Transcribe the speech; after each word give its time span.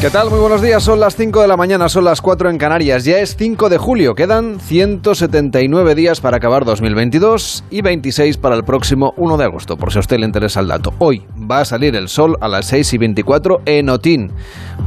¿Qué 0.00 0.10
tal? 0.10 0.30
Muy 0.30 0.38
buenos 0.38 0.62
días. 0.62 0.84
Son 0.84 1.00
las 1.00 1.16
5 1.16 1.42
de 1.42 1.48
la 1.48 1.56
mañana, 1.56 1.88
son 1.88 2.04
las 2.04 2.20
4 2.20 2.50
en 2.50 2.56
Canarias. 2.56 3.04
Ya 3.04 3.18
es 3.18 3.34
5 3.34 3.68
de 3.68 3.78
julio. 3.78 4.14
Quedan 4.14 4.60
179 4.60 5.96
días 5.96 6.20
para 6.20 6.36
acabar 6.36 6.64
2022 6.64 7.64
y 7.68 7.82
26 7.82 8.36
para 8.36 8.54
el 8.54 8.62
próximo 8.62 9.12
1 9.16 9.36
de 9.36 9.44
agosto, 9.44 9.76
por 9.76 9.90
si 9.90 9.98
a 9.98 10.00
usted 10.00 10.20
le 10.20 10.26
interesa 10.26 10.60
el 10.60 10.68
dato. 10.68 10.94
Hoy 10.98 11.24
va 11.50 11.62
a 11.62 11.64
salir 11.64 11.96
el 11.96 12.08
sol 12.08 12.36
a 12.40 12.46
las 12.46 12.66
6 12.66 12.92
y 12.92 12.98
24 12.98 13.62
en 13.66 13.88
Otín, 13.88 14.30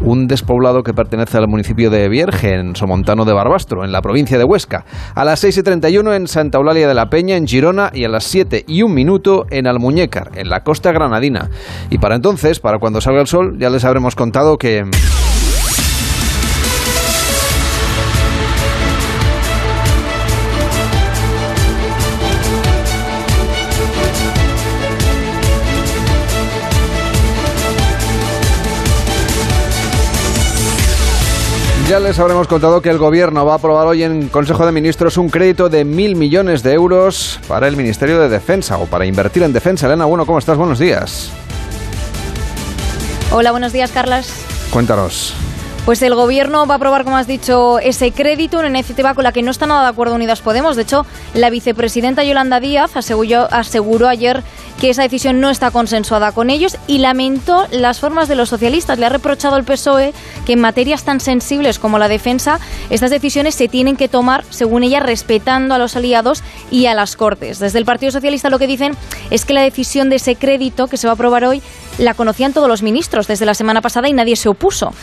un 0.01 0.27
despoblado 0.29 0.81
que 0.81 0.93
pertenece 0.93 1.37
al 1.37 1.49
municipio 1.49 1.89
de 1.89 2.07
Vierge, 2.07 2.53
en 2.53 2.77
Somontano 2.77 3.25
de 3.25 3.33
Barbastro, 3.33 3.83
en 3.83 3.91
la 3.91 4.01
provincia 4.01 4.37
de 4.37 4.45
Huesca. 4.45 4.85
A 5.13 5.25
las 5.25 5.41
6 5.41 5.57
y 5.57 5.63
31 5.63 6.13
en 6.13 6.27
Santa 6.29 6.57
Eulalia 6.57 6.87
de 6.87 6.93
la 6.93 7.09
Peña, 7.09 7.35
en 7.35 7.47
Girona, 7.47 7.91
y 7.93 8.05
a 8.05 8.09
las 8.09 8.23
7 8.23 8.63
y 8.65 8.81
1 8.81 8.95
minuto 8.95 9.45
en 9.49 9.67
Almuñécar, 9.67 10.31
en 10.35 10.49
la 10.49 10.63
costa 10.63 10.93
granadina. 10.93 11.49
Y 11.89 11.97
para 11.97 12.15
entonces, 12.15 12.61
para 12.61 12.79
cuando 12.79 13.01
salga 13.01 13.19
el 13.19 13.27
sol, 13.27 13.57
ya 13.59 13.69
les 13.69 13.83
habremos 13.83 14.15
contado 14.15 14.57
que... 14.57 14.85
Ya 31.91 31.99
les 31.99 32.17
habremos 32.19 32.47
contado 32.47 32.81
que 32.81 32.89
el 32.89 32.97
Gobierno 32.97 33.45
va 33.45 33.51
a 33.51 33.55
aprobar 33.57 33.85
hoy 33.85 34.03
en 34.03 34.29
Consejo 34.29 34.65
de 34.65 34.71
Ministros 34.71 35.17
un 35.17 35.27
crédito 35.27 35.67
de 35.67 35.83
mil 35.83 36.15
millones 36.15 36.63
de 36.63 36.71
euros 36.71 37.37
para 37.49 37.67
el 37.67 37.75
Ministerio 37.75 38.17
de 38.17 38.29
Defensa 38.29 38.77
o 38.77 38.85
para 38.85 39.05
invertir 39.05 39.43
en 39.43 39.51
defensa. 39.51 39.87
Elena, 39.87 40.05
bueno, 40.05 40.25
¿cómo 40.25 40.39
estás? 40.39 40.55
Buenos 40.55 40.79
días. 40.79 41.31
Hola, 43.33 43.51
buenos 43.51 43.73
días, 43.73 43.91
Carlas. 43.91 44.31
Cuéntanos. 44.71 45.33
Pues 45.85 46.01
el 46.03 46.13
gobierno 46.13 46.67
va 46.67 46.75
a 46.75 46.77
aprobar, 46.77 47.03
como 47.03 47.17
has 47.17 47.25
dicho, 47.25 47.79
ese 47.79 48.11
crédito, 48.11 48.59
una 48.59 48.69
iniciativa 48.69 49.15
con 49.15 49.23
la 49.23 49.31
que 49.31 49.41
no 49.41 49.49
está 49.51 49.65
nada 49.65 49.81
de 49.81 49.89
acuerdo 49.89 50.13
Unidas 50.13 50.39
Podemos. 50.39 50.75
De 50.75 50.83
hecho, 50.83 51.05
la 51.33 51.49
vicepresidenta 51.49 52.23
Yolanda 52.23 52.59
Díaz 52.59 52.95
aseguró, 52.95 53.47
aseguró 53.51 54.07
ayer 54.07 54.43
que 54.81 54.89
esa 54.89 55.03
decisión 55.03 55.39
no 55.39 55.51
está 55.51 55.69
consensuada 55.69 56.31
con 56.31 56.49
ellos 56.49 56.75
y 56.87 56.97
lamentó 56.97 57.67
las 57.69 57.99
formas 57.99 58.27
de 58.27 58.33
los 58.33 58.49
socialistas. 58.49 58.97
Le 58.97 59.05
ha 59.05 59.09
reprochado 59.09 59.55
al 59.55 59.63
PSOE 59.63 60.11
que 60.43 60.53
en 60.53 60.59
materias 60.59 61.03
tan 61.03 61.19
sensibles 61.19 61.77
como 61.77 61.99
la 61.99 62.07
defensa, 62.07 62.59
estas 62.89 63.11
decisiones 63.11 63.53
se 63.53 63.67
tienen 63.67 63.95
que 63.95 64.07
tomar, 64.07 64.43
según 64.49 64.81
ella, 64.81 64.99
respetando 64.99 65.75
a 65.75 65.77
los 65.77 65.95
aliados 65.95 66.41
y 66.71 66.87
a 66.87 66.95
las 66.95 67.15
Cortes. 67.15 67.59
Desde 67.59 67.77
el 67.77 67.85
Partido 67.85 68.11
Socialista 68.11 68.49
lo 68.49 68.57
que 68.57 68.65
dicen 68.65 68.93
es 69.29 69.45
que 69.45 69.53
la 69.53 69.61
decisión 69.61 70.09
de 70.09 70.15
ese 70.15 70.35
crédito 70.35 70.87
que 70.87 70.97
se 70.97 71.05
va 71.05 71.11
a 71.11 71.13
aprobar 71.13 71.45
hoy 71.45 71.61
la 71.99 72.15
conocían 72.15 72.51
todos 72.51 72.67
los 72.67 72.81
ministros 72.81 73.27
desde 73.27 73.45
la 73.45 73.53
semana 73.53 73.81
pasada 73.81 74.09
y 74.09 74.13
nadie 74.13 74.35
se 74.35 74.49
opuso. 74.49 74.93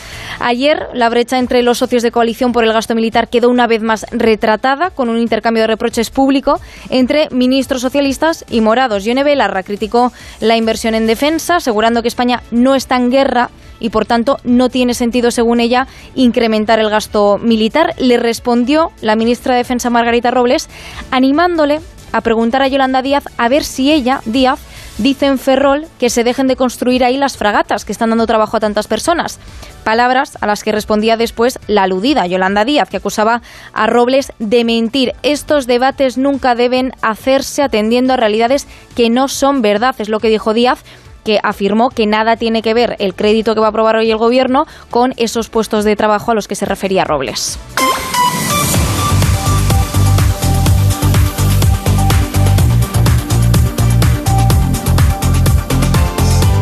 Ayer 0.41 0.87
la 0.93 1.07
brecha 1.07 1.39
entre 1.39 1.63
los 1.63 1.77
socios 1.77 2.03
de 2.03 2.11
coalición 2.11 2.51
por 2.51 2.65
el 2.65 2.73
gasto 2.73 2.95
militar 2.95 3.29
quedó 3.29 3.49
una 3.49 3.67
vez 3.67 3.81
más 3.81 4.05
retratada 4.11 4.89
con 4.89 5.07
un 5.07 5.19
intercambio 5.19 5.63
de 5.63 5.67
reproches 5.67 6.09
público 6.09 6.59
entre 6.89 7.29
ministros 7.29 7.81
socialistas 7.81 8.43
y 8.49 8.59
morados. 8.59 9.05
Yone 9.05 9.23
Belarra 9.23 9.63
criticó 9.69 10.11
la 10.39 10.57
inversión 10.57 10.95
en 10.95 11.05
defensa, 11.05 11.57
asegurando 11.57 12.01
que 12.01 12.07
España 12.07 12.41
no 12.49 12.73
está 12.73 12.95
en 12.95 13.11
guerra 13.11 13.51
y 13.79 13.91
por 13.91 14.07
tanto 14.07 14.39
no 14.43 14.69
tiene 14.69 14.95
sentido, 14.95 15.29
según 15.29 15.59
ella, 15.59 15.87
incrementar 16.15 16.79
el 16.79 16.89
gasto 16.89 17.37
militar. 17.37 17.93
Le 17.99 18.17
respondió 18.17 18.91
la 19.01 19.15
ministra 19.15 19.53
de 19.53 19.59
Defensa 19.59 19.91
Margarita 19.91 20.31
Robles, 20.31 20.69
animándole 21.11 21.81
a 22.11 22.21
preguntar 22.21 22.63
a 22.63 22.67
Yolanda 22.67 23.03
Díaz 23.03 23.25
a 23.37 23.47
ver 23.47 23.63
si 23.63 23.91
ella, 23.91 24.21
Díaz, 24.25 24.59
dice 24.99 25.25
en 25.25 25.39
Ferrol 25.39 25.87
que 25.97 26.09
se 26.09 26.23
dejen 26.23 26.47
de 26.47 26.55
construir 26.55 27.03
ahí 27.03 27.17
las 27.17 27.37
fragatas 27.37 27.85
que 27.85 27.91
están 27.91 28.09
dando 28.09 28.27
trabajo 28.27 28.57
a 28.57 28.59
tantas 28.59 28.87
personas. 28.87 29.39
Palabras 29.83 30.37
a 30.41 30.47
las 30.47 30.63
que 30.63 30.71
respondía 30.71 31.17
después 31.17 31.57
la 31.67 31.83
aludida 31.83 32.27
Yolanda 32.27 32.65
Díaz, 32.65 32.89
que 32.89 32.97
acusaba 32.97 33.41
a 33.73 33.87
Robles 33.87 34.31
de 34.37 34.63
mentir. 34.63 35.13
Estos 35.23 35.65
debates 35.65 36.17
nunca 36.17 36.53
deben 36.53 36.93
hacerse 37.01 37.63
atendiendo 37.63 38.13
a 38.13 38.17
realidades 38.17 38.67
que 38.95 39.09
no 39.09 39.27
son 39.27 39.61
verdad, 39.61 39.95
es 39.97 40.09
lo 40.09 40.19
que 40.19 40.29
dijo 40.29 40.53
Díaz 40.53 40.83
que 41.23 41.39
afirmó 41.43 41.89
que 41.89 42.07
nada 42.07 42.37
tiene 42.37 42.61
que 42.61 42.73
ver 42.73 42.95
el 42.99 43.13
crédito 43.13 43.53
que 43.53 43.59
va 43.59 43.67
a 43.67 43.69
aprobar 43.69 43.97
hoy 43.97 44.09
el 44.09 44.17
Gobierno 44.17 44.65
con 44.89 45.13
esos 45.17 45.49
puestos 45.49 45.83
de 45.83 45.95
trabajo 45.95 46.31
a 46.31 46.33
los 46.33 46.47
que 46.47 46.55
se 46.55 46.65
refería 46.65 47.03
Robles. 47.03 47.59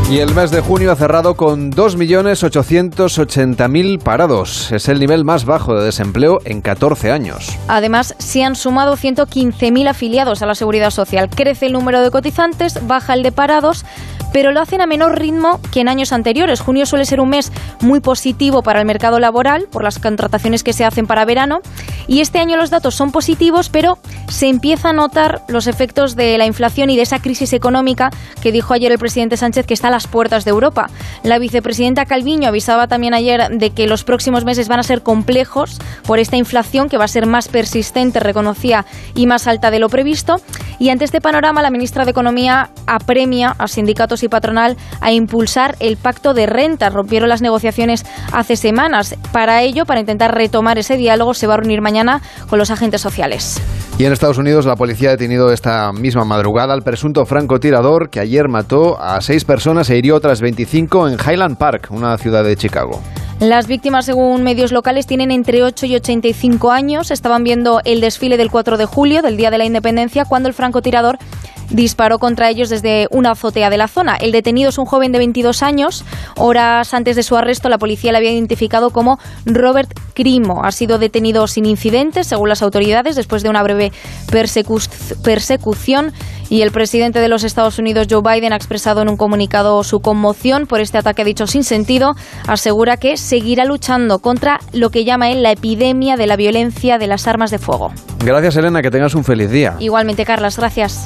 Y 0.09 0.19
el 0.19 0.33
mes 0.33 0.51
de 0.51 0.61
junio 0.61 0.93
ha 0.93 0.95
cerrado 0.95 1.35
con 1.35 1.69
2.880.000 1.69 3.99
parados. 3.99 4.71
Es 4.71 4.87
el 4.87 5.01
nivel 5.01 5.25
más 5.25 5.43
bajo 5.43 5.75
de 5.75 5.83
desempleo 5.83 6.39
en 6.45 6.61
14 6.61 7.11
años. 7.11 7.49
Además, 7.67 8.15
se 8.17 8.45
han 8.45 8.55
sumado 8.55 8.95
115.000 8.95 9.89
afiliados 9.89 10.41
a 10.41 10.45
la 10.45 10.55
seguridad 10.55 10.91
social. 10.91 11.29
Crece 11.29 11.65
el 11.65 11.73
número 11.73 12.01
de 12.01 12.09
cotizantes, 12.09 12.87
baja 12.87 13.15
el 13.15 13.23
de 13.23 13.33
parados, 13.33 13.83
pero 14.33 14.51
lo 14.51 14.61
hacen 14.61 14.81
a 14.81 14.85
menor 14.85 15.19
ritmo 15.19 15.59
que 15.71 15.81
en 15.81 15.89
años 15.89 16.11
anteriores. 16.11 16.59
Junio 16.59 16.85
suele 16.85 17.05
ser 17.05 17.19
un 17.19 17.29
mes 17.29 17.51
muy 17.81 17.99
positivo 17.99 18.63
para 18.63 18.79
el 18.79 18.85
mercado 18.85 19.19
laboral 19.19 19.67
por 19.71 19.83
las 19.83 19.99
contrataciones 19.99 20.63
que 20.63 20.73
se 20.73 20.85
hacen 20.85 21.07
para 21.07 21.25
verano 21.25 21.61
y 22.07 22.21
este 22.21 22.39
año 22.39 22.57
los 22.57 22.69
datos 22.69 22.95
son 22.95 23.11
positivos, 23.11 23.69
pero 23.69 23.97
se 24.29 24.47
empieza 24.47 24.89
a 24.89 24.93
notar 24.93 25.41
los 25.47 25.67
efectos 25.67 26.15
de 26.15 26.37
la 26.37 26.45
inflación 26.45 26.89
y 26.89 26.95
de 26.95 27.03
esa 27.03 27.19
crisis 27.19 27.53
económica 27.53 28.11
que 28.41 28.51
dijo 28.51 28.73
ayer 28.73 28.91
el 28.91 28.99
presidente 28.99 29.37
Sánchez 29.37 29.65
que 29.65 29.73
está 29.73 29.87
a 29.87 29.91
las 29.91 30.07
puertas 30.07 30.45
de 30.45 30.51
Europa. 30.51 30.89
La 31.23 31.39
vicepresidenta 31.39 32.05
Calviño 32.05 32.47
avisaba 32.47 32.87
también 32.87 33.13
ayer 33.13 33.49
de 33.49 33.69
que 33.71 33.87
los 33.87 34.03
próximos 34.03 34.45
meses 34.45 34.67
van 34.67 34.79
a 34.79 34.83
ser 34.83 35.03
complejos 35.03 35.79
por 36.05 36.19
esta 36.19 36.37
inflación 36.37 36.89
que 36.89 36.97
va 36.97 37.05
a 37.05 37.09
ser 37.09 37.25
más 37.25 37.47
persistente, 37.47 38.19
reconocía, 38.19 38.85
y 39.15 39.27
más 39.27 39.47
alta 39.47 39.71
de 39.71 39.79
lo 39.79 39.89
previsto. 39.89 40.41
Y 40.79 40.89
ante 40.89 41.05
este 41.05 41.21
panorama, 41.21 41.61
la 41.61 41.71
ministra 41.71 42.05
de 42.05 42.11
Economía 42.11 42.69
apremia 42.85 43.55
a 43.57 43.67
sindicatos 43.67 44.16
y 44.23 44.29
patronal 44.29 44.77
a 45.01 45.11
impulsar 45.11 45.75
el 45.79 45.97
pacto 45.97 46.33
de 46.33 46.45
renta. 46.45 46.89
Rompieron 46.89 47.29
las 47.29 47.41
negociaciones 47.41 48.05
hace 48.31 48.55
semanas. 48.55 49.15
Para 49.31 49.61
ello, 49.61 49.85
para 49.85 49.99
intentar 49.99 50.35
retomar 50.35 50.77
ese 50.77 50.97
diálogo, 50.97 51.33
se 51.33 51.47
va 51.47 51.55
a 51.55 51.57
reunir 51.57 51.81
mañana 51.81 52.21
con 52.49 52.59
los 52.59 52.71
agentes 52.71 53.01
sociales. 53.01 53.61
Y 53.97 54.05
en 54.05 54.13
Estados 54.13 54.37
Unidos 54.37 54.65
la 54.65 54.75
policía 54.75 55.09
ha 55.09 55.11
detenido 55.11 55.51
esta 55.51 55.91
misma 55.91 56.23
madrugada 56.23 56.73
al 56.73 56.83
presunto 56.83 57.25
francotirador 57.25 58.09
que 58.09 58.19
ayer 58.19 58.47
mató 58.47 59.01
a 59.01 59.21
seis 59.21 59.43
personas 59.43 59.89
e 59.89 59.97
hirió 59.97 60.15
otras 60.15 60.39
25 60.41 61.07
en 61.07 61.17
Highland 61.19 61.57
Park, 61.57 61.87
una 61.89 62.17
ciudad 62.17 62.43
de 62.43 62.55
Chicago. 62.55 63.01
Las 63.39 63.67
víctimas, 63.67 64.05
según 64.05 64.41
medios 64.41 64.71
locales, 64.71 65.05
tienen 65.05 65.29
entre 65.29 65.63
8 65.63 65.85
y 65.85 65.95
85 65.95 66.71
años. 66.71 67.11
Estaban 67.11 67.43
viendo 67.43 67.81
el 67.85 68.01
desfile 68.01 68.35
del 68.35 68.49
4 68.49 68.77
de 68.77 68.85
julio, 68.85 69.21
del 69.21 69.37
Día 69.37 69.51
de 69.51 69.59
la 69.59 69.65
Independencia, 69.65 70.25
cuando 70.25 70.49
el 70.49 70.55
francotirador 70.55 71.19
disparó 71.69 72.19
contra 72.19 72.49
ellos 72.49 72.69
desde 72.69 73.07
una 73.11 73.31
azotea 73.31 73.69
de 73.69 73.77
la 73.77 73.87
zona. 73.87 74.15
El 74.15 74.31
detenido 74.31 74.69
es 74.69 74.77
un 74.77 74.85
joven 74.85 75.11
de 75.11 75.19
22 75.19 75.63
años. 75.63 76.05
Horas 76.37 76.93
antes 76.93 77.15
de 77.15 77.23
su 77.23 77.35
arresto, 77.35 77.69
la 77.69 77.77
policía 77.77 78.11
le 78.11 78.19
había 78.19 78.31
identificado 78.31 78.89
como 78.91 79.19
Robert 79.45 79.91
Crimo. 80.13 80.63
Ha 80.63 80.71
sido 80.71 80.97
detenido 80.97 81.47
sin 81.47 81.65
incidentes, 81.65 82.27
según 82.27 82.49
las 82.49 82.61
autoridades, 82.61 83.15
después 83.15 83.43
de 83.43 83.49
una 83.49 83.63
breve 83.63 83.91
persecu 84.31 84.79
persecución. 85.23 86.13
Y 86.49 86.61
el 86.61 86.71
presidente 86.71 87.19
de 87.19 87.27
los 87.27 87.43
Estados 87.43 87.77
Unidos, 87.77 88.07
Joe 88.09 88.21
Biden, 88.21 88.53
ha 88.53 88.55
expresado 88.55 89.01
en 89.01 89.09
un 89.09 89.17
comunicado 89.17 89.83
su 89.83 89.99
conmoción 89.99 90.65
por 90.65 90.79
este 90.79 90.97
ataque, 90.97 91.25
dicho 91.25 91.45
sin 91.45 91.63
sentido. 91.63 92.15
Asegura 92.47 92.97
que 92.97 93.17
seguirá 93.17 93.65
luchando 93.65 94.19
contra 94.19 94.59
lo 94.71 94.89
que 94.89 95.03
llama 95.03 95.29
él 95.29 95.43
la 95.43 95.51
epidemia 95.51 96.15
de 96.15 96.27
la 96.27 96.37
violencia 96.37 96.97
de 96.97 97.07
las 97.07 97.27
armas 97.27 97.51
de 97.51 97.59
fuego. 97.59 97.91
Gracias, 98.23 98.55
Elena, 98.55 98.81
que 98.81 98.91
tengas 98.91 99.13
un 99.15 99.23
feliz 99.23 99.51
día. 99.51 99.75
Igualmente, 99.79 100.25
Carlas, 100.25 100.57
gracias. 100.57 101.05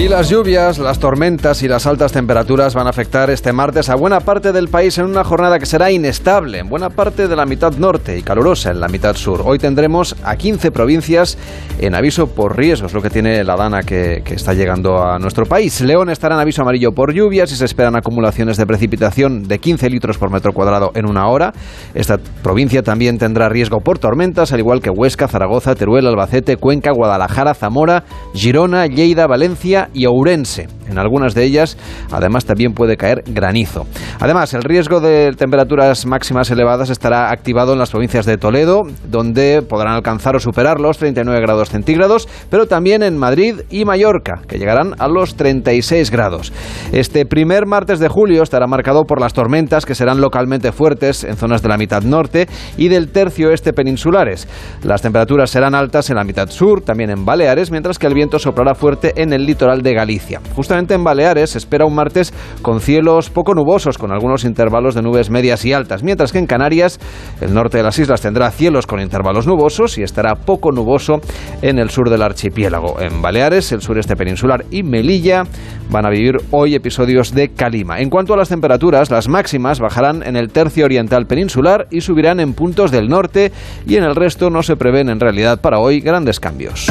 Y 0.00 0.08
las 0.08 0.30
lluvias, 0.30 0.78
las 0.78 0.98
tormentas 0.98 1.62
y 1.62 1.68
las 1.68 1.86
altas 1.86 2.10
temperaturas 2.10 2.74
van 2.74 2.86
a 2.86 2.90
afectar 2.90 3.28
este 3.28 3.52
martes 3.52 3.90
a 3.90 3.96
buena 3.96 4.20
parte 4.20 4.50
del 4.50 4.68
país 4.68 4.96
en 4.96 5.04
una 5.04 5.24
jornada 5.24 5.58
que 5.58 5.66
será 5.66 5.90
inestable 5.90 6.58
en 6.60 6.70
buena 6.70 6.88
parte 6.88 7.28
de 7.28 7.36
la 7.36 7.44
mitad 7.44 7.74
norte 7.74 8.16
y 8.16 8.22
calurosa 8.22 8.70
en 8.70 8.80
la 8.80 8.88
mitad 8.88 9.14
sur. 9.14 9.42
Hoy 9.44 9.58
tendremos 9.58 10.16
a 10.24 10.36
15 10.36 10.70
provincias 10.70 11.36
en 11.78 11.94
aviso 11.94 12.28
por 12.28 12.56
riesgos, 12.56 12.94
lo 12.94 13.02
que 13.02 13.10
tiene 13.10 13.44
la 13.44 13.56
dana 13.56 13.82
que, 13.82 14.22
que 14.24 14.36
está 14.36 14.54
llegando 14.54 15.04
a 15.04 15.18
nuestro 15.18 15.44
país. 15.44 15.78
León 15.82 16.08
estará 16.08 16.34
en 16.34 16.40
aviso 16.40 16.62
amarillo 16.62 16.92
por 16.92 17.12
lluvias 17.12 17.52
y 17.52 17.56
se 17.56 17.66
esperan 17.66 17.94
acumulaciones 17.94 18.56
de 18.56 18.64
precipitación 18.64 19.42
de 19.42 19.58
15 19.58 19.90
litros 19.90 20.16
por 20.16 20.30
metro 20.30 20.54
cuadrado 20.54 20.92
en 20.94 21.04
una 21.04 21.28
hora. 21.28 21.52
Esta 21.92 22.16
provincia 22.42 22.82
también 22.82 23.18
tendrá 23.18 23.50
riesgo 23.50 23.80
por 23.80 23.98
tormentas, 23.98 24.50
al 24.54 24.60
igual 24.60 24.80
que 24.80 24.88
Huesca, 24.88 25.28
Zaragoza, 25.28 25.74
Teruel, 25.74 26.06
Albacete, 26.06 26.56
Cuenca, 26.56 26.90
Guadalajara, 26.90 27.52
Zamora, 27.52 28.04
Girona, 28.32 28.86
Lleida, 28.86 29.26
Valencia 29.26 29.89
y 29.92 30.06
Ourense. 30.06 30.68
En 30.90 30.98
algunas 30.98 31.34
de 31.34 31.44
ellas, 31.44 31.78
además, 32.10 32.44
también 32.44 32.72
puede 32.72 32.96
caer 32.96 33.22
granizo. 33.26 33.86
Además, 34.18 34.52
el 34.54 34.62
riesgo 34.62 35.00
de 35.00 35.32
temperaturas 35.36 36.04
máximas 36.04 36.50
elevadas 36.50 36.90
estará 36.90 37.30
activado 37.30 37.72
en 37.72 37.78
las 37.78 37.90
provincias 37.90 38.26
de 38.26 38.36
Toledo, 38.36 38.82
donde 39.08 39.62
podrán 39.62 39.94
alcanzar 39.94 40.36
o 40.36 40.40
superar 40.40 40.80
los 40.80 40.98
39 40.98 41.40
grados 41.40 41.70
centígrados, 41.70 42.28
pero 42.50 42.66
también 42.66 43.02
en 43.02 43.16
Madrid 43.16 43.60
y 43.70 43.84
Mallorca, 43.84 44.42
que 44.48 44.58
llegarán 44.58 44.94
a 44.98 45.08
los 45.08 45.36
36 45.36 46.10
grados. 46.10 46.52
Este 46.92 47.24
primer 47.24 47.66
martes 47.66 48.00
de 48.00 48.08
julio 48.08 48.42
estará 48.42 48.66
marcado 48.66 49.04
por 49.04 49.20
las 49.20 49.32
tormentas 49.32 49.86
que 49.86 49.94
serán 49.94 50.20
localmente 50.20 50.72
fuertes 50.72 51.24
en 51.24 51.36
zonas 51.36 51.62
de 51.62 51.68
la 51.68 51.78
mitad 51.78 52.02
norte 52.02 52.48
y 52.76 52.88
del 52.88 53.10
tercio 53.10 53.52
este 53.52 53.72
peninsulares. 53.72 54.48
Las 54.82 55.02
temperaturas 55.02 55.50
serán 55.50 55.74
altas 55.74 56.10
en 56.10 56.16
la 56.16 56.24
mitad 56.24 56.50
sur, 56.50 56.82
también 56.82 57.10
en 57.10 57.24
Baleares, 57.24 57.70
mientras 57.70 57.98
que 57.98 58.06
el 58.06 58.14
viento 58.14 58.38
soplará 58.38 58.74
fuerte 58.74 59.12
en 59.16 59.32
el 59.32 59.46
litoral 59.46 59.82
de 59.82 59.94
Galicia. 59.94 60.40
Justamente 60.54 60.79
en 60.88 61.04
Baleares 61.04 61.50
se 61.50 61.58
espera 61.58 61.84
un 61.84 61.94
martes 61.94 62.32
con 62.62 62.80
cielos 62.80 63.30
poco 63.30 63.54
nubosos, 63.54 63.98
con 63.98 64.12
algunos 64.12 64.44
intervalos 64.44 64.94
de 64.94 65.02
nubes 65.02 65.30
medias 65.30 65.64
y 65.64 65.72
altas, 65.72 66.02
mientras 66.02 66.32
que 66.32 66.38
en 66.38 66.46
Canarias 66.46 66.98
el 67.40 67.52
norte 67.52 67.78
de 67.78 67.82
las 67.82 67.98
islas 67.98 68.20
tendrá 68.20 68.50
cielos 68.50 68.86
con 68.86 69.00
intervalos 69.00 69.46
nubosos 69.46 69.98
y 69.98 70.02
estará 70.02 70.34
poco 70.34 70.72
nuboso 70.72 71.20
en 71.62 71.78
el 71.78 71.90
sur 71.90 72.08
del 72.08 72.22
archipiélago. 72.22 73.00
En 73.00 73.20
Baleares, 73.20 73.72
el 73.72 73.82
sureste 73.82 74.16
peninsular 74.16 74.64
y 74.70 74.82
Melilla 74.82 75.44
van 75.90 76.06
a 76.06 76.10
vivir 76.10 76.36
hoy 76.50 76.74
episodios 76.74 77.34
de 77.34 77.50
calima. 77.50 78.00
En 78.00 78.10
cuanto 78.10 78.34
a 78.34 78.36
las 78.36 78.48
temperaturas, 78.48 79.10
las 79.10 79.28
máximas 79.28 79.80
bajarán 79.80 80.22
en 80.22 80.36
el 80.36 80.50
tercio 80.50 80.84
oriental 80.84 81.26
peninsular 81.26 81.86
y 81.90 82.00
subirán 82.00 82.40
en 82.40 82.54
puntos 82.54 82.90
del 82.90 83.08
norte 83.08 83.52
y 83.86 83.96
en 83.96 84.04
el 84.04 84.14
resto 84.14 84.50
no 84.50 84.62
se 84.62 84.76
prevén 84.76 85.08
en 85.10 85.20
realidad 85.20 85.60
para 85.60 85.78
hoy 85.78 86.00
grandes 86.00 86.40
cambios. 86.40 86.88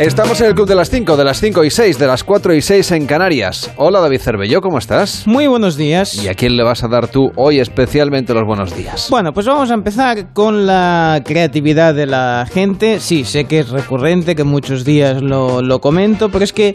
Estamos 0.00 0.40
en 0.40 0.46
el 0.46 0.54
Club 0.54 0.66
de 0.66 0.74
las 0.74 0.88
5, 0.88 1.14
de 1.14 1.24
las 1.24 1.40
5 1.40 1.62
y 1.62 1.70
6, 1.70 1.98
de 1.98 2.06
las 2.06 2.24
4 2.24 2.54
y 2.54 2.62
6 2.62 2.92
en 2.92 3.04
Canarias. 3.04 3.70
Hola 3.76 4.00
David 4.00 4.20
Cervelló, 4.20 4.62
¿cómo 4.62 4.78
estás? 4.78 5.26
Muy 5.26 5.46
buenos 5.46 5.76
días. 5.76 6.24
¿Y 6.24 6.28
a 6.28 6.34
quién 6.34 6.56
le 6.56 6.62
vas 6.62 6.82
a 6.82 6.88
dar 6.88 7.08
tú 7.08 7.32
hoy 7.36 7.60
especialmente 7.60 8.32
los 8.32 8.46
buenos 8.46 8.74
días? 8.74 9.08
Bueno, 9.10 9.34
pues 9.34 9.44
vamos 9.44 9.70
a 9.70 9.74
empezar 9.74 10.32
con 10.32 10.66
la 10.66 11.20
creatividad 11.22 11.94
de 11.94 12.06
la 12.06 12.46
gente. 12.50 12.98
Sí, 12.98 13.26
sé 13.26 13.44
que 13.44 13.58
es 13.58 13.68
recurrente, 13.68 14.34
que 14.34 14.42
muchos 14.42 14.86
días 14.86 15.20
lo, 15.20 15.60
lo 15.60 15.82
comento, 15.82 16.30
pero 16.30 16.44
es 16.44 16.54
que 16.54 16.74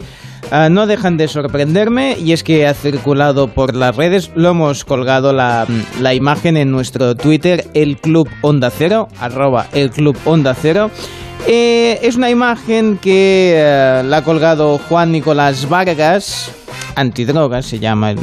uh, 0.52 0.70
no 0.70 0.86
dejan 0.86 1.16
de 1.16 1.26
sorprenderme 1.26 2.16
y 2.16 2.30
es 2.30 2.44
que 2.44 2.64
ha 2.64 2.74
circulado 2.74 3.48
por 3.48 3.74
las 3.74 3.96
redes, 3.96 4.30
lo 4.36 4.50
hemos 4.50 4.84
colgado 4.84 5.32
la, 5.32 5.66
la 6.00 6.14
imagen 6.14 6.56
en 6.56 6.70
nuestro 6.70 7.16
Twitter, 7.16 7.66
el 7.74 7.96
Club 7.96 8.28
Onda 8.42 8.70
Cero, 8.70 9.08
arroba 9.18 9.66
el 9.72 9.90
Club 9.90 10.16
Onda 10.26 10.54
Cero. 10.54 10.92
Eh, 11.48 12.00
es 12.02 12.16
una 12.16 12.28
imagen 12.28 12.98
que 12.98 13.54
eh, 13.56 14.02
la 14.04 14.16
ha 14.16 14.24
colgado 14.24 14.78
Juan 14.78 15.12
Nicolás 15.12 15.68
Vargas, 15.68 16.50
antidrogas 16.94 17.66
se 17.66 17.78
llama. 17.78 18.14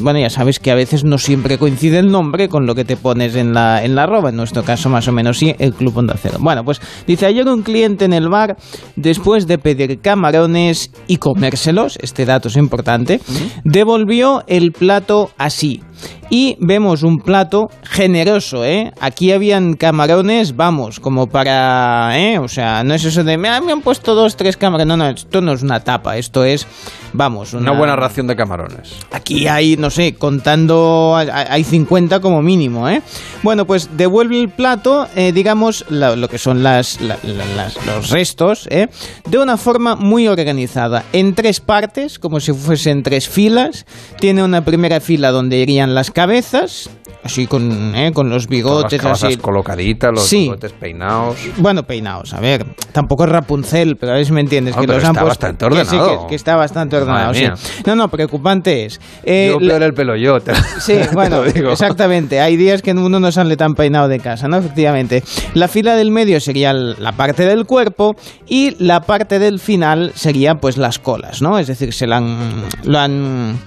Bueno, 0.00 0.18
ya 0.18 0.30
sabes 0.30 0.58
que 0.58 0.70
a 0.70 0.74
veces 0.74 1.04
no 1.04 1.18
siempre 1.18 1.58
coincide 1.58 1.98
el 1.98 2.10
nombre 2.10 2.48
con 2.48 2.66
lo 2.66 2.74
que 2.74 2.84
te 2.84 2.96
pones 2.96 3.36
en 3.36 3.54
la, 3.54 3.84
en 3.84 3.94
la 3.94 4.04
arroba. 4.04 4.30
En 4.30 4.36
nuestro 4.36 4.62
caso, 4.62 4.88
más 4.88 5.06
o 5.08 5.12
menos 5.12 5.38
sí, 5.38 5.54
el 5.58 5.74
Club 5.74 5.98
Onda 5.98 6.14
Cero. 6.20 6.38
Bueno, 6.40 6.64
pues 6.64 6.80
dice, 7.06 7.26
ayer 7.26 7.46
un 7.46 7.62
cliente 7.62 8.04
en 8.04 8.12
el 8.12 8.28
bar, 8.28 8.56
después 8.96 9.46
de 9.46 9.58
pedir 9.58 10.00
camarones 10.00 10.90
y 11.06 11.16
comérselos, 11.16 11.98
este 12.00 12.24
dato 12.24 12.48
es 12.48 12.56
importante, 12.56 13.20
devolvió 13.64 14.44
el 14.46 14.72
plato 14.72 15.30
así. 15.38 15.82
Y 16.30 16.56
vemos 16.60 17.02
un 17.02 17.18
plato 17.18 17.68
generoso, 17.82 18.64
¿eh? 18.64 18.90
Aquí 19.00 19.32
habían 19.32 19.74
camarones, 19.74 20.56
vamos, 20.56 20.98
como 20.98 21.26
para, 21.26 22.18
¿eh? 22.18 22.38
O 22.38 22.48
sea, 22.48 22.82
no 22.82 22.94
es 22.94 23.04
eso 23.04 23.22
de, 23.22 23.36
me 23.36 23.48
han 23.50 23.82
puesto 23.82 24.14
dos, 24.14 24.34
tres 24.34 24.56
camarones. 24.56 24.88
No, 24.88 24.96
no, 24.96 25.10
esto 25.10 25.42
no 25.42 25.52
es 25.52 25.62
una 25.62 25.80
tapa, 25.80 26.16
esto 26.16 26.42
es, 26.42 26.66
vamos, 27.12 27.52
una, 27.52 27.70
una 27.70 27.78
buena 27.78 27.96
de 28.02 28.36
camarones. 28.36 28.94
Aquí 29.12 29.46
hay, 29.46 29.76
no 29.76 29.88
sé, 29.88 30.14
contando, 30.14 31.14
hay 31.16 31.64
50 31.64 32.20
como 32.20 32.42
mínimo, 32.42 32.88
¿eh? 32.88 33.00
Bueno, 33.42 33.64
pues 33.64 33.96
devuelve 33.96 34.40
el 34.40 34.48
plato, 34.48 35.06
eh, 35.14 35.32
digamos, 35.32 35.84
lo, 35.88 36.28
que 36.28 36.38
son 36.38 36.62
las, 36.62 37.00
la, 37.00 37.16
las, 37.56 37.86
los 37.86 38.10
restos, 38.10 38.66
¿eh? 38.70 38.88
De 39.28 39.38
una 39.38 39.56
forma 39.56 39.94
muy 39.94 40.26
organizada, 40.26 41.04
en 41.12 41.34
tres 41.34 41.60
partes, 41.60 42.18
como 42.18 42.40
si 42.40 42.52
fuesen 42.52 43.02
tres 43.02 43.28
filas. 43.28 43.86
Tiene 44.18 44.42
una 44.42 44.64
primera 44.64 45.00
fila 45.00 45.30
donde 45.30 45.58
irían 45.58 45.94
las 45.94 46.10
cabezas, 46.10 46.90
así 47.24 47.46
con, 47.46 47.94
eh, 47.94 48.12
con 48.12 48.28
los 48.30 48.48
bigotes 48.48 49.00
Todas 49.00 49.22
las 49.22 49.30
así. 49.32 49.36
colocaditas, 49.38 50.10
los 50.12 50.24
Sí. 50.26 50.40
bigotes 50.42 50.72
peinados. 50.72 51.36
Bueno, 51.58 51.82
peinados, 51.84 52.34
a 52.34 52.40
ver, 52.40 52.64
tampoco 52.92 53.24
es 53.24 53.30
Rapunzel, 53.30 53.96
pero 53.96 54.12
a 54.12 54.14
ver 54.16 54.26
si 54.26 54.32
me 54.32 54.40
entiendes. 54.40 54.74
No, 54.74 54.80
que 54.80 54.86
pero 54.86 54.98
los 54.98 55.04
han 55.04 55.10
está 55.14 55.20
puesto- 55.24 55.46
bastante 55.46 55.68
que 55.68 55.84
sí, 55.84 55.96
ordenado. 55.96 56.22
que, 56.22 56.28
que 56.30 56.34
está 56.34 56.56
bastante 56.56 56.96
ordenado, 56.96 57.34
sí. 57.34 57.46
No, 57.86 57.94
no, 57.96 58.08
preocupante 58.08 58.84
es. 58.86 59.00
eh, 59.24 59.48
Yo 59.52 59.60
la- 59.60 59.68
peor 59.74 59.82
el 59.84 59.94
pelo 59.94 60.16
yo. 60.16 60.40
te- 60.40 60.52
Sí, 60.80 60.94
bueno, 61.14 61.42
digo. 61.42 61.72
exactamente. 61.72 62.40
Hay 62.40 62.56
días 62.56 62.82
que 62.82 62.92
uno 62.92 63.20
no 63.20 63.30
sale 63.32 63.56
tan 63.56 63.74
peinado 63.74 64.08
de 64.08 64.18
casa, 64.18 64.48
¿no? 64.48 64.56
Efectivamente. 64.58 65.22
La 65.54 65.68
fila 65.68 65.94
del 65.96 66.10
medio 66.10 66.40
sería 66.40 66.72
la 66.72 67.12
parte 67.12 67.46
del 67.46 67.66
cuerpo 67.66 68.14
y 68.48 68.76
la 68.84 69.00
parte 69.02 69.38
del 69.38 69.58
final 69.60 70.12
sería 70.14 70.56
pues 70.56 70.76
las 70.76 70.98
colas, 70.98 71.42
¿no? 71.42 71.58
Es 71.58 71.66
decir, 71.66 71.92
se 71.92 72.06
la 72.06 72.16
han, 72.18 72.64
lo 72.84 72.98
han 72.98 73.58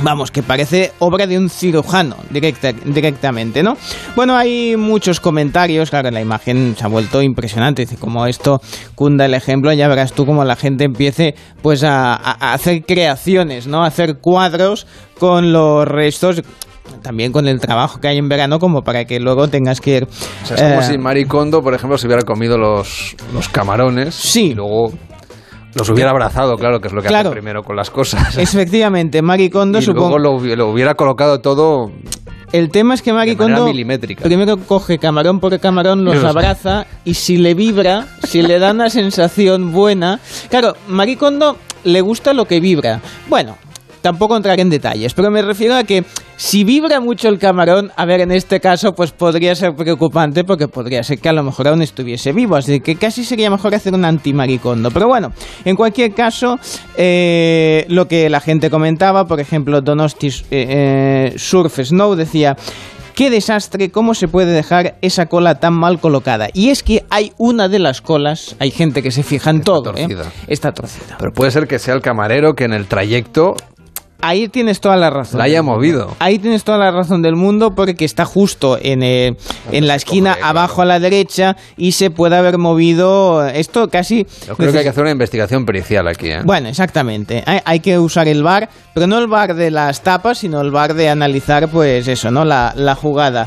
Vamos, 0.00 0.30
que 0.30 0.42
parece 0.42 0.92
obra 1.00 1.26
de 1.26 1.36
un 1.38 1.48
cirujano 1.50 2.16
directa, 2.30 2.72
directamente, 2.72 3.62
¿no? 3.62 3.76
Bueno, 4.14 4.36
hay 4.36 4.76
muchos 4.76 5.18
comentarios, 5.18 5.90
claro, 5.90 6.10
la 6.10 6.20
imagen 6.20 6.76
se 6.78 6.84
ha 6.84 6.88
vuelto 6.88 7.20
impresionante, 7.20 7.82
dice, 7.82 7.96
como 7.96 8.26
esto 8.26 8.60
cunda 8.94 9.24
el 9.26 9.34
ejemplo, 9.34 9.72
ya 9.72 9.88
verás 9.88 10.12
tú 10.12 10.24
como 10.24 10.44
la 10.44 10.54
gente 10.56 10.84
empiece 10.84 11.34
pues 11.62 11.82
a, 11.82 12.14
a- 12.14 12.36
a 12.40 12.52
hacer 12.54 12.84
creaciones, 12.84 13.66
¿no? 13.66 13.82
A 13.82 13.88
hacer 13.88 14.18
cuadros 14.20 14.86
con 15.18 15.52
los 15.52 15.84
restos, 15.86 16.42
también 17.02 17.32
con 17.32 17.48
el 17.48 17.58
trabajo 17.60 17.98
que 18.00 18.08
hay 18.08 18.18
en 18.18 18.28
verano, 18.28 18.58
como 18.60 18.82
para 18.82 19.04
que 19.04 19.18
luego 19.18 19.48
tengas 19.48 19.80
que 19.80 19.96
ir... 19.96 20.04
O 20.04 20.46
sea, 20.46 20.56
es 20.56 20.62
como 20.62 20.80
eh, 20.80 20.84
si 20.84 20.96
Maricondo, 20.98 21.60
por 21.60 21.74
ejemplo, 21.74 21.98
se 21.98 22.06
hubiera 22.06 22.22
comido 22.22 22.56
los, 22.56 23.16
los 23.34 23.48
camarones 23.48 24.14
Sí. 24.14 24.50
y 24.50 24.54
luego 24.54 24.92
los 25.74 25.88
hubiera 25.90 26.10
abrazado, 26.10 26.56
claro, 26.56 26.80
que 26.80 26.88
es 26.88 26.94
lo 26.94 27.02
que 27.02 27.08
Claro. 27.08 27.28
hace 27.30 27.34
primero 27.36 27.62
con 27.62 27.76
las 27.76 27.90
cosas. 27.90 28.36
Efectivamente, 28.38 29.22
Maricondo 29.22 29.78
y 29.78 29.82
supongo... 29.82 30.18
luego 30.18 30.38
lo, 30.40 30.40
hubi- 30.44 30.56
lo 30.56 30.70
hubiera 30.70 30.94
colocado 30.94 31.40
todo 31.40 31.90
El 32.52 32.70
tema 32.70 32.94
es 32.94 33.02
que 33.02 33.12
Mari 33.12 33.32
De 33.32 33.36
manera 33.36 33.58
Kondo 33.58 33.70
milimétrica. 33.72 34.24
primero 34.24 34.56
coge 34.56 34.98
camarón 34.98 35.38
por 35.40 35.58
camarón, 35.60 36.04
los 36.04 36.24
abraza 36.24 36.86
y 37.04 37.14
si 37.14 37.36
le 37.36 37.54
vibra, 37.54 38.06
si 38.26 38.42
le 38.42 38.58
da 38.58 38.70
una 38.72 38.88
sensación 38.90 39.72
buena. 39.72 40.20
Claro, 40.48 40.74
Mari 40.88 41.16
Kondo 41.16 41.56
le 41.84 42.00
gusta 42.00 42.32
lo 42.32 42.46
que 42.46 42.58
vibra. 42.60 43.00
Bueno, 43.28 43.56
tampoco 44.00 44.36
entraré 44.36 44.62
en 44.62 44.70
detalles, 44.70 45.14
pero 45.14 45.30
me 45.30 45.42
refiero 45.42 45.76
a 45.76 45.84
que 45.84 46.04
si 46.36 46.62
vibra 46.62 47.00
mucho 47.00 47.28
el 47.28 47.38
camarón, 47.38 47.90
a 47.96 48.06
ver, 48.06 48.20
en 48.20 48.30
este 48.30 48.60
caso, 48.60 48.92
pues 48.92 49.10
podría 49.10 49.54
ser 49.54 49.74
preocupante 49.74 50.44
porque 50.44 50.68
podría 50.68 51.02
ser 51.02 51.18
que 51.18 51.28
a 51.28 51.32
lo 51.32 51.42
mejor 51.42 51.68
aún 51.68 51.82
estuviese 51.82 52.32
vivo, 52.32 52.56
así 52.56 52.80
que 52.80 52.96
casi 52.96 53.24
sería 53.24 53.50
mejor 53.50 53.74
hacer 53.74 53.92
un 53.92 54.04
anti-maricondo. 54.04 54.90
Pero 54.90 55.08
bueno, 55.08 55.32
en 55.64 55.74
cualquier 55.74 56.14
caso, 56.14 56.58
eh, 56.96 57.84
lo 57.88 58.06
que 58.06 58.30
la 58.30 58.40
gente 58.40 58.70
comentaba, 58.70 59.24
por 59.24 59.40
ejemplo, 59.40 59.80
Donosti 59.80 60.28
eh, 60.28 60.32
eh, 60.50 61.34
Surf 61.36 61.80
Snow 61.82 62.14
decía. 62.14 62.56
Qué 63.14 63.30
desastre, 63.30 63.90
cómo 63.90 64.14
se 64.14 64.28
puede 64.28 64.52
dejar 64.52 64.94
esa 65.02 65.26
cola 65.26 65.56
tan 65.56 65.74
mal 65.74 65.98
colocada. 65.98 66.50
Y 66.54 66.68
es 66.68 66.84
que 66.84 67.04
hay 67.10 67.32
una 67.36 67.66
de 67.68 67.80
las 67.80 68.00
colas, 68.00 68.54
hay 68.60 68.70
gente 68.70 69.02
que 69.02 69.10
se 69.10 69.24
fija 69.24 69.50
en 69.50 69.62
todo, 69.62 69.90
¿eh? 69.96 70.06
torcida. 70.06 70.32
Está 70.46 70.70
torcida. 70.70 71.16
Pero 71.18 71.32
puede 71.32 71.50
ser 71.50 71.66
que 71.66 71.80
sea 71.80 71.94
el 71.94 72.00
camarero 72.00 72.54
que 72.54 72.62
en 72.62 72.74
el 72.74 72.86
trayecto 72.86 73.56
Ahí 74.20 74.48
tienes 74.48 74.80
toda 74.80 74.96
la 74.96 75.10
razón. 75.10 75.38
la 75.38 75.44
haya 75.44 75.62
movido. 75.62 76.16
Ahí 76.18 76.38
tienes 76.38 76.64
toda 76.64 76.78
la 76.78 76.90
razón 76.90 77.22
del 77.22 77.36
mundo 77.36 77.74
porque 77.74 78.04
está 78.04 78.24
justo 78.24 78.76
en, 78.80 79.02
eh, 79.02 79.36
en 79.70 79.86
la 79.86 79.94
esquina 79.94 80.36
abajo 80.42 80.82
a 80.82 80.84
la 80.84 80.98
derecha 80.98 81.56
y 81.76 81.92
se 81.92 82.10
puede 82.10 82.36
haber 82.36 82.58
movido 82.58 83.46
esto 83.46 83.88
casi... 83.88 84.26
Yo 84.46 84.56
creo 84.56 84.72
que 84.72 84.78
hay 84.78 84.84
que 84.84 84.90
hacer 84.90 85.02
una 85.02 85.12
investigación 85.12 85.64
pericial 85.64 86.08
aquí, 86.08 86.30
¿eh? 86.30 86.40
Bueno, 86.44 86.68
exactamente. 86.68 87.44
Hay, 87.46 87.60
hay 87.64 87.80
que 87.80 87.98
usar 87.98 88.26
el 88.26 88.42
bar, 88.42 88.68
pero 88.92 89.06
no 89.06 89.18
el 89.18 89.28
bar 89.28 89.54
de 89.54 89.70
las 89.70 90.02
tapas, 90.02 90.38
sino 90.38 90.60
el 90.60 90.70
bar 90.72 90.94
de 90.94 91.08
analizar, 91.08 91.68
pues 91.68 92.08
eso, 92.08 92.30
¿no? 92.30 92.44
La, 92.44 92.72
la 92.76 92.94
jugada. 92.96 93.46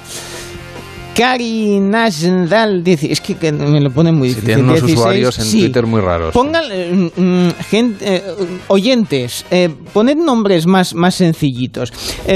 Cari 1.16 1.80
Nasdal 1.80 2.84
dice, 2.84 3.12
es 3.12 3.20
que, 3.20 3.36
que 3.36 3.52
me 3.52 3.82
lo 3.82 3.92
pone 3.92 4.12
muy 4.12 4.30
Si 4.30 4.36
difícil. 4.36 4.46
tienen 4.46 4.66
unos 4.66 4.82
16, 4.82 4.98
usuarios 4.98 5.40
en 5.40 5.46
sí. 5.46 5.60
Twitter 5.60 5.86
muy 5.86 6.02
raros. 6.02 6.34
Pongan, 6.34 6.64
eh, 6.72 7.12
mm, 7.16 7.50
gente, 7.70 8.16
eh, 8.16 8.24
oyentes, 8.68 9.46
eh, 9.52 9.70
poned 9.94 10.16
nombres 10.18 10.66
más, 10.68 10.94
más 10.96 11.16
sencillitos. 11.16 11.92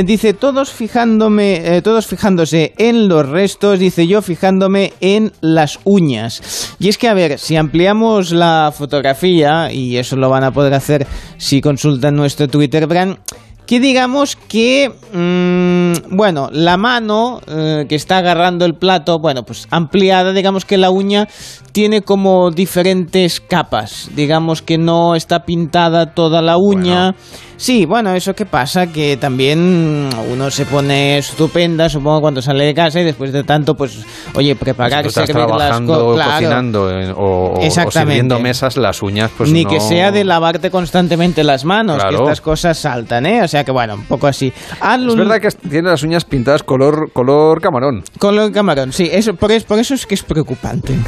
Dice, 0.06 0.34
todos 0.34 0.72
fijándome, 0.72 1.82
todos 1.84 2.06
fijándose 2.06 2.74
en 2.78 3.08
los 3.08 3.28
restos, 3.28 3.80
dice 3.80 4.08
yo 4.08 4.22
fijándome 4.22 4.94
en 5.00 5.32
las 5.42 5.80
uñas. 5.86 6.76
Y 6.80 6.90
es 6.90 6.98
que, 6.98 7.08
a 7.08 7.14
ver, 7.14 7.40
si 7.40 7.56
ampliamos 7.56 8.32
la 8.32 8.74
fotografía, 8.76 9.72
y 9.72 9.98
eso 9.98 10.16
lo 10.16 10.30
van 10.30 10.44
a 10.44 10.52
poder 10.52 10.74
hacer 10.74 11.08
si 11.38 11.62
consultan 11.62 12.16
nuestro 12.16 12.48
Twitter, 12.48 12.88
verán 12.88 13.20
que 13.66 13.80
digamos 13.80 14.36
que 14.36 14.92
mm, 15.14 15.85
bueno, 16.10 16.50
la 16.52 16.78
mano 16.78 17.42
eh, 17.48 17.86
que 17.88 17.96
está 17.96 18.18
agarrando 18.18 18.66
el 18.66 18.76
plato, 18.76 19.20
bueno, 19.20 19.44
pues 19.44 19.68
ampliada, 19.72 20.34
digamos 20.34 20.66
que 20.66 20.78
la 20.78 20.90
uña 20.90 21.28
tiene 21.72 22.02
como 22.02 22.52
diferentes 22.52 23.42
capas, 23.42 24.10
digamos 24.16 24.62
que 24.62 24.78
no 24.78 25.16
está 25.16 25.42
pintada 25.46 26.14
toda 26.14 26.42
la 26.42 26.58
uña. 26.58 27.16
Sí, 27.58 27.86
bueno, 27.86 28.14
eso 28.14 28.34
que 28.34 28.46
pasa, 28.46 28.88
que 28.88 29.16
también 29.18 30.10
uno 30.30 30.52
se 30.52 30.66
pone 30.66 31.18
estupenda, 31.18 31.88
supongo, 31.88 32.22
cuando 32.22 32.42
sale 32.42 32.66
de 32.66 32.74
casa 32.74 33.00
y 33.00 33.06
después 33.06 33.32
de 33.32 33.44
tanto, 33.44 33.76
pues, 33.76 34.06
oye, 34.34 34.56
prepararse, 34.56 35.10
si 35.10 35.20
estás 35.22 35.30
trabajando, 35.30 36.18
las 36.18 36.28
cocinando 36.28 36.92
eh, 36.92 37.14
o, 37.16 37.54
o, 37.58 37.92
sirviendo 37.92 38.40
mesas, 38.40 38.76
las 38.76 39.02
uñas, 39.02 39.32
pues 39.38 39.52
Ni 39.52 39.66
que 39.66 39.80
sea 39.80 40.12
de 40.12 40.26
lavarte 40.26 40.70
constantemente 40.70 41.44
las 41.44 41.64
manos, 41.64 42.04
que 42.04 42.16
estas 42.16 42.42
cosas 42.42 42.78
saltan, 42.78 43.26
¿eh? 43.26 43.42
O 43.42 43.48
sea 43.48 43.64
que, 43.64 43.72
bueno, 43.72 43.96
un 43.96 44.06
poco 44.06 44.28
así. 44.28 44.52
Es 44.52 45.16
verdad 45.16 45.40
que 45.40 45.48
tiene 45.86 45.92
las 45.92 46.04
uñas 46.04 46.26
pintadas 46.26 46.64
color, 46.64 47.12
color 47.14 47.62
camarón. 47.62 48.04
Color 48.18 48.52
camarón, 48.52 48.92
sí, 48.92 49.08
eso, 49.12 49.36
por, 49.36 49.52
eso, 49.52 49.68
por 49.68 49.78
eso 49.78 49.94
es 49.94 50.08
que 50.08 50.16
es 50.16 50.24
preocupante. 50.24 50.96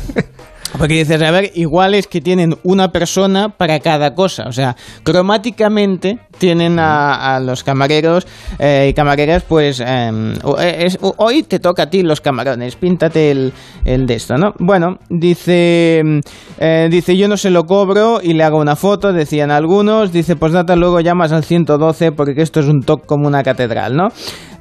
Porque 0.77 0.95
dices, 0.95 1.21
a 1.21 1.31
ver, 1.31 1.51
igual 1.55 1.93
es 1.93 2.07
que 2.07 2.21
tienen 2.21 2.55
una 2.63 2.89
persona 2.89 3.49
para 3.49 3.79
cada 3.79 4.13
cosa. 4.13 4.43
O 4.47 4.51
sea, 4.51 4.75
cromáticamente 5.03 6.19
tienen 6.37 6.77
a, 6.79 7.39
los 7.39 7.63
camareros 7.63 8.27
eh, 8.59 8.87
y 8.89 8.93
camareras, 8.93 9.43
pues 9.43 9.79
em, 9.79 10.33
eh, 10.59 10.87
hoy 11.17 11.43
te 11.43 11.59
toca 11.59 11.83
a 11.83 11.89
ti 11.89 12.03
los 12.03 12.21
camarones, 12.21 12.75
píntate 12.75 13.31
el, 13.31 13.53
el 13.85 14.05
de 14.05 14.13
esto, 14.13 14.35
¿no? 14.37 14.53
Bueno, 14.59 14.97
dice, 15.09 16.03
eh, 16.59 16.87
dice, 16.91 17.17
yo 17.17 17.27
no 17.27 17.37
se 17.37 17.49
lo 17.49 17.63
cobro 17.63 18.19
y 18.21 18.33
le 18.33 18.43
hago 18.43 18.59
una 18.59 18.75
foto, 18.75 19.13
decían 19.13 19.51
algunos. 19.51 20.11
Dice, 20.11 20.35
pues 20.35 20.51
data, 20.51 20.75
luego 20.75 20.99
llamas 20.99 21.31
al 21.31 21.43
112 21.43 22.11
porque 22.11 22.41
esto 22.41 22.59
es 22.59 22.67
un 22.67 22.81
toque 22.81 23.07
como 23.07 23.27
una 23.27 23.41
catedral, 23.41 23.95
¿no? 23.95 24.09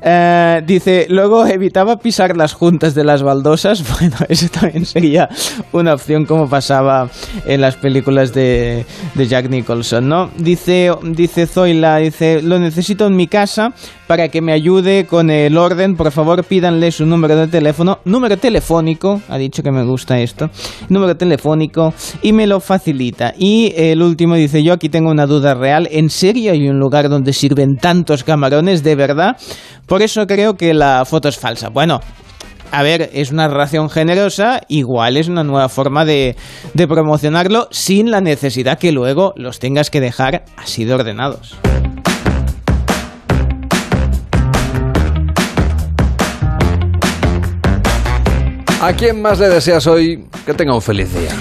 Eh, 0.03 0.62
dice, 0.67 1.07
luego 1.09 1.47
evitaba 1.47 1.97
pisar 1.97 2.37
las 2.37 2.53
juntas 2.53 2.95
de 2.95 3.05
las 3.05 3.23
baldosas. 3.23 3.83
Bueno, 3.97 4.17
eso 4.29 4.49
también 4.49 4.85
sería 4.85 5.29
una 5.73 5.95
opción 5.95 6.26
como 6.26 6.49
pasaba 6.49 7.09
en 7.47 7.62
las 7.62 7.76
películas 7.76 8.35
de, 8.35 8.85
de 9.15 9.26
Jack 9.26 9.49
Nicholson, 9.49 10.07
¿no? 10.07 10.31
Dice, 10.37 10.91
dice 11.03 11.47
Zoila, 11.47 11.97
dice, 11.97 12.43
lo 12.43 12.59
necesito 12.59 13.07
en 13.07 13.17
mi 13.17 13.26
casa 13.26 13.73
para 14.07 14.29
que 14.29 14.41
me 14.41 14.53
ayude 14.53 15.07
con 15.07 15.31
el 15.31 15.57
orden. 15.57 15.97
Por 15.97 16.11
favor, 16.12 16.45
pídanle 16.45 16.91
su 16.93 17.07
número 17.07 17.37
de 17.37 17.49
teléfono, 17.49 18.00
número 18.05 18.37
telefónico, 18.37 19.21
ha 19.29 19.38
dicho 19.38 19.62
que 19.62 19.71
me 19.71 19.85
gusta 19.85 20.19
esto, 20.19 20.50
número 20.88 21.17
telefónico 21.17 21.93
y 22.23 22.33
me 22.33 22.47
lo 22.47 22.61
facilita. 22.61 23.35
Y 23.37 23.73
el 23.76 24.03
último 24.03 24.35
dice, 24.35 24.62
yo 24.62 24.73
aquí 24.73 24.88
tengo 24.88 25.11
una 25.11 25.26
duda 25.26 25.55
real, 25.55 25.88
¿en 25.91 26.11
serio 26.11 26.53
hay 26.53 26.69
un 26.69 26.79
lugar 26.79 27.09
donde 27.09 27.33
sirven 27.33 27.76
tantos 27.76 28.25
camarones 28.25 28.83
de 28.83 28.95
verdad? 28.95 29.37
Eso 30.03 30.26
creo 30.26 30.57
que 30.57 30.75
la 30.75 31.05
foto 31.05 31.29
es 31.29 31.38
falsa. 31.38 31.69
Bueno, 31.69 32.00
a 32.73 32.83
ver, 32.83 33.11
es 33.12 33.31
una 33.31 33.49
ración 33.49 33.88
generosa, 33.88 34.61
igual 34.69 35.17
es 35.17 35.29
una 35.29 35.45
nueva 35.45 35.69
forma 35.69 36.05
de, 36.05 36.37
de, 36.75 36.88
promocionarlo 36.88 37.69
sin 37.71 38.11
la 38.11 38.21
necesidad 38.21 38.79
que 38.79 38.93
luego 38.93 39.33
los 39.37 39.59
tengas 39.59 39.91
que 39.91 40.00
dejar 40.00 40.45
así 40.57 40.85
de 40.85 40.95
ordenados. 40.95 41.57
¿A 48.81 48.93
quién 48.93 49.23
más 49.23 49.38
le 49.38 49.49
deseas 49.49 49.87
hoy 49.87 50.26
que 50.45 50.55
tenga 50.55 50.75
un 50.75 50.83
feliz 50.83 51.12
día? 51.12 51.33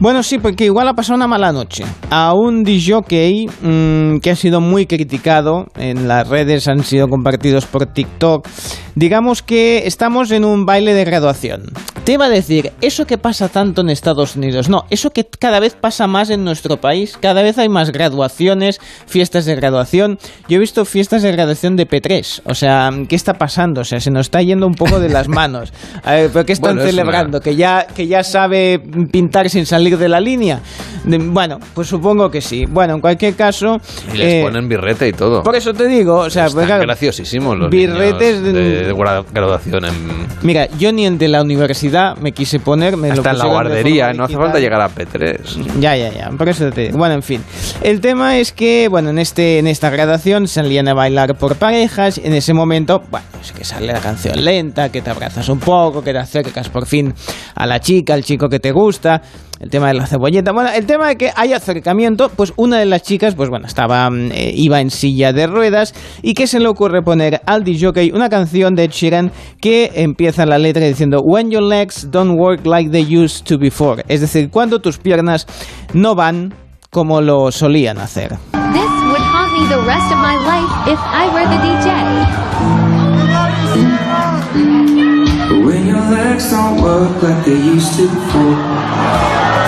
Bueno, 0.00 0.22
sí, 0.22 0.38
porque 0.38 0.64
igual 0.64 0.88
ha 0.88 0.94
pasado 0.94 1.16
una 1.16 1.28
mala 1.28 1.52
noche. 1.52 1.84
A 2.10 2.34
un 2.34 2.64
DJ 2.64 3.46
mmm, 3.62 4.18
que 4.18 4.30
ha 4.30 4.36
sido 4.36 4.60
muy 4.60 4.86
criticado 4.86 5.66
en 5.76 6.08
las 6.08 6.28
redes, 6.28 6.68
han 6.68 6.82
sido 6.82 7.08
compartidos 7.08 7.66
por 7.66 7.86
TikTok. 7.86 8.46
Digamos 8.94 9.42
que 9.42 9.86
estamos 9.86 10.30
en 10.30 10.44
un 10.44 10.66
baile 10.66 10.94
de 10.94 11.04
graduación. 11.04 11.64
Te 12.04 12.12
iba 12.12 12.26
a 12.26 12.28
decir, 12.28 12.72
eso 12.80 13.06
que 13.06 13.18
pasa 13.18 13.48
tanto 13.48 13.80
en 13.80 13.88
Estados 13.88 14.36
Unidos, 14.36 14.68
no, 14.68 14.84
eso 14.90 15.10
que 15.10 15.24
cada 15.24 15.58
vez 15.58 15.74
pasa 15.74 16.06
más 16.06 16.28
en 16.30 16.44
nuestro 16.44 16.76
país, 16.76 17.16
cada 17.18 17.42
vez 17.42 17.56
hay 17.58 17.68
más 17.68 17.92
graduaciones, 17.92 18.78
fiestas 19.06 19.46
de 19.46 19.56
graduación. 19.56 20.18
Yo 20.48 20.56
he 20.56 20.60
visto 20.60 20.84
fiestas 20.84 21.22
de 21.22 21.32
graduación 21.32 21.76
de 21.76 21.88
P3, 21.88 22.42
o 22.44 22.54
sea, 22.54 22.90
¿qué 23.08 23.16
está 23.16 23.34
pasando? 23.34 23.80
O 23.80 23.84
sea, 23.84 24.00
se 24.00 24.10
nos 24.10 24.26
está 24.26 24.42
yendo 24.42 24.66
un 24.66 24.74
poco 24.74 25.00
de 25.00 25.08
las 25.08 25.28
manos. 25.34 25.72
A 26.04 26.12
ver, 26.12 26.30
¿pero 26.30 26.44
qué 26.44 26.52
están 26.52 26.78
celebrando? 26.78 27.40
¿Que, 27.40 27.56
ya, 27.56 27.86
¿Que 27.86 28.06
ya 28.06 28.22
sabe 28.22 28.80
pintar 29.10 29.48
sin 29.48 29.64
salir 29.64 29.96
de 29.96 30.08
la 30.08 30.20
línea? 30.20 30.60
Bueno, 31.06 31.58
pues 31.74 31.88
supongo 31.88 32.30
que 32.30 32.40
sí. 32.40 32.64
Bueno, 32.66 32.94
en 32.94 33.00
cualquier 33.00 33.34
caso... 33.34 33.78
Y 34.12 34.18
les 34.18 34.34
eh, 34.34 34.42
ponen 34.42 34.68
birrete 34.68 35.08
y 35.08 35.12
todo. 35.12 35.42
Por 35.42 35.56
eso 35.56 35.72
te 35.72 35.86
digo, 35.88 36.16
o 36.16 36.30
sea... 36.30 36.46
Están 36.46 36.80
graciosísimos 36.80 37.58
los 37.58 37.70
birretes 37.70 38.42
de, 38.42 38.83
graduación. 38.84 39.84
En... 39.84 40.26
Mira, 40.42 40.68
yo 40.78 40.92
ni 40.92 41.06
el 41.06 41.18
de 41.18 41.28
la 41.28 41.42
universidad 41.42 42.16
me 42.16 42.32
quise 42.32 42.60
poner... 42.60 42.96
Me 42.96 43.10
Hasta 43.10 43.30
en 43.30 43.38
la 43.38 43.46
guardería, 43.46 44.12
no 44.12 44.24
hace 44.24 44.36
falta 44.36 44.58
llegar 44.58 44.80
a 44.80 44.88
P3. 44.88 45.80
Ya, 45.80 45.96
ya, 45.96 46.12
ya. 46.12 46.30
Por 46.30 46.48
eso 46.48 46.70
te 46.70 46.82
digo. 46.82 46.98
Bueno, 46.98 47.14
en 47.14 47.22
fin. 47.22 47.42
El 47.82 48.00
tema 48.00 48.38
es 48.38 48.52
que, 48.52 48.88
bueno, 48.88 49.10
en, 49.10 49.18
este, 49.18 49.58
en 49.58 49.66
esta 49.66 49.90
graduación 49.90 50.48
salían 50.48 50.88
a 50.88 50.94
bailar 50.94 51.36
por 51.36 51.56
parejas. 51.56 52.18
En 52.18 52.34
ese 52.34 52.52
momento, 52.52 53.02
bueno, 53.10 53.26
es 53.40 53.52
que 53.52 53.64
sale 53.64 53.86
la 53.86 54.00
canción 54.00 54.44
lenta, 54.44 54.90
que 54.90 55.02
te 55.02 55.10
abrazas 55.10 55.48
un 55.48 55.58
poco, 55.58 56.02
que 56.02 56.12
te 56.12 56.18
acercas 56.18 56.68
por 56.68 56.86
fin 56.86 57.14
a 57.54 57.66
la 57.66 57.80
chica, 57.80 58.14
al 58.14 58.24
chico 58.24 58.48
que 58.48 58.60
te 58.60 58.72
gusta 58.72 59.22
el 59.64 59.70
tema 59.70 59.88
de 59.88 59.94
la 59.94 60.06
cebolleta. 60.06 60.52
Bueno, 60.52 60.70
el 60.70 60.84
tema 60.84 61.08
de 61.08 61.16
que 61.16 61.30
hay 61.34 61.54
acercamiento, 61.54 62.28
pues 62.28 62.52
una 62.56 62.78
de 62.78 62.84
las 62.84 63.02
chicas, 63.02 63.34
pues 63.34 63.48
bueno, 63.48 63.66
estaba, 63.66 64.08
mm, 64.10 64.30
eh, 64.32 64.52
iba 64.54 64.80
en 64.80 64.90
silla 64.90 65.32
de 65.32 65.46
ruedas 65.46 65.94
y 66.22 66.34
que 66.34 66.46
se 66.46 66.60
le 66.60 66.68
ocurre 66.68 67.02
poner 67.02 67.40
al 67.46 67.64
DJ 67.64 68.12
una 68.12 68.28
canción 68.28 68.74
de 68.74 68.88
Sheeran 68.88 69.32
que 69.60 69.90
empieza 69.94 70.44
la 70.44 70.58
letra 70.58 70.84
diciendo 70.84 71.20
When 71.22 71.50
your 71.50 71.62
legs 71.62 72.10
don't 72.10 72.38
work 72.38 72.66
like 72.66 72.90
they 72.90 73.04
used 73.04 73.46
to 73.46 73.58
before. 73.58 74.04
Es 74.08 74.20
decir, 74.20 74.50
cuando 74.50 74.80
tus 74.80 74.98
piernas 74.98 75.46
no 75.94 76.14
van 76.14 76.52
como 76.90 77.22
lo 77.22 77.50
solían 77.50 77.98
hacer. 77.98 78.36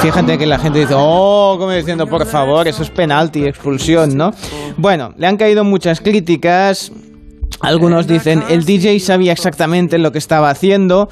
Fíjate 0.02 0.38
que 0.38 0.46
la 0.46 0.58
gente 0.58 0.80
dice, 0.80 0.94
oh, 0.96 1.56
como 1.58 1.72
diciendo, 1.72 2.06
por 2.06 2.26
favor, 2.26 2.68
eso 2.68 2.82
es 2.82 2.90
penalti, 2.90 3.44
expulsión, 3.44 4.16
¿no? 4.16 4.32
Bueno, 4.76 5.12
le 5.16 5.26
han 5.26 5.36
caído 5.36 5.64
muchas 5.64 6.00
críticas. 6.00 6.92
Algunos 7.60 8.06
dicen, 8.06 8.44
el 8.50 8.64
DJ 8.64 9.00
sabía 9.00 9.32
exactamente 9.32 9.98
lo 9.98 10.12
que 10.12 10.18
estaba 10.18 10.50
haciendo. 10.50 11.08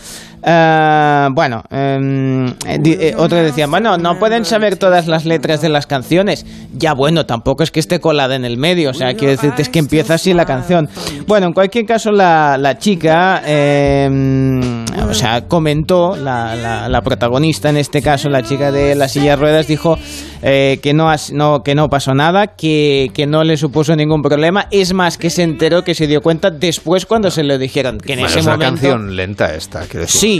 Uh, 0.46 1.32
bueno, 1.32 1.64
um, 1.70 2.48
eh, 2.66 3.14
otros 3.16 3.42
decían, 3.42 3.70
bueno, 3.70 3.96
no 3.96 4.18
pueden 4.18 4.44
saber 4.44 4.76
todas 4.76 5.06
las 5.06 5.24
letras 5.24 5.62
de 5.62 5.70
las 5.70 5.86
canciones. 5.86 6.44
Ya 6.74 6.92
bueno, 6.92 7.24
tampoco 7.24 7.62
es 7.62 7.70
que 7.70 7.80
esté 7.80 7.98
colada 7.98 8.34
en 8.36 8.44
el 8.44 8.58
medio, 8.58 8.90
o 8.90 8.94
sea, 8.94 9.14
quiero 9.14 9.30
decirte, 9.30 9.62
es 9.62 9.70
que 9.70 9.78
empieza 9.78 10.14
así 10.14 10.34
la 10.34 10.44
canción. 10.44 10.90
Bueno, 11.26 11.46
en 11.46 11.54
cualquier 11.54 11.86
caso, 11.86 12.12
la, 12.12 12.58
la 12.58 12.76
chica, 12.78 13.42
eh, 13.46 14.84
o 15.08 15.14
sea, 15.14 15.46
comentó, 15.48 16.14
la, 16.14 16.88
la, 16.88 17.02
protagonista 17.02 17.70
en 17.70 17.78
este 17.78 18.02
caso, 18.02 18.28
la 18.28 18.42
chica 18.42 18.70
de 18.70 18.94
la 18.94 19.08
silla 19.08 19.30
de 19.30 19.36
ruedas, 19.36 19.66
dijo 19.66 19.98
eh, 20.42 20.78
que, 20.82 20.92
no, 20.92 21.10
no, 21.32 21.62
que 21.62 21.74
no 21.74 21.88
pasó 21.88 22.14
nada, 22.14 22.48
que, 22.48 23.10
que 23.14 23.26
no 23.26 23.44
le 23.44 23.56
supuso 23.56 23.96
ningún 23.96 24.20
problema. 24.20 24.66
Es 24.70 24.92
más, 24.92 25.16
que 25.16 25.30
se 25.30 25.42
enteró, 25.42 25.84
que 25.84 25.94
se 25.94 26.06
dio 26.06 26.20
cuenta 26.20 26.50
después 26.50 27.06
cuando 27.06 27.30
se 27.30 27.44
lo 27.44 27.56
dijeron. 27.56 27.96
Que 27.96 28.12
en 28.12 28.20
ese 28.20 28.40
es 28.40 28.46
una 28.46 28.58
canción 28.58 29.16
lenta 29.16 29.54
esta, 29.54 29.80
quiero 29.82 30.00
decir. 30.00 30.20
Sí, 30.20 30.33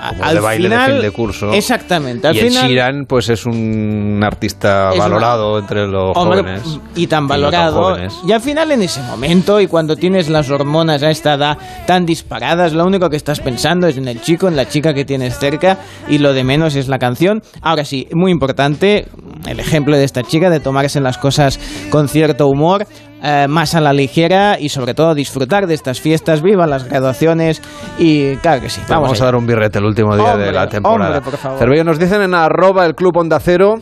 al 0.00 0.34
de 0.34 0.40
baile 0.40 0.68
final, 0.68 0.86
de 0.86 0.92
fin 0.94 1.02
de 1.02 1.10
curso. 1.10 1.52
Exactamente. 1.52 2.26
Al 2.26 2.36
y 2.36 2.40
final, 2.40 2.68
Sheeran, 2.68 3.04
pues 3.06 3.28
es 3.28 3.44
un 3.44 4.20
artista 4.24 4.90
valorado 4.96 5.58
entre 5.58 5.86
los 5.86 6.16
jóvenes. 6.16 6.62
Y 6.94 7.06
tan 7.06 7.26
valorado. 7.26 7.96
Y, 8.26 8.32
al 8.32 8.40
final, 8.40 8.72
en 8.72 8.82
ese 8.82 9.02
momento, 9.02 9.60
y 9.60 9.66
cuando 9.66 9.96
tienes 9.96 10.28
las 10.28 10.50
hormonas 10.50 11.02
a 11.02 11.10
esta 11.10 11.34
edad 11.34 11.58
tan 11.86 12.06
disparadas, 12.06 12.72
lo 12.72 12.84
único 12.84 13.10
que 13.10 13.16
estás 13.16 13.40
pensando 13.40 13.86
es 13.86 13.96
en 13.96 14.08
el 14.08 14.20
chico, 14.20 14.48
en 14.48 14.56
la 14.56 14.68
chica 14.68 14.94
que 14.94 15.04
tienes 15.04 15.38
cerca, 15.38 15.78
y 16.08 16.18
lo 16.18 16.32
de 16.32 16.44
menos 16.44 16.76
es 16.76 16.88
la 16.88 16.98
canción. 16.98 17.42
Ahora 17.60 17.84
sí, 17.84 18.08
muy 18.12 18.32
importante, 18.32 19.08
el 19.46 19.60
ejemplo 19.60 19.96
de 19.96 20.04
esta 20.04 20.22
chica, 20.22 20.50
de 20.50 20.60
tomarse 20.60 21.00
las 21.00 21.18
cosas 21.18 21.60
con 21.90 22.08
cierto 22.08 22.46
humor. 22.46 22.86
Eh, 23.22 23.46
más 23.48 23.74
a 23.74 23.80
la 23.80 23.92
ligera 23.92 24.58
y 24.58 24.70
sobre 24.70 24.94
todo 24.94 25.14
disfrutar 25.14 25.66
de 25.66 25.74
estas 25.74 26.00
fiestas, 26.00 26.40
viva 26.40 26.66
las 26.66 26.84
graduaciones 26.84 27.60
y 27.98 28.36
claro 28.36 28.62
que 28.62 28.70
sí. 28.70 28.80
Vamos, 28.88 29.20
a, 29.20 29.24
dar 29.26 29.36
un 29.36 29.46
birrete 29.46 29.78
el 29.78 29.84
último 29.84 30.16
día 30.16 30.36
de 30.36 30.50
la 30.52 30.66
temporada. 30.66 31.18
Hombre, 31.18 31.30
por 31.30 31.38
favor. 31.38 31.84
nos 31.84 31.98
dicen 31.98 32.22
en 32.22 32.34
arroba 32.34 32.86
el 32.86 32.94
club 32.94 33.16
onda 33.18 33.38
cero 33.38 33.74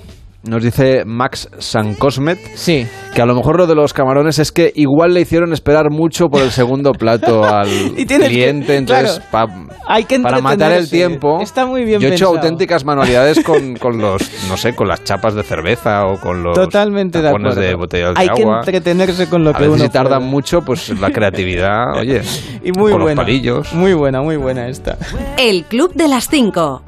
nos 0.44 0.62
dice 0.62 1.02
Max 1.04 1.48
Sancosmet, 1.58 2.38
Sí. 2.54 2.86
que 3.14 3.20
a 3.22 3.26
lo 3.26 3.34
mejor 3.34 3.58
lo 3.58 3.66
de 3.66 3.74
los 3.74 3.92
camarones 3.92 4.38
es 4.38 4.52
que 4.52 4.72
igual 4.76 5.12
le 5.12 5.20
hicieron 5.20 5.52
esperar 5.52 5.90
mucho 5.90 6.26
por 6.28 6.42
el 6.42 6.50
segundo 6.52 6.92
plato 6.92 7.42
al 7.44 7.68
Y 7.98 8.06
tienes 8.06 8.28
que- 8.28 8.34
cliente, 8.34 8.76
entonces 8.76 9.20
claro, 9.30 9.48
pa- 9.48 9.66
hay 9.86 10.04
que 10.04 10.20
para 10.20 10.40
matar 10.40 10.72
el 10.72 10.88
tiempo. 10.88 11.40
Está 11.40 11.66
muy 11.66 11.84
bien 11.84 12.00
Yo 12.00 12.08
he 12.08 12.12
hecho 12.12 12.26
auténticas 12.28 12.84
manualidades 12.84 13.42
con, 13.42 13.74
con 13.76 13.98
los, 13.98 14.22
no 14.48 14.56
sé, 14.56 14.74
con 14.74 14.86
las 14.88 15.02
chapas 15.04 15.34
de 15.34 15.42
cerveza 15.42 16.06
o 16.06 16.18
con 16.20 16.42
los 16.42 16.54
Totalmente 16.54 17.18
de 17.18 17.24
tapones 17.24 17.52
acuerdo. 17.52 17.68
de 17.68 17.74
botellas 17.74 18.14
de 18.14 18.20
Hay 18.20 18.28
que 18.28 18.42
agua. 18.42 18.58
entretenerse 18.60 19.28
con 19.28 19.42
lo 19.44 19.50
a 19.50 19.54
que 19.54 19.60
veces 19.64 19.74
uno 19.74 19.84
si 19.84 19.90
tardan 19.90 20.18
puede. 20.20 20.30
mucho, 20.30 20.60
pues 20.62 20.88
la 21.00 21.10
creatividad, 21.10 21.96
oye, 21.98 22.22
Y 22.64 22.70
muy 22.72 22.92
con 22.92 23.02
buena. 23.02 23.22
los 23.22 23.24
palillos. 23.26 23.74
Muy 23.74 23.92
buena, 23.94 24.22
muy 24.22 24.36
buena 24.36 24.68
esta. 24.68 24.96
El 25.36 25.64
Club 25.64 25.92
de 25.94 26.06
las 26.08 26.28
5. 26.28 26.82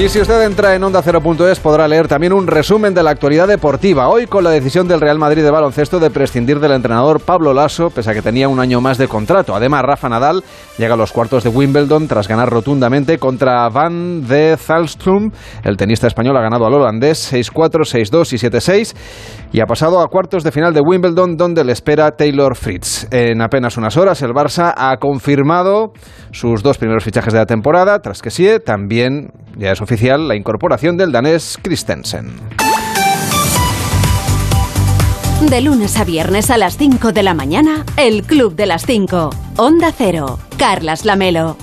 Y 0.00 0.08
si 0.08 0.18
usted 0.18 0.40
entra 0.46 0.74
en 0.74 0.82
onda 0.82 1.02
Cero.es 1.02 1.60
podrá 1.60 1.86
leer 1.86 2.08
también 2.08 2.32
un 2.32 2.46
resumen 2.46 2.94
de 2.94 3.02
la 3.02 3.10
actualidad 3.10 3.46
deportiva. 3.46 4.08
Hoy 4.08 4.26
con 4.26 4.42
la 4.42 4.48
decisión 4.48 4.88
del 4.88 4.98
Real 4.98 5.18
Madrid 5.18 5.42
de 5.42 5.50
baloncesto 5.50 6.00
de 6.00 6.08
prescindir 6.08 6.58
del 6.58 6.72
entrenador 6.72 7.20
Pablo 7.20 7.52
Lasso, 7.52 7.90
pese 7.90 8.10
a 8.10 8.14
que 8.14 8.22
tenía 8.22 8.48
un 8.48 8.60
año 8.60 8.80
más 8.80 8.96
de 8.96 9.08
contrato. 9.08 9.54
Además, 9.54 9.82
Rafa 9.82 10.08
Nadal 10.08 10.42
llega 10.78 10.94
a 10.94 10.96
los 10.96 11.12
cuartos 11.12 11.44
de 11.44 11.50
Wimbledon 11.50 12.08
tras 12.08 12.28
ganar 12.28 12.48
rotundamente 12.48 13.18
contra 13.18 13.68
Van 13.68 14.26
de 14.26 14.56
Zalstrom. 14.56 15.32
El 15.62 15.76
tenista 15.76 16.06
español 16.06 16.34
ha 16.38 16.40
ganado 16.40 16.64
al 16.64 16.72
holandés 16.72 17.30
6-4, 17.30 17.84
6-2 17.84 18.32
y 18.32 18.38
7-6 18.38 18.96
y 19.52 19.60
ha 19.60 19.66
pasado 19.66 20.00
a 20.00 20.08
cuartos 20.08 20.44
de 20.44 20.52
final 20.52 20.74
de 20.74 20.80
Wimbledon 20.80 21.36
donde 21.36 21.64
le 21.64 21.72
espera 21.72 22.12
Taylor 22.12 22.56
Fritz. 22.56 23.06
En 23.10 23.42
apenas 23.42 23.76
unas 23.76 23.96
horas 23.96 24.22
el 24.22 24.30
Barça 24.30 24.72
ha 24.76 24.96
confirmado 24.98 25.92
sus 26.32 26.62
dos 26.62 26.78
primeros 26.78 27.04
fichajes 27.04 27.32
de 27.32 27.38
la 27.38 27.46
temporada, 27.46 28.00
tras 28.00 28.22
que 28.22 28.30
sí, 28.30 28.48
también 28.64 29.30
ya 29.56 29.72
es 29.72 29.80
oficial 29.80 30.28
la 30.28 30.36
incorporación 30.36 30.96
del 30.96 31.12
danés 31.12 31.58
Christensen. 31.62 32.32
De 35.48 35.62
lunes 35.62 35.98
a 35.98 36.04
viernes 36.04 36.50
a 36.50 36.58
las 36.58 36.76
5 36.76 37.12
de 37.12 37.22
la 37.22 37.32
mañana, 37.32 37.86
El 37.96 38.24
Club 38.24 38.54
de 38.54 38.66
las 38.66 38.84
5. 38.84 39.30
Onda 39.56 39.90
Cero. 39.96 40.38
Carlas 40.58 41.06
Lamelo. 41.06 41.56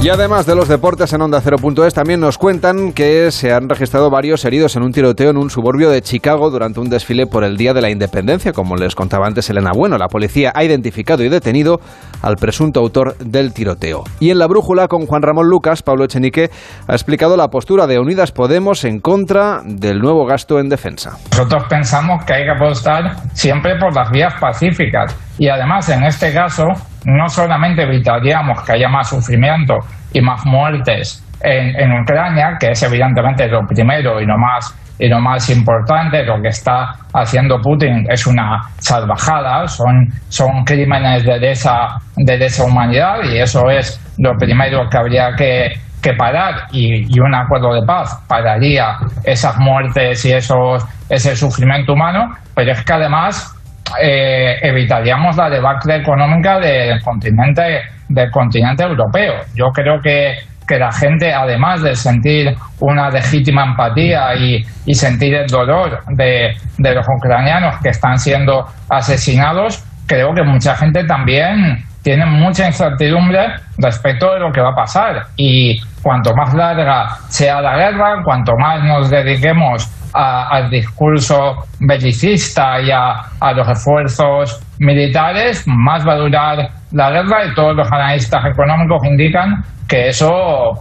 Y 0.00 0.10
además 0.10 0.46
de 0.46 0.54
los 0.54 0.68
deportes 0.68 1.12
en 1.12 1.22
Onda 1.22 1.42
0.es, 1.42 1.92
también 1.92 2.20
nos 2.20 2.38
cuentan 2.38 2.92
que 2.92 3.32
se 3.32 3.52
han 3.52 3.68
registrado 3.68 4.10
varios 4.10 4.44
heridos 4.44 4.76
en 4.76 4.84
un 4.84 4.92
tiroteo 4.92 5.30
en 5.30 5.36
un 5.36 5.50
suburbio 5.50 5.90
de 5.90 6.02
Chicago 6.02 6.50
durante 6.50 6.78
un 6.78 6.88
desfile 6.88 7.26
por 7.26 7.42
el 7.42 7.56
Día 7.56 7.74
de 7.74 7.82
la 7.82 7.90
Independencia. 7.90 8.52
Como 8.52 8.76
les 8.76 8.94
contaba 8.94 9.26
antes 9.26 9.50
Elena 9.50 9.72
Bueno, 9.74 9.98
la 9.98 10.06
policía 10.06 10.52
ha 10.54 10.62
identificado 10.62 11.24
y 11.24 11.28
detenido 11.28 11.80
al 12.22 12.36
presunto 12.36 12.78
autor 12.78 13.18
del 13.18 13.52
tiroteo. 13.52 14.04
Y 14.20 14.30
en 14.30 14.38
la 14.38 14.46
brújula 14.46 14.86
con 14.86 15.04
Juan 15.04 15.22
Ramón 15.22 15.48
Lucas, 15.48 15.82
Pablo 15.82 16.04
Echenique 16.04 16.48
ha 16.86 16.92
explicado 16.92 17.36
la 17.36 17.48
postura 17.48 17.88
de 17.88 17.98
Unidas 17.98 18.30
Podemos 18.30 18.84
en 18.84 19.00
contra 19.00 19.62
del 19.64 19.98
nuevo 19.98 20.26
gasto 20.26 20.60
en 20.60 20.68
defensa. 20.68 21.18
Nosotros 21.32 21.64
pensamos 21.68 22.24
que 22.24 22.34
hay 22.34 22.44
que 22.44 22.52
apostar 22.52 23.16
siempre 23.32 23.76
por 23.80 23.92
las 23.92 24.12
vías 24.12 24.32
pacíficas 24.40 25.16
y 25.38 25.48
además 25.48 25.88
en 25.88 26.04
este 26.04 26.32
caso 26.32 26.66
no 27.04 27.28
solamente 27.28 27.82
evitaríamos 27.82 28.62
que 28.62 28.72
haya 28.72 28.88
más 28.88 29.08
sufrimiento 29.08 29.78
y 30.12 30.20
más 30.20 30.44
muertes 30.46 31.24
en, 31.40 31.78
en 31.80 32.00
Ucrania, 32.00 32.56
que 32.58 32.70
es 32.70 32.82
evidentemente 32.82 33.46
lo 33.48 33.60
primero 33.66 34.20
y 34.20 34.26
lo 34.26 34.36
más 34.36 34.74
y 34.98 35.08
lo 35.08 35.20
más 35.20 35.48
importante, 35.50 36.24
lo 36.24 36.42
que 36.42 36.48
está 36.48 36.92
haciendo 37.14 37.60
Putin 37.60 38.06
es 38.10 38.26
una 38.26 38.60
salvajada, 38.78 39.66
son, 39.68 40.08
son 40.28 40.64
crímenes 40.64 41.24
de 41.24 41.38
lesa, 41.38 41.98
de 42.16 42.48
humanidad 42.66 43.22
y 43.22 43.38
eso 43.38 43.70
es 43.70 44.00
lo 44.18 44.32
primero 44.36 44.88
que 44.90 44.98
habría 44.98 45.30
que, 45.36 45.68
que 46.02 46.14
parar 46.14 46.66
y, 46.72 47.14
y 47.14 47.20
un 47.20 47.34
acuerdo 47.34 47.74
de 47.74 47.86
paz 47.86 48.24
pararía 48.28 48.96
esas 49.22 49.56
muertes 49.58 50.24
y 50.24 50.32
esos, 50.32 50.84
ese 51.08 51.36
sufrimiento 51.36 51.92
humano, 51.92 52.32
pero 52.54 52.72
es 52.72 52.84
que 52.84 52.92
además 52.92 53.54
eh, 54.00 54.58
evitaríamos 54.62 55.36
la 55.36 55.50
debacle 55.50 55.96
económica 55.96 56.58
del 56.58 57.00
continente, 57.02 57.82
del 58.08 58.30
continente 58.30 58.84
europeo. 58.84 59.34
Yo 59.54 59.66
creo 59.72 60.00
que, 60.00 60.36
que 60.66 60.78
la 60.78 60.92
gente, 60.92 61.32
además 61.32 61.82
de 61.82 61.94
sentir 61.94 62.54
una 62.80 63.10
legítima 63.10 63.64
empatía 63.64 64.34
y, 64.34 64.64
y 64.86 64.94
sentir 64.94 65.34
el 65.34 65.46
dolor 65.46 66.00
de, 66.08 66.56
de 66.76 66.94
los 66.94 67.06
ucranianos 67.08 67.76
que 67.82 67.90
están 67.90 68.18
siendo 68.18 68.64
asesinados, 68.88 69.84
creo 70.06 70.32
que 70.34 70.42
mucha 70.42 70.74
gente 70.74 71.04
también 71.04 71.84
tiene 72.02 72.24
mucha 72.24 72.66
incertidumbre 72.66 73.54
respecto 73.76 74.32
de 74.32 74.40
lo 74.40 74.50
que 74.50 74.60
va 74.60 74.70
a 74.70 74.74
pasar. 74.74 75.26
Y 75.36 75.78
cuanto 76.02 76.34
más 76.34 76.54
larga 76.54 77.08
sea 77.28 77.60
la 77.60 77.76
guerra, 77.76 78.22
cuanto 78.24 78.52
más 78.58 78.82
nos 78.82 79.10
dediquemos 79.10 79.90
a- 80.14 80.48
al 80.50 80.70
discurso 80.70 81.64
belicista 81.80 82.80
y 82.80 82.90
a, 82.90 83.12
a 83.40 83.52
los 83.52 83.68
esfuerzos 83.68 84.60
militares, 84.78 85.64
más 85.66 86.06
va 86.06 86.14
a 86.14 86.18
durar 86.18 86.56
la 86.92 87.10
guerra 87.10 87.44
y 87.46 87.54
todos 87.54 87.76
los 87.76 87.90
analistas 87.92 88.44
económicos 88.46 89.04
indican 89.04 89.62
que 89.88 90.08
eso 90.08 90.28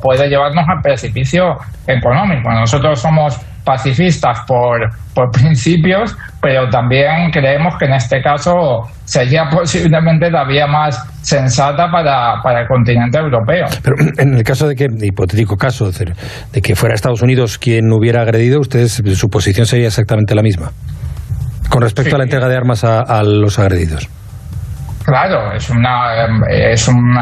puede 0.01 0.27
llevarnos 0.29 0.65
al 0.67 0.81
precipicio 0.81 1.55
económico. 1.87 2.49
Nosotros 2.51 2.99
somos 3.01 3.39
pacifistas 3.67 4.39
por, 4.47 4.89
por 5.13 5.29
principios, 5.37 6.15
pero 6.41 6.69
también 6.69 7.29
creemos 7.31 7.75
que 7.77 7.85
en 7.85 7.93
este 7.93 8.21
caso 8.21 8.53
sería 9.03 9.49
posiblemente 9.49 10.31
la 10.31 10.45
vía 10.45 10.65
más 10.67 10.97
sensata 11.21 11.91
para, 11.91 12.41
para 12.41 12.61
el 12.61 12.67
continente 12.67 13.19
europeo. 13.19 13.65
Pero 13.83 13.95
en 14.17 14.35
el 14.35 14.43
caso 14.43 14.67
de 14.69 14.75
que, 14.75 14.87
hipotético 15.01 15.57
caso, 15.57 15.91
de 15.91 16.61
que 16.61 16.75
fuera 16.75 16.95
Estados 16.95 17.21
Unidos 17.21 17.57
quien 17.57 17.91
hubiera 17.91 18.21
agredido, 18.21 18.61
ustedes, 18.61 19.03
su 19.15 19.27
posición 19.27 19.65
sería 19.65 19.87
exactamente 19.87 20.33
la 20.33 20.41
misma. 20.41 20.71
Con 21.69 21.81
respecto 21.81 22.11
Sí. 22.11 22.15
a 22.15 22.19
la 22.19 22.23
entrega 22.23 22.47
de 22.47 22.55
armas 22.55 22.85
a, 22.85 23.01
a 23.01 23.23
los 23.23 23.59
agredidos. 23.59 24.07
Claro, 25.05 25.53
es 25.53 25.69
una, 25.69 26.15
eh, 26.49 26.71
es 26.71 26.87
un, 26.87 27.13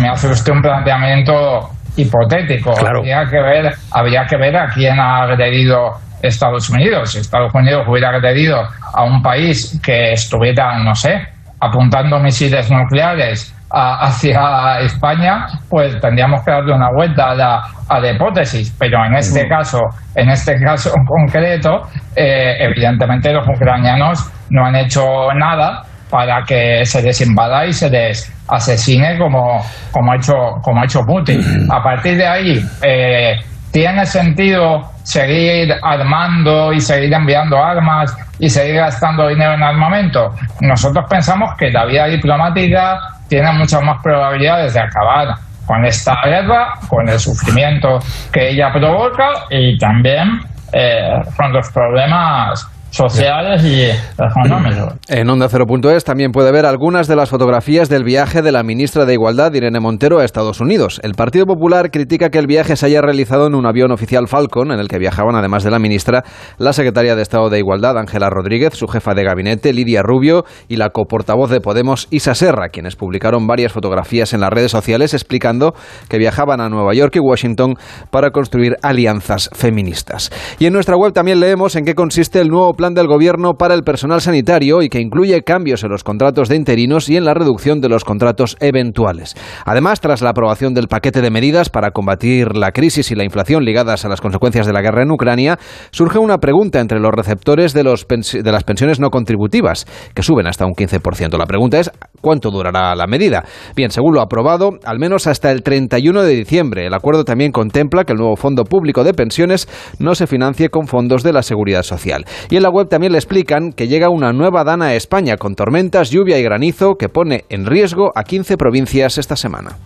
me 0.00 0.08
hace 0.08 0.28
usted 0.28 0.52
un 0.52 0.60
planteamiento 0.62 1.70
hipotético. 1.96 2.72
Claro. 2.74 2.98
Habría 3.00 3.24
que 3.30 3.40
ver, 3.40 3.72
habría 3.92 4.24
que 4.26 4.36
ver 4.36 4.56
a 4.56 4.66
quién 4.68 4.98
ha 4.98 5.22
agredido 5.22 5.92
Estados 6.22 6.68
Unidos. 6.70 7.12
Si 7.12 7.18
Estados 7.18 7.52
Unidos 7.54 7.84
hubiera 7.88 8.10
agredido 8.10 8.58
a 8.94 9.04
un 9.04 9.22
país 9.22 9.80
que 9.84 10.12
estuviera, 10.12 10.78
no 10.82 10.94
sé, 10.94 11.12
apuntando 11.60 12.18
misiles 12.18 12.70
nucleares 12.70 13.52
a- 13.70 14.06
hacia 14.06 14.80
España, 14.80 15.46
pues 15.68 15.98
tendríamos 16.00 16.42
que 16.44 16.50
darle 16.52 16.72
una 16.74 16.88
vuelta 16.94 17.30
a 17.30 17.34
la, 17.34 17.62
a 17.88 18.00
la 18.00 18.12
hipótesis. 18.12 18.74
Pero 18.78 19.04
en 19.04 19.14
este 19.16 19.48
caso, 19.48 19.78
en 20.14 20.28
este 20.30 20.54
caso 20.62 20.90
en 20.96 21.04
concreto, 21.06 21.82
eh, 22.14 22.56
evidentemente 22.60 23.32
los 23.32 23.46
ucranianos 23.48 24.30
no 24.50 24.64
han 24.66 24.76
hecho 24.76 25.02
nada 25.34 25.82
para 26.10 26.42
que 26.44 26.84
se 26.84 27.02
les 27.02 27.20
invada 27.20 27.66
y 27.66 27.72
se 27.72 27.90
les 27.90 28.32
asesine 28.48 29.18
como, 29.18 29.62
como, 29.90 30.12
ha, 30.12 30.16
hecho, 30.16 30.34
como 30.62 30.80
ha 30.80 30.84
hecho 30.84 31.00
Putin. 31.00 31.40
A 31.70 31.82
partir 31.82 32.16
de 32.16 32.26
ahí, 32.26 32.60
eh, 32.82 33.36
¿tiene 33.72 34.06
sentido 34.06 34.82
seguir 35.02 35.74
armando 35.82 36.72
y 36.72 36.80
seguir 36.80 37.12
enviando 37.12 37.62
armas 37.62 38.16
y 38.38 38.48
seguir 38.48 38.76
gastando 38.76 39.28
dinero 39.28 39.54
en 39.54 39.62
armamento? 39.62 40.30
Nosotros 40.60 41.04
pensamos 41.08 41.50
que 41.58 41.70
la 41.70 41.84
vía 41.86 42.06
diplomática 42.06 42.98
tiene 43.28 43.52
muchas 43.52 43.82
más 43.82 44.02
probabilidades 44.02 44.74
de 44.74 44.80
acabar 44.80 45.34
con 45.66 45.84
esta 45.84 46.14
guerra, 46.24 46.74
con 46.88 47.08
el 47.08 47.18
sufrimiento 47.18 47.98
que 48.32 48.50
ella 48.50 48.72
provoca 48.72 49.28
y 49.50 49.76
también 49.78 50.40
eh, 50.72 51.20
con 51.36 51.52
los 51.52 51.70
problemas 51.72 52.68
sociales 52.96 53.62
y 53.64 53.90
económicos. 54.22 54.94
En 55.08 55.28
Onda 55.28 55.48
0.es 55.48 56.04
también 56.04 56.32
puede 56.32 56.50
ver 56.50 56.66
algunas 56.66 57.08
de 57.08 57.16
las 57.16 57.28
fotografías 57.28 57.88
del 57.88 58.04
viaje 58.04 58.42
de 58.42 58.52
la 58.52 58.62
ministra 58.62 59.04
de 59.04 59.12
Igualdad, 59.12 59.52
Irene 59.52 59.80
Montero, 59.80 60.18
a 60.18 60.24
Estados 60.24 60.60
Unidos. 60.60 61.00
El 61.02 61.14
Partido 61.14 61.44
Popular 61.44 61.90
critica 61.90 62.30
que 62.30 62.38
el 62.38 62.46
viaje 62.46 62.76
se 62.76 62.86
haya 62.86 63.02
realizado 63.02 63.46
en 63.46 63.54
un 63.54 63.66
avión 63.66 63.92
oficial 63.92 64.28
Falcon, 64.28 64.72
en 64.72 64.80
el 64.80 64.88
que 64.88 64.98
viajaban, 64.98 65.36
además 65.36 65.62
de 65.62 65.70
la 65.70 65.78
ministra, 65.78 66.24
la 66.58 66.72
secretaria 66.72 67.14
de 67.14 67.22
Estado 67.22 67.50
de 67.50 67.58
Igualdad, 67.58 67.98
Ángela 67.98 68.30
Rodríguez, 68.30 68.74
su 68.74 68.88
jefa 68.88 69.14
de 69.14 69.24
gabinete, 69.24 69.72
Lidia 69.72 70.02
Rubio, 70.02 70.44
y 70.68 70.76
la 70.76 70.90
coportavoz 70.90 71.50
de 71.50 71.60
Podemos, 71.60 72.08
Isa 72.10 72.34
Serra, 72.34 72.70
quienes 72.70 72.96
publicaron 72.96 73.46
varias 73.46 73.72
fotografías 73.72 74.32
en 74.32 74.40
las 74.40 74.50
redes 74.50 74.70
sociales 74.70 75.12
explicando 75.12 75.74
que 76.08 76.18
viajaban 76.18 76.60
a 76.60 76.68
Nueva 76.68 76.94
York 76.94 77.16
y 77.16 77.20
Washington 77.20 77.74
para 78.10 78.30
construir 78.30 78.76
alianzas 78.82 79.50
feministas. 79.52 80.30
Y 80.58 80.66
en 80.66 80.72
nuestra 80.72 80.96
web 80.96 81.12
también 81.12 81.40
leemos 81.40 81.76
en 81.76 81.84
qué 81.84 81.94
consiste 81.94 82.40
el 82.40 82.48
nuevo 82.48 82.72
plan 82.74 82.85
del 82.94 83.06
Gobierno 83.06 83.54
para 83.54 83.74
el 83.74 83.82
personal 83.82 84.20
sanitario 84.20 84.82
y 84.82 84.88
que 84.88 85.00
incluye 85.00 85.42
cambios 85.42 85.82
en 85.84 85.90
los 85.90 86.04
contratos 86.04 86.48
de 86.48 86.56
interinos 86.56 87.08
y 87.08 87.16
en 87.16 87.24
la 87.24 87.34
reducción 87.34 87.80
de 87.80 87.88
los 87.88 88.04
contratos 88.04 88.56
eventuales. 88.60 89.34
Además, 89.64 90.00
tras 90.00 90.22
la 90.22 90.30
aprobación 90.30 90.74
del 90.74 90.88
paquete 90.88 91.22
de 91.22 91.30
medidas 91.30 91.68
para 91.68 91.90
combatir 91.90 92.56
la 92.56 92.72
crisis 92.72 93.10
y 93.10 93.14
la 93.14 93.24
inflación 93.24 93.64
ligadas 93.64 94.04
a 94.04 94.08
las 94.08 94.20
consecuencias 94.20 94.66
de 94.66 94.72
la 94.72 94.82
guerra 94.82 95.02
en 95.02 95.10
Ucrania, 95.10 95.58
surge 95.90 96.18
una 96.18 96.38
pregunta 96.38 96.80
entre 96.80 97.00
los 97.00 97.12
receptores 97.12 97.72
de, 97.72 97.84
los 97.84 98.06
de 98.06 98.52
las 98.52 98.64
pensiones 98.64 99.00
no 99.00 99.10
contributivas, 99.10 99.86
que 100.14 100.22
suben 100.22 100.46
hasta 100.46 100.66
un 100.66 100.74
15%. 100.74 101.38
La 101.38 101.46
pregunta 101.46 101.78
es, 101.78 101.90
¿cuánto 102.20 102.50
durará 102.50 102.94
la 102.94 103.06
medida? 103.06 103.44
Bien, 103.74 103.90
según 103.90 104.14
lo 104.14 104.20
aprobado, 104.20 104.70
al 104.84 104.98
menos 104.98 105.26
hasta 105.26 105.50
el 105.50 105.62
31 105.62 106.22
de 106.22 106.34
diciembre. 106.34 106.86
El 106.86 106.94
acuerdo 106.94 107.24
también 107.24 107.52
contempla 107.52 108.04
que 108.04 108.12
el 108.12 108.18
nuevo 108.18 108.36
Fondo 108.36 108.64
Público 108.64 109.04
de 109.04 109.14
Pensiones 109.14 109.68
no 109.98 110.14
se 110.14 110.26
financie 110.26 110.68
con 110.68 110.86
fondos 110.86 111.22
de 111.22 111.32
la 111.32 111.42
Seguridad 111.42 111.82
Social. 111.82 112.24
Y 112.50 112.56
en 112.56 112.62
la 112.62 112.70
también 112.84 113.12
le 113.12 113.18
explican 113.18 113.72
que 113.72 113.88
llega 113.88 114.10
una 114.10 114.34
nueva 114.34 114.62
dana 114.64 114.86
a 114.86 114.94
España 114.94 115.38
con 115.38 115.54
tormentas, 115.54 116.10
lluvia 116.10 116.38
y 116.38 116.42
granizo 116.42 116.96
que 116.96 117.08
pone 117.08 117.46
en 117.48 117.64
riesgo 117.64 118.12
a 118.14 118.24
15 118.24 118.58
provincias 118.58 119.16
esta 119.16 119.36
semana. 119.36 119.78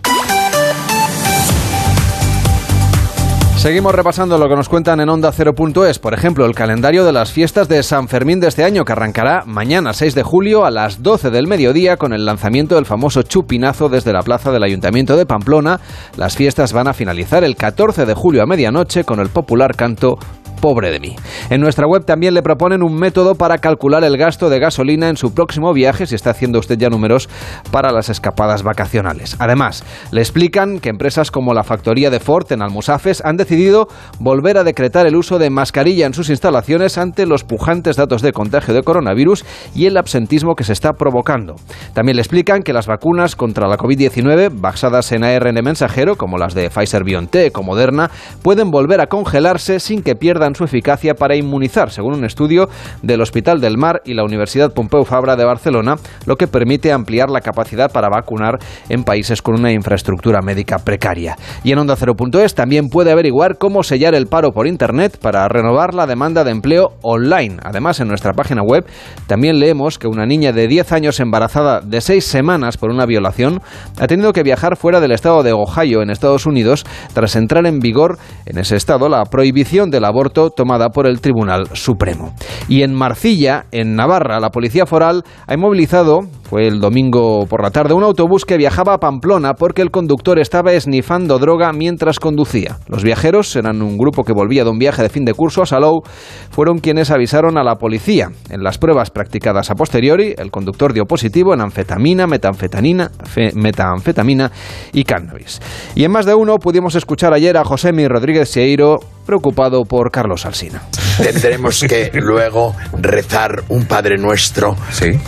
Seguimos 3.60 3.94
repasando 3.94 4.38
lo 4.38 4.48
que 4.48 4.56
nos 4.56 4.70
cuentan 4.70 5.00
en 5.00 5.10
Onda 5.10 5.32
0.es, 5.32 5.98
por 5.98 6.14
ejemplo, 6.14 6.46
el 6.46 6.54
calendario 6.54 7.04
de 7.04 7.12
las 7.12 7.30
fiestas 7.30 7.68
de 7.68 7.82
San 7.82 8.08
Fermín 8.08 8.40
de 8.40 8.48
este 8.48 8.64
año, 8.64 8.86
que 8.86 8.92
arrancará 8.92 9.44
mañana 9.44 9.92
6 9.92 10.14
de 10.14 10.22
julio 10.22 10.64
a 10.64 10.70
las 10.70 11.02
12 11.02 11.28
del 11.28 11.46
mediodía 11.46 11.98
con 11.98 12.14
el 12.14 12.24
lanzamiento 12.24 12.76
del 12.76 12.86
famoso 12.86 13.20
chupinazo 13.20 13.90
desde 13.90 14.14
la 14.14 14.22
plaza 14.22 14.50
del 14.50 14.62
Ayuntamiento 14.62 15.14
de 15.14 15.26
Pamplona. 15.26 15.78
Las 16.16 16.36
fiestas 16.36 16.72
van 16.72 16.88
a 16.88 16.94
finalizar 16.94 17.44
el 17.44 17.54
14 17.54 18.06
de 18.06 18.14
julio 18.14 18.42
a 18.42 18.46
medianoche 18.46 19.04
con 19.04 19.20
el 19.20 19.28
popular 19.28 19.76
canto 19.76 20.18
pobre 20.60 20.90
de 20.90 21.00
mí. 21.00 21.16
En 21.48 21.60
nuestra 21.60 21.86
web 21.86 22.04
también 22.04 22.34
le 22.34 22.42
proponen 22.42 22.82
un 22.82 22.94
método 22.94 23.34
para 23.34 23.58
calcular 23.58 24.04
el 24.04 24.16
gasto 24.16 24.50
de 24.50 24.58
gasolina 24.58 25.08
en 25.08 25.16
su 25.16 25.34
próximo 25.34 25.72
viaje 25.72 26.06
si 26.06 26.14
está 26.14 26.30
haciendo 26.30 26.58
usted 26.58 26.78
ya 26.78 26.88
números 26.88 27.28
para 27.70 27.92
las 27.92 28.08
escapadas 28.08 28.62
vacacionales. 28.62 29.36
Además, 29.38 29.84
le 30.12 30.20
explican 30.20 30.78
que 30.78 30.90
empresas 30.90 31.30
como 31.30 31.54
la 31.54 31.64
factoría 31.64 32.10
de 32.10 32.20
Ford 32.20 32.50
en 32.52 32.62
Almusafes 32.62 33.22
han 33.24 33.36
decidido 33.36 33.88
volver 34.18 34.58
a 34.58 34.64
decretar 34.64 35.06
el 35.06 35.16
uso 35.16 35.38
de 35.38 35.50
mascarilla 35.50 36.06
en 36.06 36.14
sus 36.14 36.30
instalaciones 36.30 36.98
ante 36.98 37.26
los 37.26 37.44
pujantes 37.44 37.96
datos 37.96 38.22
de 38.22 38.32
contagio 38.32 38.74
de 38.74 38.82
coronavirus 38.82 39.44
y 39.74 39.86
el 39.86 39.96
absentismo 39.96 40.54
que 40.54 40.64
se 40.64 40.72
está 40.72 40.92
provocando. 40.92 41.56
También 41.94 42.16
le 42.16 42.22
explican 42.22 42.62
que 42.62 42.72
las 42.72 42.86
vacunas 42.86 43.36
contra 43.36 43.68
la 43.68 43.76
COVID-19 43.76 44.50
basadas 44.52 45.12
en 45.12 45.24
ARN 45.24 45.62
mensajero, 45.62 46.16
como 46.16 46.38
las 46.38 46.54
de 46.54 46.70
Pfizer 46.70 47.04
BioNTech 47.04 47.56
o 47.56 47.62
Moderna, 47.62 48.10
pueden 48.42 48.70
volver 48.70 49.00
a 49.00 49.06
congelarse 49.06 49.80
sin 49.80 50.02
que 50.02 50.14
pierdan 50.14 50.49
su 50.54 50.64
eficacia 50.64 51.14
para 51.14 51.36
inmunizar, 51.36 51.90
según 51.90 52.14
un 52.14 52.24
estudio 52.24 52.68
del 53.02 53.20
Hospital 53.20 53.60
del 53.60 53.78
Mar 53.78 54.02
y 54.04 54.14
la 54.14 54.24
Universidad 54.24 54.72
Pompeu 54.72 55.04
Fabra 55.04 55.36
de 55.36 55.44
Barcelona, 55.44 55.96
lo 56.26 56.36
que 56.36 56.46
permite 56.46 56.92
ampliar 56.92 57.30
la 57.30 57.40
capacidad 57.40 57.90
para 57.90 58.08
vacunar 58.08 58.58
en 58.88 59.04
países 59.04 59.42
con 59.42 59.58
una 59.58 59.72
infraestructura 59.72 60.40
médica 60.42 60.78
precaria. 60.78 61.36
Y 61.64 61.72
en 61.72 61.78
Onda 61.78 61.96
0.es 61.96 62.54
también 62.54 62.88
puede 62.88 63.12
averiguar 63.12 63.58
cómo 63.58 63.82
sellar 63.82 64.14
el 64.14 64.26
paro 64.26 64.52
por 64.52 64.66
Internet 64.66 65.18
para 65.20 65.46
renovar 65.48 65.94
la 65.94 66.06
demanda 66.06 66.44
de 66.44 66.50
empleo 66.50 66.92
online. 67.02 67.56
Además, 67.62 68.00
en 68.00 68.08
nuestra 68.08 68.32
página 68.32 68.62
web 68.62 68.84
también 69.26 69.58
leemos 69.58 69.98
que 69.98 70.08
una 70.08 70.26
niña 70.26 70.52
de 70.52 70.66
10 70.66 70.92
años 70.92 71.20
embarazada 71.20 71.80
de 71.80 72.00
6 72.00 72.24
semanas 72.24 72.76
por 72.76 72.90
una 72.90 73.06
violación 73.06 73.60
ha 73.98 74.06
tenido 74.06 74.32
que 74.32 74.42
viajar 74.42 74.76
fuera 74.76 75.00
del 75.00 75.12
estado 75.12 75.42
de 75.42 75.52
Ohio, 75.52 76.02
en 76.02 76.10
Estados 76.10 76.46
Unidos, 76.46 76.84
tras 77.12 77.36
entrar 77.36 77.66
en 77.66 77.80
vigor 77.80 78.18
en 78.46 78.58
ese 78.58 78.76
estado 78.76 79.08
la 79.08 79.24
prohibición 79.24 79.90
del 79.90 80.04
aborto 80.04 80.39
tomada 80.48 80.88
por 80.92 81.06
el 81.06 81.20
Tribunal 81.20 81.68
Supremo. 81.74 82.32
Y 82.68 82.82
en 82.82 82.94
Marcilla, 82.94 83.66
en 83.70 83.96
Navarra, 83.96 84.40
la 84.40 84.50
Policía 84.50 84.86
Foral 84.86 85.24
ha 85.46 85.52
inmovilizado, 85.52 86.22
fue 86.50 86.66
el 86.66 86.80
domingo 86.80 87.46
por 87.46 87.62
la 87.62 87.70
tarde, 87.70 87.94
un 87.94 88.02
autobús 88.02 88.44
que 88.44 88.56
viajaba 88.56 88.94
a 88.94 88.98
Pamplona 88.98 89.54
porque 89.54 89.82
el 89.82 89.92
conductor 89.92 90.40
estaba 90.40 90.72
esnifando 90.72 91.38
droga 91.38 91.72
mientras 91.72 92.18
conducía. 92.18 92.78
Los 92.88 93.04
viajeros, 93.04 93.54
eran 93.54 93.80
un 93.82 93.96
grupo 93.96 94.24
que 94.24 94.32
volvía 94.32 94.64
de 94.64 94.70
un 94.70 94.78
viaje 94.80 95.00
de 95.00 95.10
fin 95.10 95.24
de 95.24 95.32
curso 95.32 95.62
a 95.62 95.66
Salou, 95.66 96.02
fueron 96.50 96.80
quienes 96.80 97.12
avisaron 97.12 97.56
a 97.56 97.62
la 97.62 97.76
policía. 97.76 98.32
En 98.50 98.64
las 98.64 98.78
pruebas 98.78 99.10
practicadas 99.10 99.70
a 99.70 99.76
posteriori, 99.76 100.34
el 100.36 100.50
conductor 100.50 100.92
dio 100.92 101.04
positivo 101.04 101.54
en 101.54 101.60
anfetamina, 101.60 102.26
metanfetamina, 102.26 103.12
metanfetamina 103.54 104.50
y 104.92 105.04
cannabis. 105.04 105.60
Y 105.94 106.02
en 106.02 106.10
más 106.10 106.26
de 106.26 106.34
uno 106.34 106.56
pudimos 106.56 106.96
escuchar 106.96 107.32
ayer 107.32 107.56
a 107.56 107.64
Josémi 107.64 108.08
Rodríguez 108.08 108.48
Sieiro 108.48 108.98
preocupado 109.24 109.84
por 109.84 110.10
Carlos 110.10 110.44
Alsina. 110.44 110.82
Tendremos 111.22 111.84
que 111.84 112.10
luego 112.14 112.74
rezar 113.00 113.62
un 113.68 113.84
Padre 113.84 114.16
Nuestro 114.16 114.74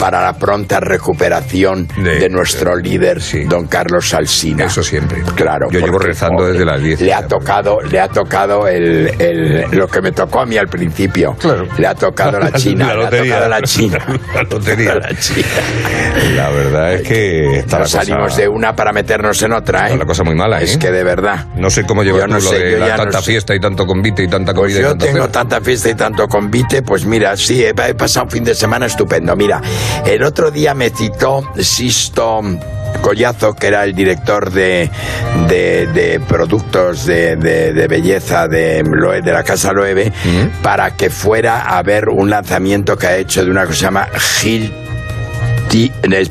para 0.00 0.20
la 0.20 0.32
pronta 0.32 0.80
recuperación 0.80 1.11
de, 1.16 2.28
nuestro 2.28 2.76
líder, 2.76 3.20
don 3.48 3.66
Carlos 3.66 4.12
Alsina. 4.14 4.66
Eso 4.66 4.82
siempre. 4.82 5.22
Claro. 5.34 5.68
Yo 5.70 5.80
llevo 5.80 5.98
rezando 5.98 6.46
desde 6.46 6.64
las 6.64 6.82
10. 6.82 7.00
Le 7.00 7.14
ha 7.14 7.26
tocado, 7.26 7.80
le 7.80 8.00
ha 8.00 8.08
tocado 8.08 8.66
el, 8.68 9.10
lo 9.72 9.88
que 9.88 10.00
me 10.00 10.12
tocó 10.12 10.40
a 10.40 10.46
mí 10.46 10.56
al 10.56 10.68
principio. 10.68 11.34
Claro. 11.38 11.66
Le 11.78 11.86
ha 11.86 11.94
tocado 11.94 12.38
la 12.38 12.52
China. 12.62 12.88
La 12.88 12.94
lotería. 12.94 13.22
Le 13.22 13.32
ha 13.32 13.34
tocado 13.34 13.48
la 13.50 13.62
China. 13.62 13.98
La 14.34 14.42
lotería. 14.42 14.94
La, 14.94 15.14
China. 15.14 15.46
la 16.34 16.50
verdad 16.50 16.94
es 16.94 17.02
que 17.02 17.58
está 17.58 17.80
Nos 17.80 17.90
salimos 17.90 18.36
de 18.36 18.48
una 18.48 18.74
para 18.74 18.92
meternos 18.92 19.42
en 19.42 19.52
otra, 19.52 19.90
¿eh? 19.90 19.96
la 19.96 20.04
cosa 20.04 20.24
muy 20.24 20.34
mala, 20.34 20.60
¿eh? 20.60 20.64
Es 20.64 20.78
que 20.78 20.90
de 20.90 21.04
verdad. 21.04 21.46
No 21.56 21.70
sé 21.70 21.84
cómo 21.84 22.02
llevas 22.02 22.26
tú 22.26 22.52
lo 22.52 22.58
de 22.58 22.78
la 22.78 22.96
tanta 22.96 23.20
fiesta 23.20 23.54
y 23.54 23.60
tanto 23.60 23.86
convite 23.86 24.22
y 24.22 24.28
tanta 24.28 24.54
comida 24.54 24.62
pues 24.62 24.78
yo 24.78 24.96
tengo 24.96 25.28
tanta 25.28 25.60
fiesta 25.60 25.90
y 25.90 25.94
tanto 25.94 26.26
convite, 26.28 26.82
pues 26.82 27.04
mira, 27.04 27.36
sí, 27.36 27.64
he, 27.64 27.74
pasado 27.74 28.24
un 28.24 28.30
fin 28.30 28.44
de 28.44 28.54
semana 28.54 28.86
estupendo. 28.86 29.34
Mira, 29.36 29.60
el 30.06 30.22
otro 30.22 30.50
día 30.50 30.74
me 30.74 30.90
citó 31.02 31.42
Sisto 31.58 32.42
Collazo, 33.00 33.54
que 33.54 33.66
era 33.66 33.82
el 33.82 33.92
director 33.92 34.52
de, 34.52 34.88
de, 35.48 36.20
productos 36.28 37.06
de, 37.06 37.34
de, 37.34 37.88
belleza 37.88 38.46
de, 38.46 38.84
de 38.84 39.32
la 39.32 39.42
Casa 39.42 39.72
Loewe, 39.72 40.12
para 40.62 40.94
que 40.94 41.10
fuera 41.10 41.76
a 41.76 41.82
ver 41.82 42.08
un 42.08 42.30
lanzamiento 42.30 42.96
que 42.96 43.06
ha 43.08 43.16
hecho 43.16 43.44
de 43.44 43.50
una 43.50 43.62
cosa 43.62 43.72
que 43.72 43.78
se 43.78 43.84
llama 43.84 44.08
Gil 44.40 44.81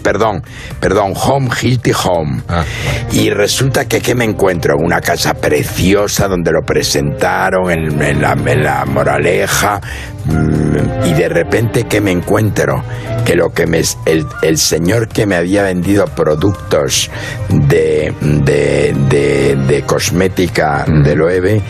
perdón, 0.02 0.44
perdón, 0.80 1.14
Home 1.16 1.50
Hilti 1.62 1.92
Home. 2.04 2.42
Ah, 2.48 2.64
y 3.12 3.30
resulta 3.30 3.88
que 3.88 4.02
¿qué 4.02 4.16
me 4.16 4.26
encuentro? 4.26 4.76
Una 4.78 5.02
casa 5.02 5.34
preciosa 5.34 6.28
donde 6.28 6.52
lo 6.52 6.62
presentaron 6.62 7.72
en, 7.72 8.22
la, 8.22 8.86
moraleja. 8.86 9.82
Mm, 10.26 11.08
y 11.08 11.14
de 11.14 11.30
repente 11.30 11.86
¿qué 11.86 12.02
me 12.02 12.12
encuentro? 12.12 12.84
Que 13.26 13.36
lo 13.36 13.50
que 13.50 13.66
me 13.66 13.82
el, 14.06 14.26
el 14.44 14.58
señor 14.58 15.08
que 15.08 15.26
me 15.26 15.36
había 15.36 15.64
vendido 15.64 16.06
productos 16.06 17.10
de, 17.50 18.14
de, 18.22 18.94
de, 19.10 19.56
de 19.56 19.82
cosmética 19.84 20.86
de 20.86 21.16
Loewe 21.16 21.62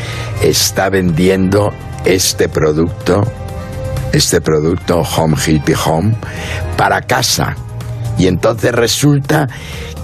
está 0.41 0.89
vendiendo 0.89 1.71
este 2.05 2.49
producto 2.49 3.23
este 4.13 4.41
producto 4.41 5.01
Home 5.01 5.35
Hippie 5.45 5.75
Home 5.85 6.15
para 6.77 7.01
casa. 7.01 7.55
Y 8.17 8.27
entonces 8.27 8.73
resulta 8.73 9.47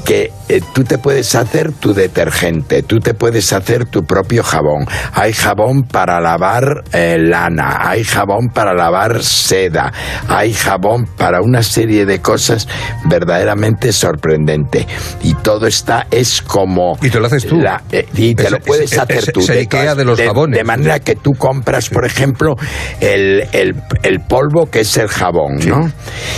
que 0.06 0.32
eh, 0.50 0.62
tú 0.74 0.86
te 0.86 0.98
puedes 0.98 1.36
hacer 1.36 1.74
tu 1.74 1.94
detergente, 1.94 2.82
tú 2.82 3.00
te 3.00 3.14
puedes 3.14 3.52
hacer 3.52 3.86
tu 3.86 4.04
propio 4.06 4.44
jabón. 4.44 4.86
Hay 5.14 5.34
jabón 5.34 5.84
para 5.84 6.22
lavar 6.22 6.86
eh, 6.94 7.18
lana, 7.20 7.90
hay 7.90 8.06
jabón 8.06 8.48
para 8.54 8.74
lavar 8.74 9.24
seda, 9.24 9.92
hay 10.30 10.54
jabón 10.54 11.06
para 11.18 11.42
una 11.42 11.64
serie 11.64 12.06
de 12.06 12.22
cosas 12.22 12.68
verdaderamente 13.10 13.92
sorprendente. 13.92 14.88
Y 15.22 15.34
todo 15.36 15.68
está, 15.68 16.08
es 16.12 16.42
como... 16.42 16.98
Y 17.02 17.10
te 17.10 17.20
lo 17.20 17.28
haces 17.28 17.46
tú. 17.46 17.62
Eh, 17.92 18.06
y 18.16 18.34
te 18.34 18.50
lo 18.50 18.60
puedes 18.60 18.98
hacer 18.98 19.32
tú. 19.34 19.42
Se 19.42 19.54
de, 19.54 19.96
de 19.96 20.06
los 20.06 20.20
jabones. 20.22 20.58
De 20.58 20.64
manera 20.64 21.00
que 21.00 21.16
tú 21.16 21.34
compras, 21.34 21.90
por 21.90 22.06
ejemplo, 22.06 22.56
el, 23.02 23.48
el, 23.52 24.20
polvo 24.22 24.70
que 24.70 24.82
es 24.82 24.98
el 24.98 25.10
jabón, 25.10 25.58
¿no? 25.68 25.92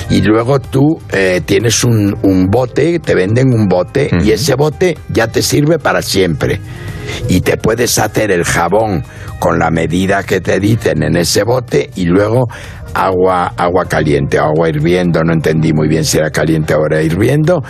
Y 0.09 0.21
luego 0.21 0.59
tú 0.59 0.99
tienes 1.45 1.83
un, 1.83 2.17
un 2.23 2.47
bote, 2.47 2.99
te 2.99 3.15
venden 3.15 3.53
un 3.53 3.67
bote 3.67 3.98
y 4.23 4.31
ese 4.31 4.55
bote 4.55 4.97
ya 5.09 5.27
te 5.27 5.41
sirve 5.41 5.79
para 5.79 6.01
siempre. 6.01 6.59
Y 7.27 7.41
te 7.41 7.57
puedes 7.57 7.97
hacer 7.97 8.31
el 8.31 8.43
jabón 8.43 9.03
con 9.39 9.57
la 9.57 9.71
medida 9.71 10.23
que 10.23 10.41
te 10.41 10.59
dicen 10.59 11.01
en 11.01 11.17
ese 11.17 11.43
bote 11.43 11.89
y 11.95 12.05
luego 12.05 12.47
agua, 12.93 13.53
agua 13.57 13.85
caliente, 13.85 14.37
agua 14.37 14.69
hirviendo, 14.69 15.23
no 15.23 15.33
entendí 15.33 15.73
muy 15.73 15.87
bien 15.87 16.05
si 16.05 16.17
era 16.17 16.29
caliente 16.29 16.73
o 16.73 16.85
era 16.85 17.01
hirviendo, 17.01 17.61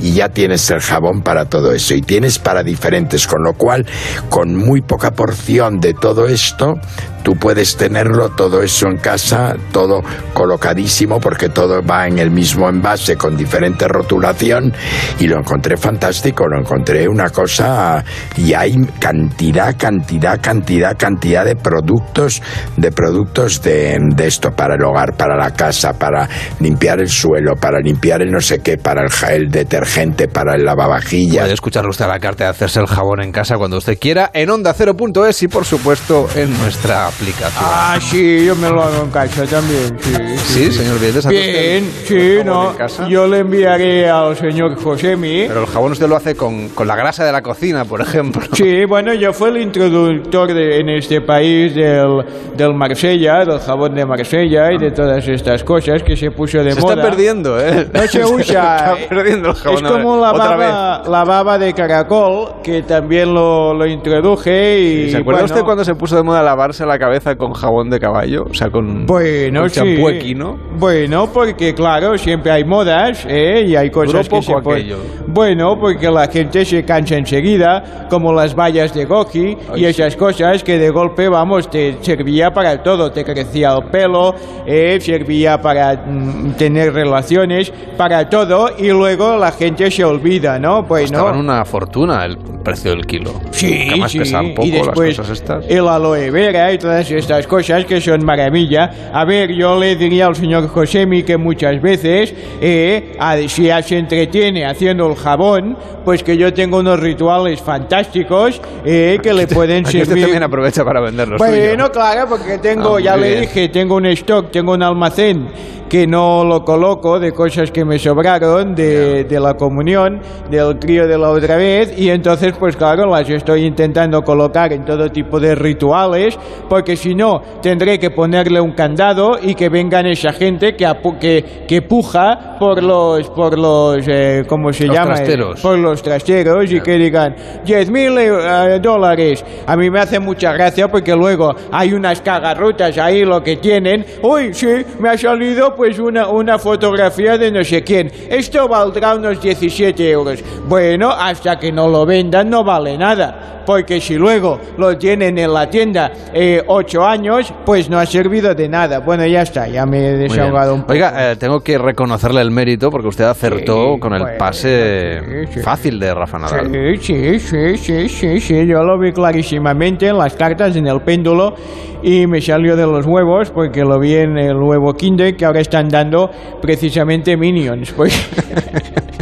y 0.00 0.12
ya 0.12 0.28
tienes 0.28 0.68
el 0.70 0.80
jabón 0.80 1.22
para 1.22 1.46
todo 1.46 1.72
eso, 1.72 1.94
y 1.94 2.02
tienes 2.02 2.38
para 2.38 2.62
diferentes, 2.62 3.26
con 3.26 3.42
lo 3.42 3.54
cual, 3.54 3.86
con 4.28 4.54
muy 4.54 4.80
poca 4.82 5.12
porción 5.12 5.80
de 5.80 5.94
todo 5.94 6.26
esto, 6.26 6.74
tú 7.22 7.34
puedes 7.36 7.76
tenerlo 7.76 8.30
todo 8.30 8.62
eso 8.62 8.86
en 8.88 8.98
casa, 8.98 9.54
todo 9.72 10.02
colocadísimo, 10.32 11.20
porque 11.20 11.48
todo 11.48 11.82
va 11.82 12.06
en 12.06 12.18
el 12.18 12.30
mismo 12.30 12.68
envase 12.68 13.16
con 13.16 13.36
diferente 13.36 13.88
rotulación, 13.88 14.72
y 15.18 15.26
lo 15.26 15.38
encontré 15.38 15.76
fantástico, 15.76 16.46
lo 16.46 16.58
encontré 16.58 17.08
una 17.08 17.30
cosa, 17.30 18.04
y 18.36 18.54
hay 18.54 18.74
cantidad, 18.98 19.76
cantidad, 19.76 20.40
cantidad, 20.40 20.96
cantidad 20.96 21.44
de 21.44 21.56
productos, 21.56 22.42
de 22.76 22.90
productos 22.90 23.62
de, 23.62 23.98
esto 24.18 24.50
para 24.50 24.74
el 24.74 24.84
hogar, 24.84 25.16
para 25.16 25.36
la 25.36 25.52
casa, 25.52 25.92
para 25.92 26.28
limpiar 26.60 27.00
el 27.00 27.08
suelo, 27.08 27.54
para 27.56 27.80
limpiar 27.80 28.22
el 28.22 28.30
no 28.30 28.40
sé 28.40 28.60
qué, 28.60 28.76
para 28.78 29.02
el, 29.02 29.10
el 29.30 29.50
detergente, 29.50 30.28
para 30.28 30.54
el 30.54 30.64
lavavajillas. 30.64 31.42
Puede 31.42 31.54
escuchar 31.54 31.86
usted 31.86 32.04
a 32.04 32.08
la 32.08 32.20
carta 32.20 32.44
de 32.44 32.50
hacerse 32.50 32.80
el 32.80 32.86
jabón 32.86 33.20
en 33.20 33.32
casa 33.32 33.56
cuando 33.56 33.78
usted 33.78 33.98
quiera 33.98 34.30
en 34.32 34.50
onda 34.50 34.74
0.es 34.74 35.42
y 35.42 35.48
por 35.48 35.64
supuesto 35.64 36.28
en 36.34 36.56
nuestra 36.58 37.10
aplicación. 37.16 37.64
Ah, 37.64 37.98
sí, 38.00 38.44
yo 38.46 38.56
me 38.56 38.68
lo 38.70 38.82
hago 38.82 39.04
en 39.04 39.10
casa 39.10 39.44
también, 39.46 39.96
sí. 40.00 40.14
Sí, 40.36 40.72
señor 40.72 40.98
Vientes, 41.00 41.24
¿hace 41.26 41.34
usted 41.36 41.52
Bien, 41.52 41.92
sí, 42.04 42.38
no. 42.44 42.72
Yo 43.08 43.26
le 43.26 43.38
enviaré 43.38 44.08
al 44.08 44.36
señor 44.36 44.74
Josemi. 44.82 45.44
Pero 45.48 45.60
el 45.62 45.66
jabón 45.66 45.92
usted 45.92 46.08
lo 46.08 46.16
hace 46.16 46.34
con, 46.34 46.68
con 46.70 46.86
la 46.86 46.96
grasa 46.96 47.24
de 47.24 47.32
la 47.32 47.42
cocina, 47.42 47.84
por 47.84 48.00
ejemplo. 48.00 48.42
Sí, 48.52 48.84
bueno, 48.84 49.12
yo 49.14 49.32
fui 49.32 49.50
el 49.50 49.58
introductor 49.58 50.52
de- 50.52 50.80
en 50.80 50.88
este 50.90 51.20
país 51.20 51.74
del, 51.74 52.24
del 52.56 52.74
Marsella, 52.74 53.44
del 53.44 53.60
jabón 53.60 53.94
de 53.94 54.04
Marsella 54.06 54.72
y 54.72 54.78
de 54.78 54.90
todas 54.90 55.26
estas 55.28 55.62
cosas 55.64 56.02
que 56.02 56.16
se 56.16 56.30
puso 56.30 56.62
de 56.62 56.72
Se 56.72 56.80
moda. 56.80 56.94
está 56.94 57.08
perdiendo, 57.10 57.60
¿eh? 57.60 57.88
No 57.92 58.02
se 58.08 58.24
usa. 58.24 58.94
está 58.94 59.08
perdiendo 59.08 59.50
el 59.50 59.54
jabón. 59.54 59.86
Es 59.86 59.92
como 59.92 60.20
la 60.20 60.32
baba, 60.32 61.02
la 61.08 61.24
baba 61.24 61.58
de 61.58 61.72
caracol, 61.72 62.54
que 62.62 62.82
también 62.82 63.32
lo, 63.32 63.74
lo 63.74 63.86
introduje 63.86 64.80
y... 64.80 65.10
¿Se 65.10 65.18
acuerda 65.18 65.40
bueno, 65.42 65.54
usted 65.54 65.64
cuando 65.64 65.84
se 65.84 65.94
puso 65.94 66.16
de 66.16 66.22
moda 66.22 66.42
lavarse 66.42 66.84
la 66.86 66.98
cabeza 67.02 67.34
con 67.34 67.52
jabón 67.52 67.90
de 67.90 67.98
caballo? 67.98 68.44
O 68.48 68.54
sea, 68.54 68.70
con, 68.70 69.06
Bueno, 69.06 69.62
con 69.62 69.70
sí. 69.70 69.96
equino. 70.06 70.56
Bueno, 70.78 71.28
porque 71.32 71.74
claro, 71.74 72.16
siempre 72.16 72.52
hay 72.52 72.64
modas, 72.64 73.26
¿eh? 73.28 73.64
Y 73.66 73.74
hay 73.74 73.90
cosas 73.90 74.28
Duró 74.28 74.62
que 74.62 74.84
se. 74.84 74.96
Bueno, 75.26 75.78
porque 75.80 76.10
la 76.10 76.28
gente 76.28 76.64
se 76.64 76.84
cansa 76.84 77.16
enseguida, 77.16 78.06
como 78.08 78.32
las 78.32 78.54
vallas 78.54 78.94
de 78.94 79.04
Goki 79.04 79.56
y 79.74 79.84
esas 79.84 80.14
cosas 80.14 80.62
que 80.62 80.78
de 80.78 80.90
golpe, 80.90 81.28
vamos, 81.28 81.68
te 81.68 81.96
servía 82.02 82.52
para 82.52 82.80
todo. 82.82 83.10
Te 83.10 83.24
crecía 83.24 83.74
el 83.76 83.84
pelo, 83.90 84.34
eh, 84.64 84.98
servía 85.00 85.60
para 85.60 85.94
mm, 85.94 86.52
tener 86.52 86.92
relaciones, 86.92 87.72
para 87.96 88.28
todo, 88.28 88.70
y 88.78 88.88
luego 88.90 89.36
la 89.36 89.50
gente 89.50 89.90
se 89.90 90.04
olvida, 90.04 90.58
¿no? 90.58 90.86
Pues 90.86 91.10
no. 91.10 91.32
Una 91.32 91.64
fortuna 91.64 92.24
el 92.24 92.36
precio 92.62 92.92
del 92.92 93.06
kilo. 93.06 93.32
Sí, 93.50 93.88
sí. 94.08 94.20
poco 94.54 94.66
y 94.66 94.70
después 94.70 95.18
las 95.18 95.26
cosas 95.26 95.40
estas. 95.40 95.66
el 95.68 95.88
aloe 95.88 96.30
vera 96.30 96.72
y 96.72 96.78
todas 96.78 96.91
estas 97.00 97.46
cosas 97.46 97.84
que 97.84 98.00
son 98.00 98.24
maravilla. 98.24 99.10
A 99.12 99.24
ver, 99.24 99.52
yo 99.52 99.78
le 99.78 99.96
diría 99.96 100.26
al 100.26 100.36
señor 100.36 100.68
Josemi 100.68 101.22
que 101.22 101.36
muchas 101.36 101.80
veces, 101.80 102.34
eh, 102.60 103.16
si 103.48 103.64
ya 103.64 103.82
se 103.82 103.98
entretiene 103.98 104.64
haciendo 104.66 105.06
el 105.08 105.16
jabón, 105.16 105.76
pues 106.04 106.22
que 106.22 106.36
yo 106.36 106.52
tengo 106.52 106.78
unos 106.78 106.98
rituales 107.00 107.60
fantásticos 107.60 108.60
eh, 108.84 109.18
que 109.22 109.32
le 109.32 109.46
pueden 109.46 109.86
Aquí 109.86 109.98
usted 109.98 110.06
servir. 110.08 110.24
también 110.24 110.42
aprovecha 110.42 110.84
para 110.84 111.00
venderlos. 111.00 111.38
Bueno, 111.38 111.90
claro, 111.90 112.26
porque 112.28 112.58
tengo, 112.58 112.96
Ah, 112.96 113.00
ya 113.00 113.12
muy 113.12 113.20
le 113.22 113.28
bien. 113.30 113.40
dije, 113.42 113.68
tengo 113.68 113.96
un 113.96 114.06
stock, 114.06 114.50
tengo 114.50 114.72
un 114.72 114.82
almacén 114.82 115.48
que 115.92 116.06
no 116.06 116.42
lo 116.42 116.64
coloco 116.64 117.20
de 117.20 117.32
cosas 117.32 117.70
que 117.70 117.84
me 117.84 117.98
sobraron 117.98 118.74
de, 118.74 119.24
de 119.24 119.38
la 119.38 119.52
comunión, 119.58 120.22
del 120.50 120.78
crío 120.78 121.06
de 121.06 121.18
la 121.18 121.28
otra 121.28 121.56
vez, 121.56 121.92
y 121.98 122.08
entonces, 122.08 122.54
pues 122.58 122.78
claro, 122.78 123.10
las 123.10 123.28
estoy 123.28 123.66
intentando 123.66 124.22
colocar 124.22 124.72
en 124.72 124.86
todo 124.86 125.10
tipo 125.10 125.38
de 125.38 125.54
rituales, 125.54 126.38
porque 126.66 126.96
si 126.96 127.14
no, 127.14 127.42
tendré 127.60 127.98
que 127.98 128.08
ponerle 128.08 128.58
un 128.58 128.72
candado 128.72 129.32
y 129.38 129.54
que 129.54 129.68
vengan 129.68 130.06
esa 130.06 130.32
gente 130.32 130.74
que, 130.76 130.90
que, 131.20 131.64
que 131.68 131.82
puja 131.82 132.56
por 132.58 132.82
los, 132.82 133.28
por 133.28 133.58
los, 133.58 134.02
eh, 134.08 134.44
¿cómo 134.48 134.72
se 134.72 134.86
Los 134.86 134.96
llama? 134.96 135.14
trasteros. 135.16 135.60
Por 135.60 135.78
los 135.78 136.02
trasteros 136.02 136.72
y 136.72 136.80
que 136.80 136.92
digan 136.92 137.34
10.000 137.66 138.76
eh, 138.76 138.80
dólares. 138.80 139.44
A 139.66 139.76
mí 139.76 139.90
me 139.90 140.00
hace 140.00 140.18
mucha 140.18 140.54
gracia 140.54 140.88
porque 140.88 141.14
luego 141.14 141.52
hay 141.70 141.92
unas 141.92 142.22
cagarrutas 142.22 142.96
ahí 142.96 143.26
lo 143.26 143.42
que 143.42 143.56
tienen. 143.56 144.06
Uy, 144.22 144.54
sí, 144.54 144.68
me 144.98 145.10
ha 145.10 145.18
salido 145.18 145.74
pues 145.82 145.98
una, 145.98 146.28
una 146.28 146.60
fotografía 146.60 147.36
de 147.36 147.50
no 147.50 147.64
sé 147.64 147.82
quién. 147.82 148.08
Esto 148.28 148.68
valdrá 148.68 149.16
unos 149.16 149.40
17 149.40 150.10
euros. 150.12 150.38
Bueno, 150.68 151.10
hasta 151.10 151.58
que 151.58 151.72
no 151.72 151.88
lo 151.88 152.06
vendan 152.06 152.48
no 152.48 152.62
vale 152.62 152.96
nada. 152.96 153.61
Porque 153.64 154.00
si 154.00 154.14
luego 154.16 154.58
lo 154.78 154.96
tienen 154.96 155.38
en 155.38 155.52
la 155.52 155.68
tienda 155.68 156.12
eh, 156.34 156.62
8 156.66 157.04
años, 157.04 157.52
pues 157.64 157.88
no 157.88 157.98
ha 157.98 158.06
servido 158.06 158.54
de 158.54 158.68
nada. 158.68 159.00
Bueno, 159.00 159.26
ya 159.26 159.42
está, 159.42 159.68
ya 159.68 159.86
me 159.86 159.98
he 159.98 160.16
desahogado 160.16 160.74
un 160.74 160.80
poco. 160.82 160.92
Oiga, 160.92 161.32
eh, 161.32 161.36
tengo 161.36 161.60
que 161.60 161.78
reconocerle 161.78 162.40
el 162.40 162.50
mérito 162.50 162.90
porque 162.90 163.08
usted 163.08 163.24
acertó 163.24 163.94
Sí, 163.94 164.00
con 164.00 164.12
el 164.14 164.22
bueno, 164.22 164.38
pase 164.38 165.20
sí, 165.46 165.52
sí. 165.54 165.60
fácil 165.60 165.98
de 165.98 166.14
Rafa 166.14 166.38
Nadal. 166.38 166.70
Sí, 167.00 167.38
sí, 167.38 167.38
sí, 167.38 167.76
sí, 167.76 168.08
sí, 168.08 168.40
sí, 168.40 168.66
yo 168.66 168.82
lo 168.82 168.98
vi 168.98 169.12
clarísimamente 169.12 170.08
en 170.08 170.18
las 170.18 170.34
cartas, 170.34 170.76
en 170.76 170.86
el 170.86 171.00
péndulo, 171.02 171.54
y 172.02 172.26
me 172.26 172.40
salió 172.40 172.76
de 172.76 172.86
los 172.86 173.06
huevos, 173.06 173.50
porque 173.50 173.82
lo 173.82 173.98
vi 173.98 174.14
en 174.16 174.38
el 174.38 174.56
huevo 174.56 174.94
Kinder, 174.94 175.36
que 175.36 175.44
ahora 175.44 175.60
están 175.60 175.88
dando 175.88 176.30
precisamente 176.60 177.36
Minions. 177.36 177.92
Pues 177.92 178.12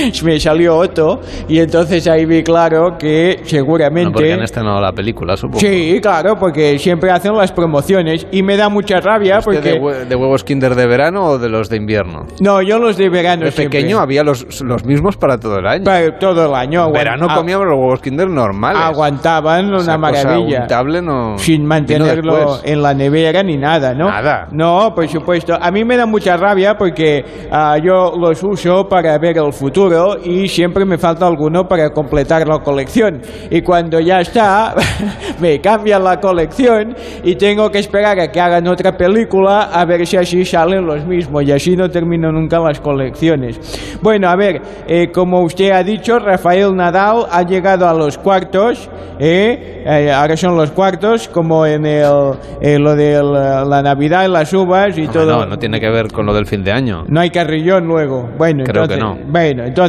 me 0.24 0.38
salió 0.40 0.76
Otto, 0.76 1.20
y 1.48 1.58
entonces 1.58 2.06
ahí 2.08 2.24
vi 2.24 2.42
claro 2.42 2.96
que 2.98 3.38
No, 3.40 3.46
seguramente... 3.48 4.10
porque 4.12 4.32
han 4.32 4.42
estrenado 4.42 4.80
la 4.80 4.92
película, 4.92 5.36
supongo. 5.36 5.60
Sí, 5.60 5.98
claro, 6.02 6.38
porque 6.38 6.78
siempre 6.78 7.10
hacen 7.10 7.36
las 7.36 7.52
promociones, 7.52 8.26
y 8.30 8.42
me 8.42 8.56
da 8.56 8.68
mucha 8.68 9.00
rabia 9.00 9.38
¿Usted 9.38 9.52
porque... 9.54 9.68
de, 9.72 9.80
hue- 9.80 10.04
de 10.06 10.14
huevos 10.16 10.44
Kinder 10.44 10.74
de 10.74 10.86
verano 10.86 11.24
o 11.24 11.38
de 11.38 11.48
los 11.48 11.68
de 11.68 11.76
invierno? 11.76 12.26
No, 12.40 12.62
yo 12.62 12.78
los 12.78 12.96
de 12.96 13.08
verano 13.08 13.44
De 13.44 13.50
siempre. 13.52 13.78
pequeño 13.80 13.98
había 14.00 14.22
los, 14.24 14.60
los 14.62 14.84
mismos 14.84 15.16
para 15.16 15.38
todo 15.38 15.58
el 15.58 15.66
año. 15.66 15.84
Para 15.84 16.18
todo 16.18 16.46
el 16.46 16.54
año. 16.54 16.86
En 16.86 16.92
verano 16.92 17.28
comíamos 17.34 17.66
los 17.66 17.78
huevos 17.78 18.00
Kinder 18.00 18.28
normales. 18.28 18.82
Aguantaban 18.82 19.72
una 19.72 19.98
maravilla. 19.98 20.62
untable 20.62 21.02
no- 21.02 21.38
Sin 21.38 21.64
mantenerlo 21.66 22.60
en 22.64 22.82
la 22.82 22.94
nevera 22.94 23.42
ni 23.42 23.56
nada, 23.56 23.94
¿no? 23.94 24.08
Nada. 24.08 24.48
No, 24.52 24.92
por 24.94 25.08
supuesto. 25.08 25.56
A 25.60 25.70
mí 25.70 25.84
me 25.84 25.96
da 25.96 26.06
mucha 26.06 26.36
rabia 26.36 26.76
porque 26.76 27.24
ah, 27.50 27.76
yo 27.82 28.14
los 28.18 28.42
uso 28.42 28.88
para 28.88 29.16
ver 29.18 29.38
el 29.38 29.52
futuro 29.52 29.89
y 30.24 30.48
siempre 30.48 30.84
me 30.84 30.98
falta 30.98 31.26
alguno 31.26 31.66
para 31.66 31.90
completar 31.90 32.46
la 32.46 32.58
colección. 32.58 33.20
Y 33.50 33.62
cuando 33.62 34.00
ya 34.00 34.20
está, 34.20 34.74
me 35.40 35.60
cambian 35.60 36.04
la 36.04 36.20
colección 36.20 36.94
y 37.24 37.34
tengo 37.36 37.70
que 37.70 37.78
esperar 37.78 38.18
a 38.20 38.28
que 38.28 38.40
hagan 38.40 38.66
otra 38.68 38.96
película 38.96 39.70
a 39.72 39.84
ver 39.84 40.06
si 40.06 40.16
así 40.16 40.44
salen 40.44 40.86
los 40.86 41.04
mismos 41.04 41.44
y 41.44 41.52
así 41.52 41.76
no 41.76 41.88
termino 41.88 42.30
nunca 42.30 42.58
las 42.58 42.80
colecciones. 42.80 43.98
Bueno, 44.02 44.28
a 44.28 44.36
ver, 44.36 44.60
eh, 44.86 45.10
como 45.12 45.42
usted 45.42 45.70
ha 45.70 45.82
dicho, 45.82 46.18
Rafael 46.18 46.74
Nadal 46.74 47.26
ha 47.30 47.42
llegado 47.42 47.88
a 47.88 47.94
los 47.94 48.18
cuartos, 48.18 48.88
¿eh? 49.18 49.82
Eh, 49.84 50.10
ahora 50.12 50.36
son 50.36 50.56
los 50.56 50.70
cuartos, 50.72 51.28
como 51.28 51.64
en 51.66 51.86
el, 51.86 52.32
eh, 52.60 52.78
lo 52.78 52.94
de 52.94 53.22
la, 53.22 53.64
la 53.64 53.82
Navidad 53.82 54.26
y 54.26 54.30
las 54.30 54.52
uvas 54.52 54.96
y 54.98 55.06
No, 55.06 55.12
todo. 55.12 55.38
No, 55.40 55.46
no 55.46 55.58
tiene 55.58 55.80
que 55.80 55.88
ver 55.88 56.08
con 56.12 56.26
lo 56.26 56.34
del 56.34 56.46
fin 56.46 56.62
de 56.62 56.72
año. 56.72 57.04
No 57.08 57.20
hay 57.20 57.30
carrillón 57.30 57.86
luego. 57.86 58.28
Bueno, 58.36 58.64
Creo 58.64 58.86
que 58.86 58.94
entonces, 58.94 59.24
no. 59.24 59.32
Bueno, 59.32 59.64
entonces, 59.64 59.79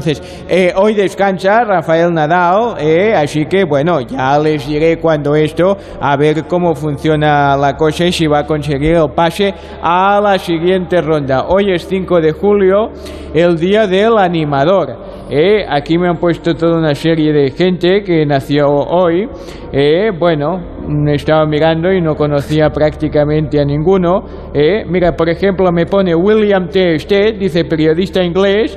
eh, 0.48 0.74
hoy 0.76 0.94
descansa 0.94 1.64
Rafael 1.64 2.14
Nadal, 2.14 2.76
eh, 2.80 3.14
así 3.14 3.46
que 3.46 3.66
bueno, 3.66 4.00
ya 4.02 4.40
les 4.40 4.66
diré 4.68 4.98
cuando 4.98 5.36
esto, 5.36 5.78
a 6.00 6.16
ver 6.16 6.46
cómo 6.48 6.74
funciona 6.76 7.58
la 7.58 7.76
cosa 7.76 8.06
y 8.06 8.12
si 8.12 8.28
va 8.28 8.40
a 8.40 8.46
conseguir 8.46 8.96
el 8.96 9.10
pase 9.14 9.54
a 9.82 10.22
la 10.22 10.40
siguiente 10.40 11.02
ronda. 11.02 11.46
Hoy 11.48 11.72
es 11.74 11.86
5 11.88 12.22
de 12.22 12.32
julio, 12.32 12.92
el 13.34 13.58
día 13.58 13.88
del 13.88 14.18
animador. 14.18 15.12
Eh, 15.34 15.66
aquí 15.66 15.98
me 15.98 16.10
han 16.10 16.18
puesto 16.18 16.54
toda 16.56 16.78
una 16.78 16.94
serie 16.94 17.32
de 17.32 17.52
gente 17.52 18.04
que 18.04 18.26
nació 18.26 18.68
hoy. 18.68 19.30
Eh, 19.72 20.12
bueno, 20.20 20.60
estaba 21.08 21.46
mirando 21.46 21.90
y 21.90 22.02
no 22.02 22.16
conocía 22.16 22.70
prácticamente 22.70 23.58
a 23.58 23.64
ninguno. 23.64 24.26
Eh, 24.54 24.84
mira, 24.86 25.16
por 25.16 25.30
ejemplo, 25.30 25.72
me 25.72 25.86
pone 25.86 26.14
William 26.14 26.68
T. 26.68 27.00
Stead, 27.00 27.36
dice 27.40 27.64
periodista 27.64 28.22
inglés, 28.22 28.76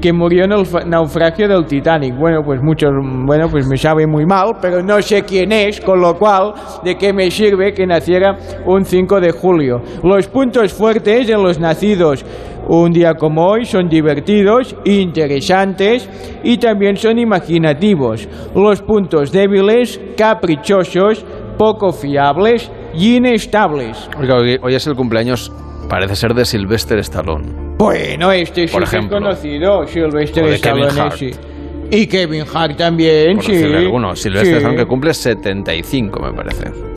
que 0.00 0.12
murió 0.12 0.44
en 0.44 0.52
el 0.52 0.66
naufragio 0.86 1.48
del 1.48 1.66
Titanic. 1.66 2.16
Bueno, 2.16 2.42
pues 2.44 2.60
muchos, 2.62 2.90
bueno, 3.26 3.48
pues 3.50 3.66
me 3.66 3.76
sabe 3.76 4.06
muy 4.06 4.24
mal, 4.24 4.54
pero 4.60 4.82
no 4.82 5.00
sé 5.02 5.22
quién 5.22 5.52
es, 5.52 5.80
con 5.80 6.00
lo 6.00 6.16
cual, 6.18 6.54
¿de 6.82 6.96
qué 6.96 7.12
me 7.12 7.30
sirve 7.30 7.72
que 7.72 7.86
naciera 7.86 8.36
un 8.66 8.84
5 8.84 9.20
de 9.20 9.30
julio? 9.32 9.82
Los 10.02 10.28
puntos 10.28 10.72
fuertes 10.72 11.28
en 11.28 11.42
los 11.42 11.58
nacidos 11.58 12.24
un 12.68 12.92
día 12.92 13.14
como 13.14 13.46
hoy 13.46 13.64
son 13.64 13.88
divertidos, 13.88 14.76
interesantes 14.84 16.08
y 16.44 16.58
también 16.58 16.96
son 16.96 17.18
imaginativos. 17.18 18.28
Los 18.54 18.80
puntos 18.82 19.32
débiles, 19.32 20.00
caprichosos, 20.16 21.24
poco 21.58 21.92
fiables 21.92 22.70
y 22.94 23.16
inestables. 23.16 24.08
Oiga, 24.18 24.36
hoy 24.36 24.74
es 24.74 24.86
el 24.86 24.94
cumpleaños, 24.94 25.52
parece 25.88 26.14
ser 26.14 26.34
de 26.34 26.44
Sylvester 26.44 26.98
Stallone. 26.98 27.69
Bueno, 27.80 28.30
este 28.30 28.68
Por 28.68 28.82
es 28.82 28.92
ejemplo. 28.92 29.16
conocido, 29.18 29.86
Sylvester 29.86 30.44
Stallone, 30.52 31.10
sí. 31.16 31.30
Y 31.90 32.06
Kevin 32.06 32.44
Hart 32.52 32.76
también, 32.76 33.36
Por 33.36 33.44
sí. 33.46 33.52
decirle 33.52 33.78
alguno. 33.78 34.14
Sylvester 34.14 34.48
Sí. 34.52 34.56
Stallone 34.58 34.76
que 34.76 34.86
cumple 34.86 35.14
75, 35.14 36.20
me 36.20 36.32
parece. 36.34 36.89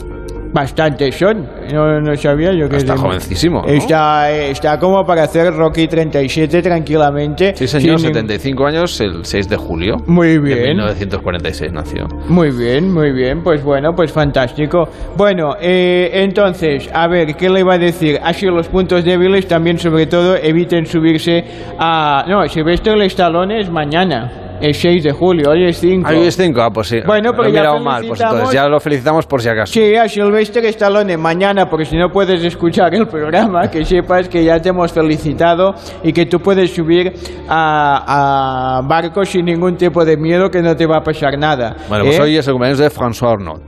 Bastantes 0.54 1.16
son. 1.16 1.48
No, 1.74 2.00
no 2.00 2.16
sabía 2.16 2.54
yo 2.54 2.70
que... 2.70 2.78
Está 2.78 2.96
jovencísimo, 2.96 3.64
¿no? 3.64 3.68
Está, 3.68 4.32
está 4.32 4.80
como 4.80 5.04
para 5.06 5.24
hacer 5.24 5.54
Rocky 5.54 5.88
37 5.88 6.62
tranquilamente. 6.62 7.56
Sí, 7.56 7.68
señor, 7.68 8.00
sin 8.00 8.10
ning- 8.12 8.14
75 8.14 8.66
años, 8.68 9.02
el 9.02 9.26
6 9.26 9.50
de 9.50 9.58
julio. 9.58 9.98
Muy 10.06 10.38
bien. 10.38 10.78
1946 10.78 11.72
nació. 11.72 12.08
Muy 12.28 12.52
bien, 12.52 12.94
muy 12.94 13.12
bien, 13.12 13.42
pues 13.44 13.64
bueno, 13.64 13.96
pues 13.96 14.12
fantástico. 14.12 14.88
Bueno, 15.18 15.56
eh, 15.60 16.12
entonces, 16.14 16.88
a 16.94 17.08
ver, 17.08 17.36
¿qué 17.36 17.50
le 17.50 17.62
iba 17.62 17.74
a 17.74 17.78
decir? 17.80 18.20
Así 18.24 18.46
los 18.46 18.68
puntos 18.68 19.04
débiles 19.04 19.48
también, 19.48 19.80
sobre 19.80 20.06
todo, 20.06 20.36
eviten 20.36 20.86
subirse 20.86 21.44
a... 21.80 22.26
No, 22.28 22.48
Sylvester 22.48 23.02
Stallone 23.02 23.60
es 23.62 23.70
mañana, 23.70 24.43
el 24.64 24.74
6 24.74 25.04
de 25.04 25.12
julio, 25.12 25.50
hoy 25.50 25.66
es 25.66 25.78
5. 25.78 26.08
Ahí 26.08 26.26
es 26.26 26.38
5, 26.38 26.62
ah, 26.62 26.70
pues 26.74 26.88
sí. 26.88 27.00
Bueno, 27.06 27.32
pero 27.32 27.50
lo 27.50 27.50
he 27.50 27.64
ya 27.64 27.74
mal, 27.76 28.06
pues 28.08 28.22
entonces 28.22 28.52
ya 28.54 28.66
lo 28.70 28.80
felicitamos 28.80 29.26
por 29.26 29.42
si 29.42 29.50
acaso. 29.50 29.74
Sí, 29.74 29.94
a 29.94 30.08
Sylvester 30.08 30.64
Stallone 30.68 31.18
mañana, 31.18 31.70
porque 31.70 31.84
si 31.84 31.98
no 31.98 32.10
puedes 32.10 32.42
escuchar 32.46 32.96
el 32.96 33.06
programa, 33.08 33.70
que 33.70 33.84
sepas 33.84 34.30
que 34.30 34.42
ya 34.46 34.62
te 34.62 34.70
hemos 34.70 34.94
felicitado 34.94 35.76
y 36.02 36.14
que 36.14 36.28
tú 36.28 36.40
puedes 36.40 36.74
subir 36.74 37.14
a, 37.50 38.78
a 38.78 38.82
barcos 38.88 39.28
sin 39.28 39.44
ningún 39.44 39.76
tipo 39.76 40.06
de 40.06 40.16
miedo, 40.16 40.50
que 40.50 40.62
no 40.62 40.74
te 40.78 40.86
va 40.86 41.00
a 41.00 41.04
pasar 41.04 41.38
nada. 41.38 41.76
Bueno, 41.90 42.06
pues 42.06 42.18
¿eh? 42.20 42.22
hoy 42.22 42.38
es 42.38 42.48
el 42.48 42.54
cumpleaños 42.54 42.80
de 42.80 42.90
François 42.90 43.34
Arnaud. 43.34 43.60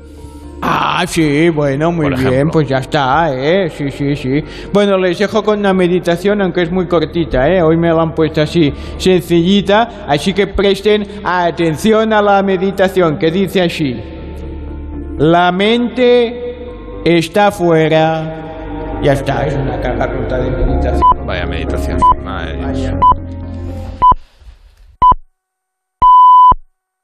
Ah, 0.61 1.03
sí, 1.05 1.49
bueno, 1.49 1.91
muy 1.91 2.09
Por 2.09 2.19
bien, 2.19 2.49
pues 2.49 2.67
ya 2.67 2.77
está, 2.77 3.33
¿eh? 3.33 3.69
Sí, 3.69 3.91
sí, 3.91 4.15
sí. 4.15 4.43
Bueno, 4.73 4.97
les 4.97 5.19
dejo 5.19 5.43
con 5.43 5.59
una 5.59 5.73
meditación, 5.73 6.41
aunque 6.41 6.63
es 6.63 6.71
muy 6.71 6.87
cortita, 6.87 7.47
¿eh? 7.47 7.61
Hoy 7.61 7.77
me 7.77 7.89
la 7.89 8.01
han 8.01 8.13
puesto 8.13 8.41
así, 8.41 8.73
sencillita, 8.97 10.05
así 10.07 10.33
que 10.33 10.47
presten 10.47 11.05
atención 11.23 12.13
a 12.13 12.21
la 12.21 12.41
meditación, 12.41 13.17
que 13.17 13.29
dice 13.31 13.61
así. 13.61 14.01
La 15.17 15.51
mente 15.51 17.03
está 17.05 17.51
fuera. 17.51 18.41
Ya 19.03 19.13
está, 19.13 19.45
es 19.45 19.55
una 19.55 19.79
caja 19.79 20.07
rota 20.07 20.37
de 20.37 20.51
meditación. 20.51 21.01
Vaya 21.25 21.45
meditación. 21.45 21.97
Madre. 22.23 22.59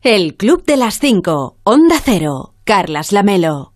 El 0.04 0.36
Club 0.36 0.66
de 0.66 0.78
las 0.78 0.96
5. 0.96 1.58
Onda 1.64 1.96
Cero. 2.04 2.51
Carlas 2.74 3.12
Lamelo. 3.12 3.74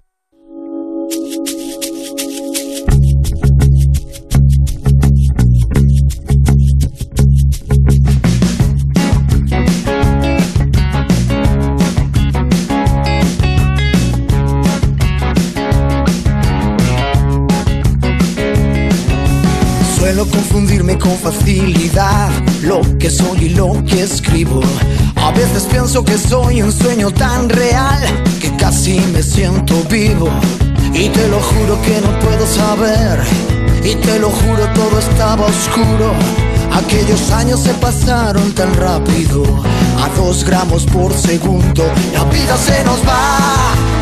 Suelo 19.98 20.26
confundirme 20.30 20.98
con 20.98 21.12
facilidad 21.18 22.30
lo 22.64 22.80
que 22.98 23.10
soy 23.10 23.40
y 23.42 23.50
lo 23.50 23.74
que 23.84 24.04
escribo. 24.04 24.62
A 25.18 25.32
veces 25.32 25.64
pienso 25.70 26.06
que 26.06 26.18
soy 26.18 26.62
un 26.62 26.72
sueño 26.72 27.12
tan 27.12 27.50
real 27.50 28.25
casi 28.66 29.00
me 29.14 29.22
siento 29.22 29.76
vivo. 29.92 30.28
Y 30.92 31.10
te 31.10 31.28
lo 31.28 31.40
juro 31.40 31.80
que 31.84 32.02
no 32.02 32.20
puedo 32.20 32.48
saber. 32.48 33.20
Y 33.84 33.94
te 33.96 34.18
lo 34.18 34.32
juro 34.32 34.64
todo 34.74 34.98
estaba 34.98 35.46
oscuro. 35.46 36.14
Aquellos 36.74 37.30
años 37.32 37.60
se 37.60 37.74
pasaron 37.76 38.52
tan 38.54 38.74
rápido, 38.74 39.44
a 40.04 40.10
dos 40.18 40.44
gramos 40.44 40.84
por 40.86 41.14
segundo. 41.14 41.84
La 42.14 42.24
vida 42.24 42.58
se 42.58 42.84
nos 42.84 43.00
va. 43.08 43.95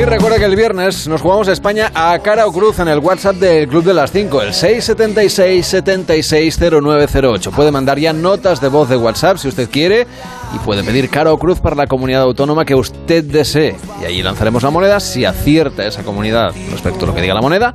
Y 0.00 0.04
recuerda 0.04 0.38
que 0.38 0.44
el 0.46 0.56
viernes 0.56 1.06
nos 1.08 1.20
jugamos 1.20 1.46
a 1.48 1.52
España 1.52 1.92
a 1.94 2.18
cara 2.20 2.46
o 2.46 2.52
cruz 2.52 2.78
en 2.78 2.88
el 2.88 3.00
WhatsApp 3.00 3.36
del 3.36 3.68
Club 3.68 3.84
de 3.84 3.92
las 3.92 4.10
5, 4.10 4.42
el 4.42 4.52
676-760908. 4.52 7.50
Puede 7.50 7.70
mandar 7.70 7.98
ya 7.98 8.14
notas 8.14 8.62
de 8.62 8.68
voz 8.68 8.88
de 8.88 8.96
WhatsApp 8.96 9.36
si 9.36 9.48
usted 9.48 9.68
quiere 9.68 10.06
y 10.54 10.58
puede 10.60 10.82
pedir 10.82 11.10
cara 11.10 11.30
o 11.32 11.38
cruz 11.38 11.60
para 11.60 11.76
la 11.76 11.86
comunidad 11.86 12.22
autónoma 12.22 12.64
que 12.64 12.74
usted 12.74 13.24
desee. 13.24 13.76
Y 14.00 14.06
allí 14.06 14.22
lanzaremos 14.22 14.62
la 14.62 14.70
moneda. 14.70 15.00
Si 15.00 15.26
acierta 15.26 15.86
esa 15.86 16.02
comunidad 16.02 16.54
respecto 16.70 17.04
a 17.04 17.08
lo 17.08 17.14
que 17.14 17.20
diga 17.20 17.34
la 17.34 17.42
moneda, 17.42 17.74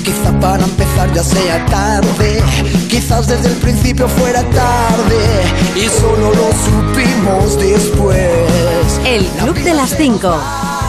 quizá 0.05 0.33
para 0.41 0.65
empezar 0.65 1.13
ya 1.15 1.23
sea 1.23 1.65
tarde. 1.67 2.43
Quizás 2.89 3.29
desde 3.29 3.47
el 3.49 3.55
principio 3.59 4.09
fuera 4.09 4.43
tarde 4.51 5.45
y 5.77 5.89
solo 5.89 6.33
lo 6.35 6.51
supimos 6.53 7.61
después. 7.61 8.99
El 9.07 9.25
Club 9.41 9.55
de 9.63 9.75
las 9.75 9.97
5. 9.97 10.37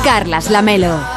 Carlas 0.04 0.50
Lamelo. 0.50 1.13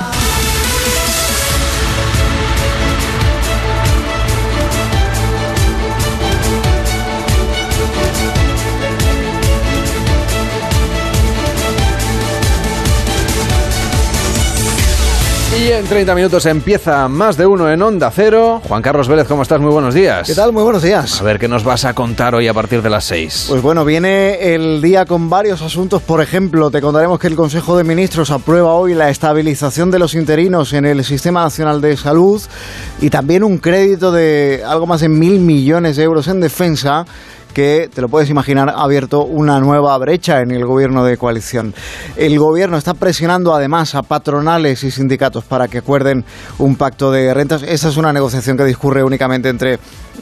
Y 15.66 15.72
en 15.72 15.84
30 15.84 16.14
minutos 16.14 16.46
empieza 16.46 17.08
más 17.08 17.36
de 17.36 17.44
uno 17.44 17.68
en 17.68 17.82
Onda 17.82 18.08
Cero. 18.14 18.62
Juan 18.68 18.80
Carlos 18.80 19.08
Vélez, 19.08 19.26
¿cómo 19.26 19.42
estás? 19.42 19.60
Muy 19.60 19.72
buenos 19.72 19.94
días. 19.94 20.24
¿Qué 20.24 20.34
tal? 20.36 20.52
Muy 20.52 20.62
buenos 20.62 20.80
días. 20.80 21.20
A 21.20 21.24
ver, 21.24 21.40
¿qué 21.40 21.48
nos 21.48 21.64
vas 21.64 21.84
a 21.84 21.92
contar 21.92 22.36
hoy 22.36 22.46
a 22.46 22.54
partir 22.54 22.82
de 22.82 22.88
las 22.88 23.04
6? 23.06 23.46
Pues 23.48 23.62
bueno, 23.62 23.84
viene 23.84 24.54
el 24.54 24.80
día 24.80 25.06
con 25.06 25.28
varios 25.28 25.62
asuntos. 25.62 26.02
Por 26.02 26.22
ejemplo, 26.22 26.70
te 26.70 26.80
contaremos 26.80 27.18
que 27.18 27.26
el 27.26 27.34
Consejo 27.34 27.76
de 27.76 27.82
Ministros 27.82 28.30
aprueba 28.30 28.74
hoy 28.74 28.94
la 28.94 29.10
estabilización 29.10 29.90
de 29.90 29.98
los 29.98 30.14
interinos 30.14 30.72
en 30.72 30.84
el 30.84 31.02
Sistema 31.02 31.42
Nacional 31.42 31.80
de 31.80 31.96
Salud 31.96 32.40
y 33.00 33.10
también 33.10 33.42
un 33.42 33.58
crédito 33.58 34.12
de 34.12 34.62
algo 34.64 34.86
más 34.86 35.00
de 35.00 35.08
mil 35.08 35.40
millones 35.40 35.96
de 35.96 36.04
euros 36.04 36.28
en 36.28 36.40
defensa 36.40 37.04
que, 37.56 37.88
te 37.90 38.02
lo 38.02 38.10
puedes 38.10 38.28
imaginar, 38.28 38.68
ha 38.68 38.82
abierto 38.82 39.24
una 39.24 39.58
nueva 39.60 39.96
brecha 39.96 40.42
en 40.42 40.50
el 40.50 40.66
gobierno 40.66 41.06
de 41.06 41.16
coalición. 41.16 41.72
El 42.14 42.38
gobierno 42.38 42.76
está 42.76 42.92
presionando 42.92 43.54
además 43.54 43.94
a 43.94 44.02
patronales 44.02 44.84
y 44.84 44.90
sindicatos 44.90 45.42
para 45.42 45.66
que 45.66 45.78
acuerden 45.78 46.22
un 46.58 46.76
pacto 46.76 47.10
de 47.10 47.32
rentas. 47.32 47.62
Esta 47.62 47.88
es 47.88 47.96
una 47.96 48.12
negociación 48.12 48.58
que 48.58 48.64
discurre 48.66 49.02
únicamente 49.02 49.48
entre 49.48 49.78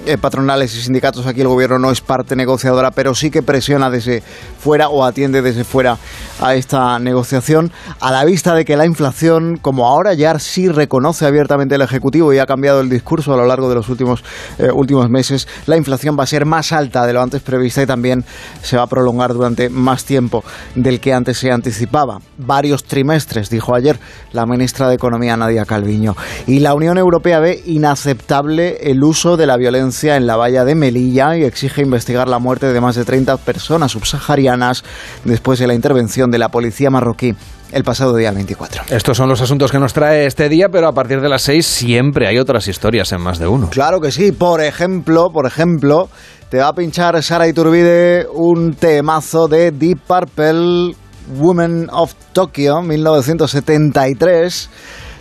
eh, 0.07 0.16
patronales 0.16 0.77
y 0.77 0.83
sindicatos. 0.83 1.27
Aquí 1.27 1.40
el 1.40 1.49
gobierno 1.49 1.81
no 1.81 1.90
es 1.90 2.01
parte 2.01 2.37
negociadora, 2.37 2.92
pero 2.92 3.16
sí 3.16 3.33
que 3.33 3.42
presiona 3.42 3.90
desde 3.90 4.23
fuera 4.61 4.88
o 4.88 5.05
atiende 5.05 5.42
desde 5.42 5.64
fuera 5.64 5.99
a 6.40 6.55
esta 6.55 7.01
negociación, 7.01 7.73
a 7.99 8.12
la 8.12 8.25
vista 8.25 8.55
de 8.55 8.64
que 8.64 8.77
la 8.77 8.87
inflación, 8.87 9.59
como 9.61 9.88
ahora 9.88 10.14
ya 10.14 10.38
sí 10.38 10.68
reconoce 10.68 11.27
abiertamente 11.27 11.75
el 11.75 11.83
Ejecutivo 11.83 12.33
y 12.33 12.38
ha 12.38 12.47
cambiado 12.47 12.81
el 12.81 12.88
discurso 12.88 13.35
a 13.35 13.37
lo 13.37 13.47
largo 13.47 13.68
de 13.68 13.75
los 13.75 13.88
últimos, 13.88 14.23
eh, 14.59 14.68
últimos 14.73 15.11
meses, 15.11 15.49
la 15.66 15.77
inflación 15.77 16.16
va 16.18 16.23
a 16.23 16.29
ser 16.29 16.47
más 16.47 16.70
alta 16.70 17.07
de 17.07 17.12
lo 17.12 17.24
antes 17.25 17.43
prevista 17.43 17.83
y 17.83 17.87
también 17.87 18.25
se 18.63 18.77
va 18.77 18.85
a 18.85 18.87
prolongar 18.87 19.35
durante 19.35 19.69
más 19.69 20.05
tiempo 20.05 20.45
del 20.75 21.01
que 21.01 21.13
antes 21.13 21.39
se 21.39 21.51
anticipaba. 21.51 22.21
Varios 22.39 22.85
trimestres, 22.85 23.51
dijo 23.51 23.75
ayer 23.75 23.99
la 24.33 24.47
ministra 24.47 24.89
de 24.89 24.95
Economía 24.95 25.37
Nadia 25.37 25.65
Calviño. 25.65 26.17
Y 26.47 26.61
la 26.61 26.75
Unión 26.75 26.99
Europea 26.99 27.41
ve 27.41 27.63
inaceptable 27.67 28.91
el 28.91 29.03
uso 29.03 29.37
de 29.37 29.47
la 29.47 29.57
violencia 29.57 30.17
en 30.17 30.27
la 30.27 30.37
valla 30.37 30.65
de 30.65 30.75
Melilla 30.75 31.37
y 31.37 31.45
exige 31.45 31.83
investigar 31.83 32.29
la 32.29 32.39
muerte 32.39 32.73
de 32.73 32.81
más 32.81 32.97
de 32.97 33.05
30 33.05 33.37
personas 33.39 33.93
subsaharianas 33.93 34.85
después 35.25 35.59
de 35.59 35.67
la 35.67 35.75
intervención 35.75 36.31
de 36.31 36.39
la 36.39 36.49
policía 36.49 36.91
marroquí 36.91 37.35
el 37.73 37.83
pasado 37.83 38.15
día 38.15 38.31
24. 38.31 38.85
Estos 38.91 39.17
son 39.17 39.29
los 39.29 39.41
asuntos 39.41 39.73
que 39.73 39.79
nos 39.81 39.93
trae 39.93 40.27
este 40.27 40.49
día, 40.49 40.69
pero 40.71 40.87
a 40.87 40.93
partir 40.93 41.21
de 41.21 41.29
las 41.29 41.43
6 41.43 41.67
siempre 41.67 42.29
hay 42.29 42.39
otras 42.39 42.69
historias 42.69 43.11
en 43.13 43.21
más 43.21 43.39
de 43.39 43.49
uno. 43.49 43.69
Claro 43.71 44.01
que 44.01 44.13
sí. 44.13 44.31
Por 44.31 44.61
ejemplo, 44.61 45.31
por 45.33 45.47
ejemplo, 45.47 46.09
te 46.55 46.61
va 46.61 46.69
a 46.69 46.73
pinchar 46.73 47.21
Sara 47.21 47.49
Iturbide 47.49 48.29
un 48.33 48.75
temazo 48.75 49.49
de 49.49 49.73
Deep 49.73 50.03
Purple, 50.07 50.95
Woman 51.37 51.88
of 51.90 52.14
Tokyo, 52.33 52.81
1973. 52.81 54.71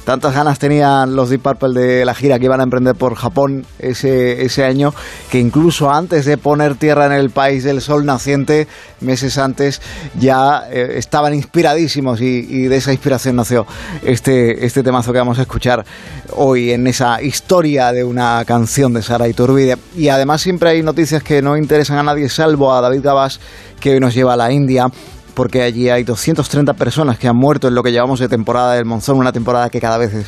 Tantas 0.05 0.33
ganas 0.33 0.59
tenían 0.59 1.15
los 1.15 1.29
Deep 1.29 1.41
Purple 1.41 1.79
de 1.79 2.03
la 2.03 2.13
gira 2.13 2.37
que 2.37 2.45
iban 2.45 2.59
a 2.59 2.63
emprender 2.63 2.93
por 2.93 3.15
Japón 3.15 3.65
ese, 3.79 4.43
ese 4.43 4.65
año, 4.65 4.93
que 5.31 5.39
incluso 5.39 5.89
antes 5.89 6.25
de 6.25 6.37
poner 6.37 6.75
tierra 6.75 7.05
en 7.05 7.13
el 7.13 7.29
país 7.29 7.63
del 7.63 7.79
sol 7.79 8.05
naciente, 8.05 8.67
meses 8.99 9.37
antes, 9.37 9.81
ya 10.19 10.63
eh, 10.69 10.95
estaban 10.97 11.33
inspiradísimos 11.33 12.19
y, 12.19 12.63
de 12.67 12.75
esa 12.75 12.91
inspiración 12.91 13.37
nació 13.37 13.65
este, 14.03 14.65
este 14.65 14.83
temazo 14.83 15.13
que 15.13 15.19
vamos 15.19 15.39
a 15.39 15.43
escuchar 15.43 15.85
hoy 16.31 16.71
en 16.71 16.85
esa 16.87 17.21
historia 17.21 17.93
de 17.93 18.03
una 18.03 18.43
canción 18.45 18.93
de 18.93 19.01
Sara 19.01 19.29
Iturbide. 19.29 19.77
Y 19.95 20.09
además 20.09 20.41
siempre 20.41 20.71
hay 20.71 20.83
noticias 20.83 21.23
que 21.23 21.41
no 21.41 21.55
interesan 21.55 21.97
a 21.97 22.03
nadie 22.03 22.27
salvo 22.27 22.73
a 22.73 22.81
David 22.81 23.01
Gabás, 23.03 23.39
que 23.79 23.91
hoy 23.91 23.99
nos 24.01 24.13
lleva 24.13 24.33
a 24.33 24.37
la 24.37 24.51
India 24.51 24.87
porque 25.33 25.61
allí 25.61 25.89
hay 25.89 26.03
230 26.03 26.73
personas 26.73 27.17
que 27.17 27.27
han 27.27 27.35
muerto 27.35 27.67
en 27.67 27.75
lo 27.75 27.83
que 27.83 27.91
llevamos 27.91 28.19
de 28.19 28.27
temporada 28.27 28.75
del 28.75 28.85
monzón, 28.85 29.17
una 29.17 29.31
temporada 29.31 29.69
que 29.69 29.79
cada 29.79 29.97
vez 29.97 30.13
es 30.13 30.27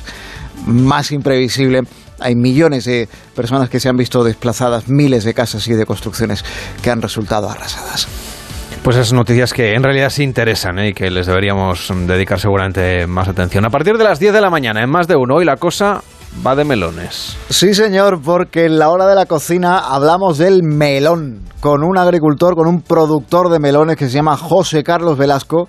más 0.65 1.12
imprevisible. 1.12 1.82
Hay 2.20 2.36
millones 2.36 2.86
de 2.86 3.10
personas 3.36 3.70
que 3.70 3.80
se 3.80 3.89
han 3.89 3.98
visto 3.98 4.24
desplazadas, 4.24 4.88
miles 4.88 5.24
de 5.24 5.34
casas 5.34 5.68
y 5.68 5.74
de 5.74 5.86
construcciones 5.86 6.44
que 6.82 6.89
han 6.89 7.02
resultado 7.02 7.50
arrasadas. 7.50 8.08
Pues 8.84 8.98
esas 8.98 9.13
noticias 9.13 9.52
que 9.52 9.74
en 9.74 9.82
realidad 9.82 10.12
sí 10.12 10.22
interesan 10.22 10.78
¿eh? 10.78 10.89
y 10.89 10.94
que 10.94 11.10
les 11.10 11.26
deberíamos 11.26 11.91
dedicar 12.06 12.39
seguramente 12.39 13.08
más 13.08 13.28
atención. 13.28 13.65
A 13.65 13.70
partir 13.70 13.98
de 13.98 14.04
las 14.04 14.20
10 14.20 14.32
de 14.34 14.41
la 14.41 14.52
mañana, 14.52 14.84
en 14.84 14.89
más 14.91 15.08
de 15.08 15.16
uno, 15.16 15.38
hoy 15.38 15.45
la 15.45 15.58
cosa 15.58 16.03
va 16.45 16.56
de 16.56 16.66
melones. 16.66 17.36
Sí, 17.49 17.74
señor, 17.74 18.22
porque 18.22 18.66
en 18.66 18.78
la 18.78 18.89
hora 18.89 19.08
de 19.08 19.16
la 19.16 19.26
cocina 19.26 19.80
hablamos 19.80 20.38
del 20.38 20.62
melón, 20.64 21.41
con 21.66 21.84
un 21.84 21.97
agricultor, 21.97 22.53
con 22.53 22.68
un 22.68 22.84
productor 22.84 23.49
de 23.49 23.57
melones 23.57 23.95
que 23.95 24.05
se 24.05 24.11
llama 24.11 24.38
José 24.38 24.84
Carlos 24.84 25.18
Velasco, 25.18 25.68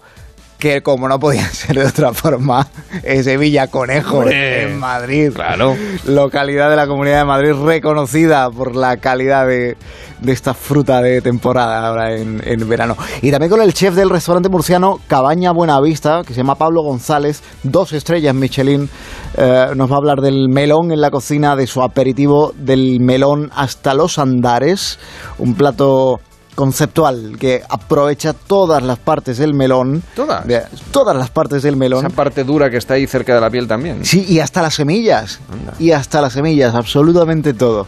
que 0.59 0.83
como 0.83 1.09
no 1.09 1.19
podía 1.19 1.47
ser 1.53 1.77
de 1.77 1.87
otra 1.87 2.13
forma, 2.13 2.67
es 3.03 3.25
de 3.25 3.37
Villaconejo, 3.37 4.29
en 4.29 4.79
Madrid. 4.79 5.33
Claro. 5.35 5.77
Localidad 6.07 6.71
de 6.71 6.77
la 6.77 6.87
Comunidad 6.87 7.19
de 7.19 7.25
Madrid 7.25 7.53
reconocida 7.53 8.51
por 8.51 8.75
la 8.75 8.97
calidad 8.97 9.47
de, 9.47 9.77
de 10.21 10.33
esta 10.33 10.55
fruta 10.55 11.03
de 11.03 11.21
temporada 11.21 11.87
ahora 11.87 12.15
en, 12.15 12.41
en 12.45 12.69
verano. 12.69 12.97
Y 13.23 13.31
también 13.31 13.51
con 13.51 13.61
el 13.61 13.75
chef 13.75 13.95
del 13.95 14.11
restaurante 14.11 14.49
murciano 14.49 14.99
Cabaña 15.07 15.53
Buenavista, 15.53 16.23
que 16.27 16.33
se 16.33 16.39
llama 16.39 16.55
Pablo 16.55 16.83
González, 16.83 17.43
dos 17.63 17.93
estrellas 17.93 18.35
Michelin, 18.35 18.89
eh, 19.37 19.67
nos 19.75 19.91
va 19.91 19.95
a 19.97 19.99
hablar 19.99 20.21
del 20.21 20.49
melón 20.49 20.93
en 20.93 21.01
la 21.01 21.11
cocina, 21.11 21.57
de 21.57 21.67
su 21.67 21.83
aperitivo, 21.83 22.53
del 22.57 23.01
melón 23.01 23.51
hasta 23.55 23.95
los 23.95 24.19
andares, 24.19 24.99
un 25.39 25.55
plato 25.55 26.21
conceptual 26.57 27.37
que 27.39 27.63
aprovecha 27.69 28.33
todas 28.33 28.83
las 28.83 28.99
partes 28.99 29.39
del 29.39 29.55
melón. 29.55 30.03
¿Todas? 30.17 30.45
De- 30.47 30.65
todas 30.91 31.15
las 31.17 31.31
partes 31.31 31.63
del 31.63 31.77
melón. 31.77 32.05
Esa 32.05 32.17
parte 32.17 32.43
dura 32.43 32.69
que 32.69 32.79
está 32.79 32.95
ahí 32.95 33.07
cerca 33.07 33.35
de 33.37 33.41
la 33.41 33.51
piel 33.51 33.69
también. 33.69 34.05
Sí, 34.05 34.25
y 34.29 34.41
hasta 34.41 34.63
las 34.63 34.75
semillas. 34.75 35.39
Anda. 35.53 35.75
Y 35.79 35.93
hasta 35.93 36.21
las 36.21 36.33
semillas, 36.33 36.75
absolutamente 36.75 37.55
todo. 37.55 37.87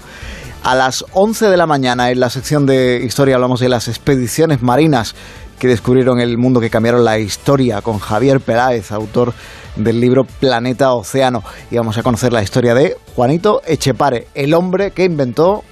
A 0.63 0.75
las 0.77 1.05
11 1.15 1.47
de 1.47 1.57
la 1.57 1.67
mañana, 1.67 2.11
en 2.11 2.21
la 2.21 2.31
sección 2.31 2.67
de 2.67 3.03
historia, 3.05 3.35
hablamos 3.37 3.59
de 3.61 3.69
las 3.69 3.89
expediciones 3.89 4.63
marinas 4.63 5.15
que 5.59 5.67
descubrieron 5.67 6.21
el 6.21 6.39
mundo, 6.39 6.61
que 6.61 6.71
cambiaron 6.71 7.05
la 7.05 7.19
historia, 7.19 7.81
con 7.83 7.99
Javier 7.99 8.41
Peláez, 8.41 8.93
autor 8.93 9.33
del 9.77 10.01
libro 10.01 10.25
Planeta 10.25 10.93
Océano. 10.93 11.43
Y 11.71 11.77
vamos 11.77 11.97
a 11.99 12.03
conocer 12.03 12.33
la 12.33 12.43
historia 12.43 12.75
de 12.75 12.97
Juanito 13.17 13.63
Echepare, 13.67 14.29
el 14.35 14.55
hombre 14.55 14.91
que 14.93 15.05
inventó 15.05 15.65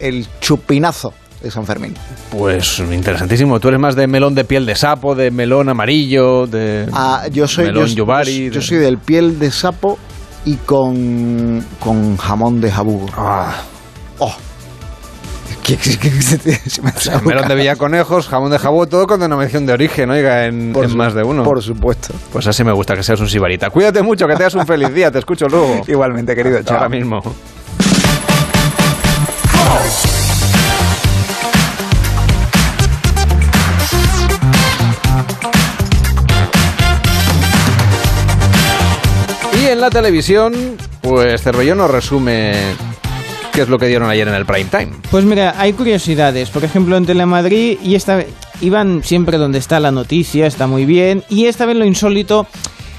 el 0.00 0.26
chupinazo 0.40 1.14
de 1.42 1.50
San 1.50 1.66
Fermín. 1.66 1.94
Pues 2.30 2.78
interesantísimo. 2.78 3.58
Tú 3.60 3.68
eres 3.68 3.80
más 3.80 3.96
de 3.96 4.06
melón 4.06 4.34
de 4.34 4.44
piel 4.44 4.64
de 4.66 4.74
sapo, 4.74 5.14
de 5.14 5.30
melón 5.30 5.68
amarillo, 5.68 6.46
de 6.46 6.86
Ah, 6.92 7.24
yo 7.32 7.46
soy, 7.48 7.66
melón 7.66 7.86
yo, 7.88 7.94
yubari. 7.96 8.50
yo 8.50 8.60
soy 8.62 8.78
del 8.78 8.98
piel 8.98 9.38
de 9.38 9.50
sapo 9.50 9.98
y 10.44 10.56
con, 10.56 11.64
con 11.80 12.16
jamón 12.16 12.60
de 12.60 12.70
jabugo. 12.70 13.06
Ah, 13.16 13.62
¡Oh! 14.18 14.34
¿Qué- 15.62 15.76
qué- 15.76 16.10
se 16.10 16.82
me 16.82 16.90
boca? 16.90 17.20
melón 17.24 17.46
de 17.48 17.54
villaconejos, 17.54 18.26
jamón 18.26 18.50
de 18.50 18.58
jabón, 18.58 18.88
todo 18.88 19.06
con 19.06 19.20
denominación 19.20 19.64
de 19.64 19.72
origen, 19.72 20.10
oiga, 20.10 20.46
en, 20.46 20.74
en 20.74 20.88
su- 20.90 20.96
más 20.96 21.14
de 21.14 21.22
uno. 21.22 21.44
Por 21.44 21.62
supuesto. 21.62 22.12
Pues 22.32 22.46
así 22.48 22.64
me 22.64 22.72
gusta 22.72 22.96
que 22.96 23.02
seas 23.04 23.20
un 23.20 23.28
sibarita. 23.28 23.70
Cuídate 23.70 24.02
mucho, 24.02 24.26
que 24.26 24.34
tengas 24.34 24.54
un 24.56 24.66
feliz 24.66 24.92
día. 24.92 25.10
Te 25.12 25.20
escucho 25.20 25.46
luego. 25.46 25.82
Igualmente, 25.86 26.34
querido. 26.34 26.58
Hasta 26.58 26.68
Chao. 26.70 26.78
Ahora 26.78 26.88
mismo. 26.88 27.20
La 39.82 39.90
televisión, 39.90 40.76
pues 41.00 41.42
Cervellón 41.42 41.78
nos 41.78 41.90
resume 41.90 42.52
qué 43.52 43.62
es 43.62 43.68
lo 43.68 43.80
que 43.80 43.88
dieron 43.88 44.08
ayer 44.08 44.28
en 44.28 44.34
el 44.34 44.46
prime 44.46 44.70
time. 44.70 44.92
Pues 45.10 45.24
mira, 45.24 45.56
hay 45.58 45.72
curiosidades. 45.72 46.50
Por 46.50 46.62
ejemplo, 46.62 46.96
en 46.96 47.04
Telemadrid, 47.04 47.78
y 47.82 47.96
esta 47.96 48.14
vez 48.14 48.28
iban 48.60 49.02
siempre 49.02 49.38
donde 49.38 49.58
está 49.58 49.80
la 49.80 49.90
noticia, 49.90 50.46
está 50.46 50.68
muy 50.68 50.84
bien. 50.84 51.24
Y 51.28 51.46
esta 51.46 51.66
vez 51.66 51.76
lo 51.76 51.84
insólito 51.84 52.46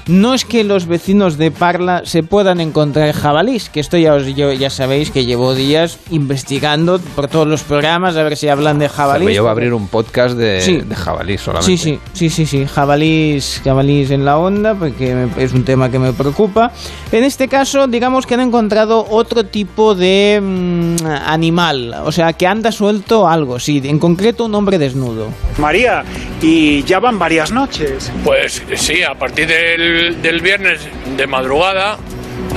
no 0.06 0.34
es 0.34 0.44
que 0.44 0.64
los 0.64 0.86
vecinos 0.86 1.38
de 1.38 1.50
Parla 1.50 2.02
se 2.04 2.22
puedan 2.22 2.60
encontrar 2.60 3.12
jabalís, 3.12 3.68
que 3.70 3.80
esto 3.80 3.96
ya, 3.96 4.14
os, 4.14 4.26
yo- 4.34 4.52
ya 4.52 4.70
sabéis 4.70 5.10
que 5.10 5.24
llevo 5.24 5.54
días 5.54 5.98
investigando 6.10 6.98
por 7.14 7.28
todos 7.28 7.46
los 7.46 7.62
programas 7.62 8.16
a 8.16 8.22
ver 8.22 8.36
si 8.36 8.48
hablan 8.48 8.78
de 8.78 8.88
jabalís. 8.88 9.22
Cervelló 9.26 9.44
va 9.44 9.50
a 9.50 9.52
abrir 9.52 9.72
un 9.72 9.88
podcast 9.88 10.36
de, 10.36 10.60
Sí. 10.60 10.78
de 10.78 10.94
jabalí 10.94 11.38
solamente. 11.38 11.76
Sí, 11.76 11.78
sí, 11.78 11.98
sí, 12.12 12.28
sí, 12.30 12.46
sí, 12.46 12.66
jabalís, 12.66 13.60
jabalís 13.64 14.10
en 14.10 14.24
la 14.24 14.38
onda, 14.38 14.74
porque 14.74 15.14
me- 15.14 15.42
es 15.42 15.52
un 15.52 15.64
tema 15.64 15.90
que 15.90 15.98
me 15.98 16.12
preocupa. 16.12 16.72
En 17.12 17.24
este 17.24 17.48
caso, 17.48 17.86
digamos 17.86 18.26
que 18.26 18.34
han 18.34 18.40
encontrado 18.40 19.06
otro 19.10 19.44
tipo 19.44 19.94
de 19.94 20.40
mm, 20.42 20.96
animal, 21.26 21.94
o 22.04 22.12
sea, 22.12 22.32
que 22.32 22.46
anda 22.46 22.72
suelto 22.72 23.28
algo, 23.28 23.58
sí, 23.58 23.80
en 23.84 23.98
concreto 23.98 24.44
un 24.44 24.54
hombre 24.54 24.78
desnudo. 24.78 25.28
María, 25.58 26.02
y 26.42 26.82
ya 26.84 26.98
van 27.00 27.18
varias 27.18 27.50
noches. 27.52 28.10
Pues 28.24 28.62
sí, 28.76 29.02
a 29.02 29.14
partir 29.18 29.46
del, 29.48 29.93
del 29.94 30.40
viernes 30.40 30.80
de 31.16 31.26
madrugada 31.26 31.96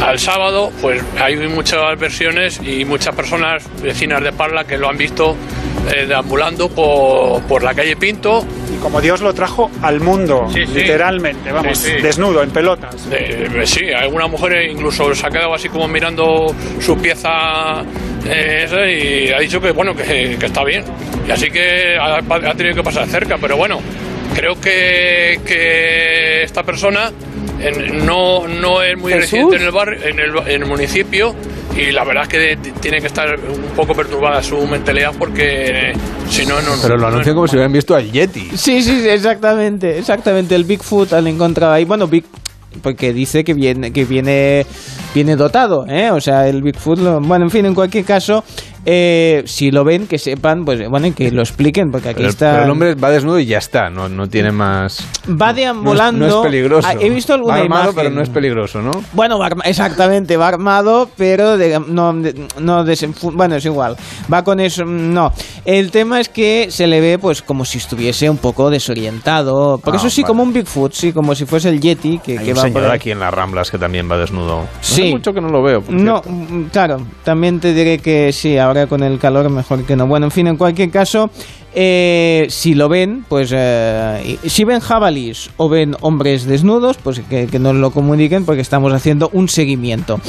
al 0.01 0.19
sábado, 0.19 0.71
pues 0.81 1.01
hay 1.19 1.35
muchas 1.47 1.97
versiones 1.99 2.59
y 2.63 2.85
muchas 2.85 3.15
personas 3.15 3.63
vecinas 3.81 4.21
de 4.23 4.31
Parla 4.31 4.63
que 4.65 4.77
lo 4.77 4.89
han 4.89 4.97
visto 4.97 5.35
eh, 5.93 6.05
deambulando 6.07 6.69
por, 6.69 7.41
por 7.43 7.63
la 7.63 7.73
calle 7.73 7.95
Pinto. 7.95 8.45
Y 8.75 8.79
como 8.79 9.01
Dios 9.01 9.21
lo 9.21 9.33
trajo 9.33 9.71
al 9.81 9.99
mundo, 9.99 10.47
Sí, 10.53 10.65
sí. 10.65 10.73
literalmente, 10.73 11.51
vamos, 11.51 11.77
Sí, 11.77 11.93
desnudo, 12.01 12.43
en 12.43 12.51
pelotas. 12.51 13.07
Eh, 13.11 13.47
sí, 13.65 13.91
alguna 13.91 14.27
mujer 14.27 14.69
incluso 14.69 15.13
se 15.15 15.25
ha 15.25 15.29
quedado 15.29 15.53
así 15.53 15.69
como 15.69 15.87
mirando 15.87 16.53
su 16.79 16.97
pieza 16.97 17.81
eh, 18.25 18.63
esa 18.65 18.85
y 18.87 19.31
ha 19.31 19.39
dicho 19.39 19.59
que 19.61 19.71
bueno 19.71 19.95
que, 19.95 20.37
que 20.39 20.45
está 20.45 20.63
bien. 20.63 20.83
Y 21.27 21.31
así 21.31 21.49
que 21.49 21.97
ha, 21.99 22.17
ha 22.17 22.53
tenido 22.55 22.75
que 22.75 22.83
pasar 22.83 23.07
cerca, 23.07 23.37
pero 23.39 23.57
bueno, 23.57 23.79
creo 24.35 24.59
que, 24.59 25.39
que 25.45 26.43
esta 26.43 26.61
persona 26.63 27.11
en- 27.59 28.05
no, 28.05 28.47
no 28.47 28.81
es 28.83 28.97
muy 28.97 29.11
¿Jesús? 29.13 29.31
residente 29.31 29.55
en 29.57 29.61
el 29.63 29.71
barrio, 29.71 29.99
en 30.03 30.19
el, 30.19 30.37
en 30.47 30.61
el 30.63 30.67
municipio 30.67 31.35
y 31.75 31.91
la 31.91 32.03
verdad 32.03 32.23
es 32.23 32.29
que 32.29 32.71
tiene 32.79 32.99
que 32.99 33.07
estar 33.07 33.27
un 33.39 33.61
poco 33.75 33.93
perturbada 33.93 34.41
su 34.41 34.65
mentalidad 34.67 35.11
porque 35.17 35.89
eh, 35.91 35.93
si 36.29 36.45
no 36.45 36.59
no 36.61 36.71
Pero 36.81 36.95
lo 36.95 37.01
no- 37.01 37.07
anuncian 37.07 37.35
como 37.35 37.47
si 37.47 37.55
hubieran 37.55 37.71
visto 37.73 37.95
al 37.95 38.11
Yeti. 38.11 38.49
Sí, 38.55 38.81
sí, 38.81 39.01
sí, 39.01 39.07
exactamente, 39.09 39.97
exactamente, 39.97 40.55
el 40.55 40.63
Bigfoot 40.63 41.13
al 41.13 41.27
encontrado 41.27 41.73
ahí, 41.73 41.85
bueno, 41.85 42.07
Big... 42.07 42.25
Porque 42.83 43.11
dice 43.11 43.43
que 43.43 43.55
viene, 43.55 43.91
que 43.91 44.05
viene, 44.05 44.63
viene 45.15 45.35
dotado, 45.35 45.87
¿eh? 45.87 46.11
O 46.11 46.21
sea, 46.21 46.47
el 46.47 46.61
Bigfoot, 46.61 46.99
lo- 46.99 47.19
bueno, 47.21 47.45
en 47.45 47.49
fin, 47.49 47.65
en 47.65 47.73
cualquier 47.73 48.03
caso, 48.05 48.43
eh, 48.89 49.43
si 49.45 49.69
lo 49.69 49.83
ven, 49.83 50.07
que 50.07 50.17
sepan, 50.17 50.63
pues 50.63 50.87
bueno, 50.89 51.13
que 51.13 51.29
lo 51.29 51.41
expliquen, 51.41 51.91
porque 51.91 52.07
aquí 52.07 52.17
Pero, 52.19 52.29
está... 52.29 52.51
pero 52.51 52.63
el 52.63 52.69
hombre 52.69 52.95
va 52.95 53.09
desnudo 53.09 53.37
y 53.37 53.45
ya 53.45 53.57
está, 53.57 53.89
no, 53.89 54.07
no 54.07 54.27
tiene 54.29 54.51
más... 54.53 55.05
va 55.29 55.51
deambulando. 55.51 56.19
No 56.19 56.25
es, 56.27 56.31
no 56.33 56.39
es 56.39 56.45
peligroso. 56.45 56.87
Ah, 56.89 56.95
he 56.97 57.09
visto 57.09 57.33
alguna 57.33 57.55
Va 57.57 57.61
armado, 57.63 57.83
imagen. 57.91 57.95
pero 57.97 58.09
no 58.15 58.21
es 58.21 58.29
peligroso, 58.29 58.81
¿no? 58.81 58.91
Bueno, 59.11 59.37
va 59.39 59.49
exactamente, 59.65 60.37
va 60.37 60.47
armado, 60.47 61.09
pero 61.17 61.57
de- 61.57 61.81
no, 61.85 62.13
de- 62.13 62.47
no 62.61 62.85
desenfu- 62.85 63.33
bueno, 63.35 63.57
es 63.57 63.65
igual. 63.65 63.97
Va 64.31 64.43
con 64.45 64.61
eso, 64.61 64.85
no. 64.85 65.33
El 65.65 65.91
tema 65.91 66.21
es 66.21 66.29
que 66.29 66.67
se 66.69 66.87
le 66.87 67.01
ve 67.01 67.19
pues 67.19 67.41
como 67.41 67.65
si 67.65 67.79
estuviese 67.79 68.29
un 68.29 68.37
poco 68.37 68.69
desorientado. 68.69 69.79
Por 69.79 69.95
Ah, 69.95 69.97
eso 69.97 70.09
sí, 70.09 70.21
vale. 70.21 70.27
como 70.29 70.43
un 70.43 70.53
Bigfoot, 70.53 70.93
sí, 70.93 71.11
como 71.11 71.35
si 71.35 71.45
fuese 71.45 71.67
el 71.69 71.81
Yeti 71.81 72.19
que, 72.19 72.37
Hay 72.39 72.45
que 72.45 72.51
un 72.51 72.57
va 72.57 72.61
por 72.61 72.71
señor 72.71 72.85
ahí. 72.91 72.95
aquí 72.95 73.11
en 73.11 73.19
las 73.19 73.33
Ramblas 73.33 73.69
que 73.69 73.77
también 73.77 74.09
va 74.09 74.17
desnudo. 74.17 74.65
Sí. 74.79 75.01
Hace 75.01 75.11
mucho 75.11 75.33
que 75.33 75.41
no 75.41 75.49
lo 75.49 75.61
veo. 75.61 75.81
por 75.81 75.93
No, 75.93 76.21
mm, 76.25 76.63
claro, 76.71 76.97
también 77.25 77.59
te 77.59 77.73
diré 77.73 77.97
que 77.99 78.31
sí, 78.31 78.57
ahora 78.57 78.76
con 78.85 79.01
el 79.01 79.17
calor 79.17 79.49
mejor 79.49 79.83
que 79.85 79.95
no. 79.95 80.05
Bueno, 80.05 80.27
en 80.27 80.31
fin, 80.31 80.45
en 80.45 80.57
cualquier 80.57 80.91
caso, 80.91 81.31
eh, 81.73 82.45
si 82.49 82.75
lo 82.75 82.89
ven, 82.89 83.25
pues 83.27 83.51
eh, 83.53 84.37
si 84.45 84.63
ven 84.63 84.79
jabalís 84.79 85.49
o 85.57 85.69
ven 85.69 85.95
hombres 86.01 86.45
desnudos, 86.45 86.97
pues 86.97 87.21
que, 87.21 87.47
que 87.47 87.59
nos 87.59 87.75
lo 87.75 87.89
comuniquen 87.89 88.45
porque 88.45 88.61
estamos 88.61 88.93
haciendo 88.93 89.29
un 89.33 89.49
seguimiento. 89.49 90.19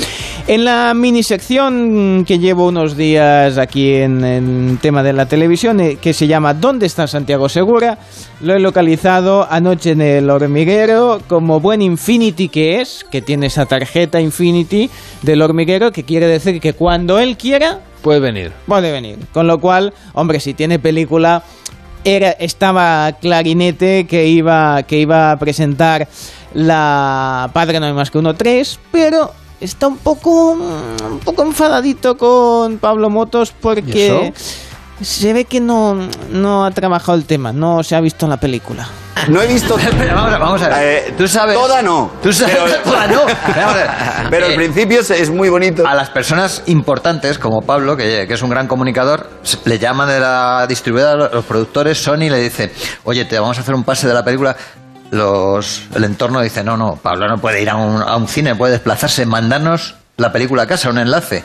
En 0.46 0.64
la 0.64 0.94
mini 0.94 1.22
sección 1.22 2.24
que 2.26 2.38
llevo 2.38 2.68
unos 2.68 2.96
días 2.96 3.58
aquí 3.58 3.94
en 3.94 4.78
tema 4.80 5.02
de 5.02 5.12
la 5.12 5.26
televisión, 5.26 5.80
eh, 5.80 5.98
que 6.00 6.14
se 6.14 6.26
llama 6.26 6.54
¿Dónde 6.54 6.86
está 6.86 7.06
Santiago 7.06 7.48
Segura? 7.48 7.98
Lo 8.40 8.54
he 8.54 8.58
localizado 8.58 9.46
anoche 9.50 9.90
en 9.90 10.00
el 10.00 10.30
hormiguero, 10.30 11.20
como 11.28 11.60
buen 11.60 11.82
Infinity 11.82 12.48
que 12.48 12.80
es, 12.80 13.04
que 13.10 13.20
tiene 13.20 13.46
esa 13.46 13.66
tarjeta 13.66 14.20
Infinity 14.20 14.88
del 15.22 15.42
hormiguero, 15.42 15.92
que 15.92 16.04
quiere 16.04 16.26
decir 16.26 16.60
que 16.60 16.72
cuando 16.72 17.18
él 17.18 17.36
quiera, 17.36 17.80
Puede 18.02 18.20
venir. 18.20 18.52
puede 18.66 18.92
venir. 18.92 19.18
Con 19.32 19.46
lo 19.46 19.60
cual, 19.60 19.92
hombre, 20.14 20.40
si 20.40 20.54
tiene 20.54 20.78
película, 20.78 21.42
era, 22.04 22.30
estaba 22.30 23.12
clarinete 23.20 24.06
que 24.06 24.26
iba, 24.26 24.82
que 24.84 24.98
iba 24.98 25.32
a 25.32 25.38
presentar 25.38 26.08
la 26.54 27.50
Padre 27.52 27.80
No 27.80 27.86
hay 27.86 27.92
más 27.92 28.10
que 28.10 28.18
uno 28.18 28.34
3, 28.34 28.80
pero 28.90 29.32
está 29.60 29.88
un 29.88 29.98
poco, 29.98 30.52
un 30.52 31.20
poco 31.24 31.42
enfadadito 31.42 32.16
con 32.16 32.78
Pablo 32.78 33.10
Motos 33.10 33.52
porque 33.60 34.32
¿Y 34.32 34.67
se 35.02 35.32
ve 35.32 35.44
que 35.44 35.60
no, 35.60 35.94
no 36.30 36.64
ha 36.64 36.70
trabajado 36.70 37.16
el 37.16 37.24
tema, 37.24 37.52
no 37.52 37.82
se 37.82 37.96
ha 37.96 38.00
visto 38.00 38.26
en 38.26 38.30
la 38.30 38.36
película. 38.36 38.86
no 39.28 39.42
he 39.42 39.46
visto. 39.46 39.76
Pero 39.98 40.14
vamos, 40.14 40.32
a- 40.34 40.38
vamos 40.38 40.62
a 40.62 40.68
ver. 40.68 41.08
Eh, 41.08 41.14
tú 41.16 41.26
sabes. 41.28 41.54
Toda 41.56 41.82
no. 41.82 42.10
Tú 42.22 42.32
sabes. 42.32 42.56
Pero- 42.56 42.82
toda 42.84 43.06
no. 43.06 43.20
Pero 44.30 44.46
Eh, 44.46 44.50
el 44.50 44.56
principio 44.56 45.00
es, 45.00 45.30
muy 45.30 45.48
bonito. 45.48 45.86
A 45.86 45.94
las 45.94 46.10
personas 46.10 46.62
importantes, 46.66 47.38
como 47.38 47.60
Pablo, 47.62 47.96
que, 47.96 48.26
que 48.26 48.34
es 48.34 48.42
un 48.42 48.50
gran 48.50 48.66
comunicador, 48.66 49.28
le 49.64 49.78
llaman 49.78 50.08
de 50.08 50.20
la 50.20 50.66
distribuidora, 50.68 51.30
los 51.32 51.44
productores, 51.44 51.98
Sony 52.02 52.28
le 52.30 52.38
dice, 52.40 52.72
oye, 53.04 53.24
te 53.24 53.38
vamos 53.38 53.58
a 53.58 53.60
hacer 53.62 53.74
un 53.74 53.84
pase 53.84 54.06
de 54.08 54.14
la 54.14 54.24
película. 54.24 54.56
Los, 55.10 55.84
el 55.94 56.04
entorno 56.04 56.40
dice, 56.42 56.62
no, 56.62 56.76
no, 56.76 56.96
Pablo 56.96 57.28
no 57.28 57.38
puede 57.38 57.62
ir 57.62 57.70
a 57.70 57.76
un, 57.76 58.02
a 58.02 58.14
un 58.16 58.28
cine, 58.28 58.54
puede 58.56 58.72
desplazarse, 58.74 59.24
mandarnos 59.24 59.94
la 60.18 60.32
película 60.32 60.64
a 60.64 60.66
casa, 60.66 60.90
un 60.90 60.98
enlace. 60.98 61.44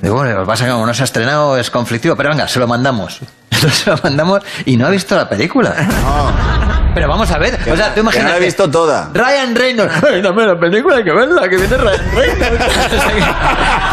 Digo, 0.00 0.16
bueno, 0.16 0.32
lo 0.34 0.40
que 0.42 0.46
pasa 0.46 0.64
es 0.64 0.68
que 0.68 0.72
como 0.72 0.86
no 0.86 0.94
se 0.94 1.02
ha 1.02 1.04
estrenado 1.04 1.56
es 1.56 1.70
conflictivo, 1.70 2.14
pero 2.14 2.28
venga, 2.30 2.46
se 2.46 2.58
lo 2.58 2.66
mandamos. 2.66 3.20
Entonces 3.50 3.78
se 3.80 3.90
lo 3.90 3.98
mandamos 4.02 4.42
y 4.66 4.76
no 4.76 4.86
ha 4.86 4.90
visto 4.90 5.16
la 5.16 5.28
película. 5.28 5.74
Pero 6.94 7.08
vamos 7.08 7.30
a 7.30 7.38
ver, 7.38 7.58
o 7.70 7.74
sea, 7.74 7.88
tú 7.88 7.94
Que 7.94 8.02
no 8.02 8.10
imaginas. 8.10 8.30
la 8.32 8.36
he 8.36 8.40
visto 8.40 8.70
toda. 8.70 9.08
Ryan 9.14 9.54
Reynolds. 9.56 9.94
Ay, 10.10 10.20
dame 10.20 10.44
la 10.44 10.60
película, 10.60 10.96
hay 10.96 11.04
que 11.04 11.12
verla, 11.12 11.48
que 11.48 11.56
viene 11.56 11.74
Ryan 11.78 12.10
Reynolds. 12.14 12.66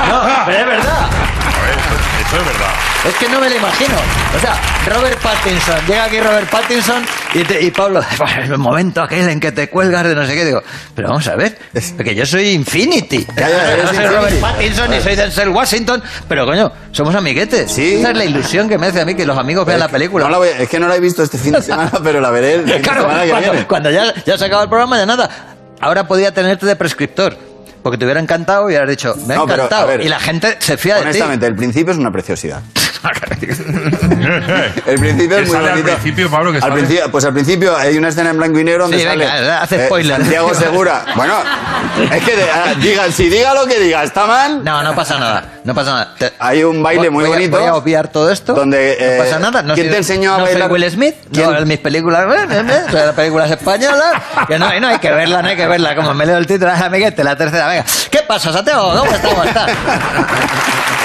no, 0.10 0.22
pero 0.46 0.58
es 0.58 0.66
verdad. 0.66 1.08
Eso 2.32 2.38
es 2.38 2.46
verdad. 2.46 2.70
Es 3.08 3.16
que 3.16 3.30
no 3.30 3.40
me 3.40 3.50
lo 3.50 3.56
imagino. 3.56 3.96
O 4.36 4.40
sea, 4.40 4.56
Robert 4.86 5.18
Pattinson, 5.20 5.76
llega 5.88 6.04
aquí 6.04 6.20
Robert 6.20 6.48
Pattinson 6.50 7.04
y, 7.34 7.44
te- 7.44 7.62
y 7.62 7.72
Pablo, 7.72 8.02
el 8.44 8.58
momento 8.58 9.02
aquel 9.02 9.30
en 9.30 9.40
que 9.40 9.52
te 9.52 9.70
cuelgas 9.70 10.04
de 10.04 10.14
no 10.14 10.26
sé 10.26 10.36
qué, 10.36 10.46
digo, 10.46 10.62
pero 10.96 11.08
vamos 11.08 11.28
a 11.28 11.36
ver, 11.36 11.58
porque 11.96 12.14
yo 12.14 12.26
soy 12.26 12.50
Infinity. 12.50 13.26
Ya, 13.36 13.50
ya, 13.50 13.50
Yo 13.50 13.72
eres 13.72 13.84
no 13.86 13.88
soy 13.90 13.98
Infinity. 13.98 14.16
Robert 14.16 14.40
Pattinson 14.42 14.92
ni 14.92 15.00
soy 15.02 15.16
Denzel 15.16 15.50
Washington, 15.50 16.04
pero 16.28 16.46
coño, 16.46 16.72
somos 16.92 17.16
amiguetes. 17.16 17.72
Sí. 17.72 17.96
Esa 17.96 18.12
es 18.12 18.18
la 18.18 18.26
ilusión 18.26 18.70
que 18.70 18.78
me 18.78 18.88
hace 18.88 19.02
a 19.02 19.06
mí 19.06 19.16
que 19.16 19.26
los 19.26 19.38
amigos 19.38 19.66
vean 19.66 19.80
la 19.80 19.88
película. 19.88 20.26
No 20.26 20.32
la 20.32 20.38
voy- 20.38 20.50
es 20.60 20.70
que 20.70 20.80
no 20.80 20.88
la 20.88 20.96
he 20.96 21.00
visto 21.00 21.24
este 21.24 21.38
fin 21.40 21.54
de 21.54 21.62
semana, 21.64 21.92
pero 22.04 22.20
la 22.22 22.30
veré 22.30 22.56
el 22.56 22.64
fin 22.64 22.74
de 22.74 22.82
Claro, 22.82 23.02
semana 23.02 23.24
que 23.24 23.30
cuando, 23.30 23.52
viene. 23.52 23.68
cuando 23.68 23.90
ya, 23.92 24.14
ya 24.26 24.38
se 24.38 24.46
acaba 24.46 24.62
el 24.64 24.70
programa, 24.70 24.98
ya 24.98 25.06
nada. 25.08 25.30
Ahora 25.82 26.06
podía 26.08 26.34
tenerte 26.34 26.66
de 26.66 26.76
prescriptor. 26.76 27.36
Porque 27.82 27.98
te 27.98 28.06
hubiera 28.06 28.20
encantado 28.20 28.64
y 28.64 28.74
hubieras 28.74 28.90
dicho, 28.90 29.16
me 29.26 29.34
ha 29.34 29.38
No, 29.38 29.44
encantado. 29.44 29.88
ver, 29.88 30.02
y 30.02 30.10
la 30.10 30.20
gente 30.20 30.58
se 30.60 30.78
fía 30.78 30.96
de 30.96 31.02
ti. 31.02 31.08
Honestamente, 31.08 31.46
el 31.48 31.56
principio 31.56 31.92
es 31.94 31.98
una 32.00 32.12
preciosidad. 32.12 32.62
El 34.86 35.00
principio 35.00 35.38
¿Qué 35.38 35.44
es 35.44 35.48
muy 35.48 35.56
sale 35.58 35.70
al 35.70 35.78
bonito. 35.80 35.94
principio, 35.94 36.30
Pablo? 36.30 36.52
¿Qué 36.52 36.60
Al 36.60 36.74
principio, 36.74 37.12
pues 37.12 37.26
al 37.26 37.34
principio 37.34 37.76
hay 37.78 37.98
una 37.98 38.10
escena 38.10 38.30
en 38.32 38.38
blanco 38.38 38.60
y 38.60 38.64
negro 38.64 38.84
donde 38.84 38.98
Sí, 39.00 39.04
sale 39.06 39.26
venga, 39.26 39.62
hace 39.62 39.84
eh, 39.84 39.86
spoiler. 39.86 40.18
Santiago 40.18 40.54
Segura. 40.54 41.06
Bueno, 41.16 41.34
es 42.12 42.24
que 42.24 42.36
de- 42.36 42.50
ah, 42.50 42.74
diga, 42.80 43.12
si 43.12 43.30
diga 43.30 43.54
lo 43.54 43.66
que 43.66 43.80
diga, 43.80 44.04
está 44.04 44.26
mal. 44.26 44.64
No, 44.64 44.84
no 44.84 44.96
pasa 44.96 45.18
nada. 45.20 45.44
No 45.64 45.74
pasa 45.76 45.92
nada. 45.92 46.16
Te- 46.18 46.34
Hay 46.40 46.64
un 46.64 46.82
baile 46.84 47.10
muy 47.10 47.24
voy 47.24 47.32
a- 47.34 47.36
bonito. 47.36 47.58
Voy 47.60 47.68
a 47.68 47.76
obviar 47.76 48.08
todo 48.10 48.32
esto. 48.32 48.54
Donde, 48.54 48.94
eh, 49.00 49.18
no 49.18 49.24
pasa 49.24 49.40
nada. 49.40 49.62
No 49.64 49.74
¿quién 49.74 49.88
soy- 49.88 49.92
te 49.92 49.98
enseñó 49.98 50.34
a 50.34 50.38
no 50.40 50.46
soy 50.46 50.54
bailar? 50.54 50.72
Will 50.72 50.92
Smith. 50.92 51.16
¿Quién? 51.32 51.52
No, 51.52 51.58
en 51.58 51.68
mis 51.68 51.80
películas. 51.80 52.26
eh, 52.28 52.48
eh, 52.52 52.64
eh, 52.70 52.94
las 52.94 53.16
películas 53.16 53.52
españolas. 53.52 54.14
Que 54.48 54.58
no, 54.60 54.80
no 54.80 54.88
hay 54.88 55.00
que 55.00 55.12
verla, 55.12 55.42
no 55.42 55.48
hay 55.50 55.56
que 55.56 55.68
verla. 55.68 55.96
Como 55.96 56.14
me 56.14 56.26
leo 56.26 56.38
el 56.38 56.48
título, 56.48 56.72
ah, 56.72 56.86
amiguete, 56.86 57.24
la 57.24 57.36
tercera. 57.36 57.68
Venga. 57.68 57.86
¿Qué 58.10 58.20
pasa, 58.28 58.52
Santiago? 58.54 58.94
¿Cómo 58.98 59.12
está? 59.12 59.28
¿Cómo 59.30 59.44
está? 59.44 59.66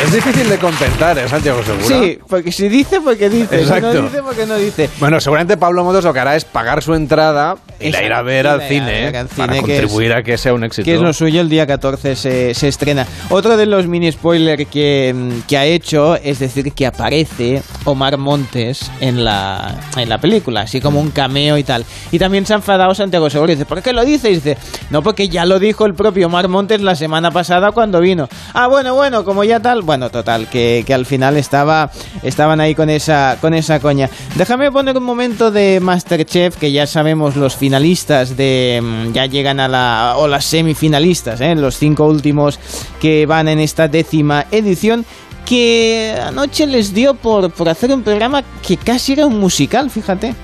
Es 0.05 0.13
difícil 0.13 0.49
de 0.49 0.59
contentar, 0.59 1.17
¿eh, 1.19 1.29
Santiago 1.29 1.63
Segura? 1.65 1.84
Sí, 1.87 2.19
porque 2.29 2.53
si 2.53 2.69
dice, 2.69 3.01
porque 3.01 3.29
dice. 3.29 3.61
Exacto. 3.61 3.93
Si 3.93 3.99
no 3.99 4.03
dice, 4.05 4.23
porque 4.23 4.47
no 4.47 4.57
dice. 4.57 4.91
Bueno, 5.01 5.21
seguramente 5.21 5.57
Pablo 5.57 5.85
Motos 5.85 6.05
lo 6.05 6.13
que 6.13 6.21
hará 6.21 6.37
es 6.37 6.45
pagar 6.45 6.83
su 6.83 6.95
entrada 6.95 7.57
y 7.81 7.85
la 7.91 7.99
Exacto, 8.01 8.07
ir 8.07 8.13
a 8.13 8.23
ver 8.23 8.47
al 8.47 8.63
cine, 8.63 9.09
¿eh? 9.09 9.13
para 9.13 9.29
cine, 9.29 9.55
es- 9.57 9.61
contribuir 9.63 10.13
a 10.13 10.23
que 10.23 10.39
sea 10.39 10.55
un 10.55 10.65
éxito. 10.65 10.85
Que 10.85 10.95
es 10.95 11.01
lo 11.01 11.13
suyo, 11.13 11.41
el 11.41 11.49
día 11.49 11.67
14 11.67 12.17
se, 12.17 12.55
se 12.55 12.69
estrena. 12.69 13.07
Otro 13.31 13.57
de 13.57 13.67
los 13.67 13.87
mini 13.87 14.11
spoilers 14.13 14.67
que, 14.69 15.15
que 15.49 15.57
ha 15.59 15.65
hecho 15.67 16.17
es 16.17 16.39
decir 16.39 16.73
que 16.73 16.87
aparece 16.87 17.63
Omar 17.85 18.17
Montes 18.19 18.91
en 19.01 19.25
la, 19.25 19.75
en 19.97 20.09
la 20.09 20.19
película, 20.19 20.63
así 20.63 20.81
como 20.81 21.01
un 21.01 21.11
cameo 21.11 21.59
y 21.59 21.65
tal. 21.65 21.85
Y 22.13 22.19
también 22.19 22.47
se 22.47 22.53
ha 22.53 22.57
enfadado 22.57 22.95
Santiago 22.95 23.29
Seguro 23.31 23.53
y 23.53 23.57
dice, 23.57 23.67
¿por 23.67 23.83
qué 23.83 23.93
lo 23.93 24.05
dice? 24.05 24.31
Y 24.31 24.35
dice, 24.37 24.57
no, 24.91 25.03
porque 25.03 25.29
ya 25.29 25.45
lo 25.45 25.59
dijo 25.59 25.87
el 25.87 25.95
propio 25.95 26.27
Omar 26.27 26.49
Montes 26.49 26.81
la 26.81 26.95
semana 26.95 27.31
pasada 27.31 27.73
cuando 27.73 28.01
vino. 28.01 28.29
Ah, 28.53 28.67
bueno, 28.69 28.95
bueno, 28.95 29.25
como 29.25 29.45
ya 29.45 29.61
tal. 29.61 29.83
Bueno, 29.83 30.11
total, 30.11 30.49
que, 30.49 30.85
que 30.87 30.95
al 30.95 31.07
final 31.07 31.37
estaba, 31.37 31.74
estaban 32.23 32.61
ahí 32.61 32.75
con 32.75 32.91
esa, 32.91 33.39
con 33.41 33.55
esa 33.55 33.81
coña. 33.81 34.09
Déjame 34.37 34.71
poner 34.71 34.97
un 34.97 35.05
momento 35.05 35.51
de 35.51 35.81
Masterchef, 35.81 36.57
que 36.57 36.73
ya 36.73 36.87
sabemos 36.87 37.37
los 37.37 37.57
finalistas 37.57 38.37
de 38.37 38.81
mm, 38.83 39.13
ya 39.13 39.27
llegan 39.27 39.61
a 39.61 39.69
la 39.69 40.15
o 40.17 40.29
las 40.29 40.45
semifinalistas, 40.45 41.41
¿eh? 41.41 41.55
los 41.55 41.77
cinco 41.77 42.05
últimos 42.07 42.59
que 43.01 43.27
van 43.27 43.49
en 43.49 43.61
esta 43.61 43.89
décima 43.89 44.47
edición. 44.51 45.05
Que 45.45 46.19
anoche 46.27 46.67
les 46.67 46.95
dio 46.95 47.13
por, 47.13 47.51
por 47.51 47.69
hacer 47.69 47.93
un 47.93 48.03
programa 48.03 48.43
que 48.67 48.79
casi 48.79 49.13
era 49.13 49.27
un 49.27 49.39
musical, 49.39 49.91
fíjate. 49.91 50.35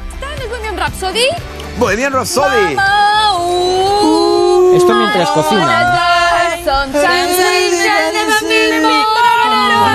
Bohemian 0.51 0.77
Rhapsody. 0.77 1.27
Bohemian 1.79 2.13
Rhapsody. 2.13 2.77
Esto 4.77 4.95
mientras 4.95 5.31
cocina. 5.31 6.11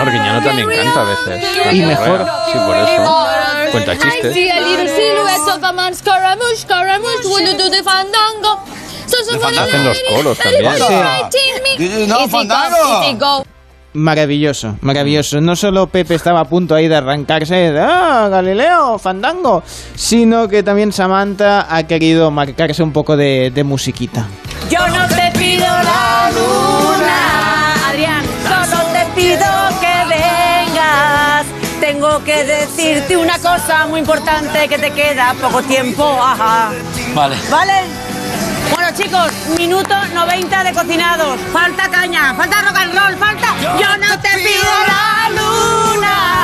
Arguiñano 0.05 0.43
también 0.43 0.69
canta 0.69 1.01
a 1.01 1.03
veces. 1.03 1.43
Y 1.73 1.81
mejor. 1.81 2.25
Sí, 2.51 2.57
por 2.65 2.75
eso. 2.77 3.27
Cuenta 3.71 3.97
chistes. 3.97 4.33
Hacen 9.59 9.85
los 9.85 9.97
coros 10.15 10.37
también. 10.37 10.63
No, 12.09 12.27
fandango? 12.27 13.45
Maravilloso, 13.93 14.77
maravilloso. 14.81 15.39
No 15.39 15.55
solo 15.55 15.87
Pepe 15.87 16.15
estaba 16.15 16.41
a 16.41 16.45
punto 16.45 16.75
ahí 16.75 16.89
de 16.89 16.97
arrancarse, 16.97 17.55
de, 17.55 17.79
ah, 17.79 18.27
Galileo, 18.29 18.99
Fandango, 18.99 19.63
sino 19.95 20.49
que 20.49 20.63
también 20.63 20.91
Samantha 20.91 21.65
ha 21.73 21.83
querido 21.83 22.29
marcarse 22.29 22.83
un 22.83 22.91
poco 22.91 23.15
de, 23.15 23.51
de 23.51 23.63
musiquita. 23.63 24.27
Que 32.25 32.43
decirte 32.43 33.15
una 33.15 33.37
cosa 33.37 33.85
muy 33.85 33.99
importante 33.99 34.67
que 34.67 34.79
te 34.79 34.91
queda 34.91 35.35
poco 35.39 35.61
tiempo, 35.61 36.03
ajá. 36.03 36.71
Vale. 37.13 37.37
¿Vale? 37.51 37.73
Bueno 38.71 38.87
chicos, 38.97 39.31
minuto 39.55 39.93
90 40.11 40.63
de 40.63 40.73
cocinados. 40.73 41.39
Falta 41.53 41.87
caña, 41.87 42.33
falta 42.33 42.61
rock 42.63 42.77
and 42.77 42.97
roll, 42.97 43.15
falta... 43.17 43.47
Yo 43.79 43.97
no 43.97 44.19
te 44.19 44.29
pido 44.39 44.71
la 44.87 45.29
luna, 45.29 46.34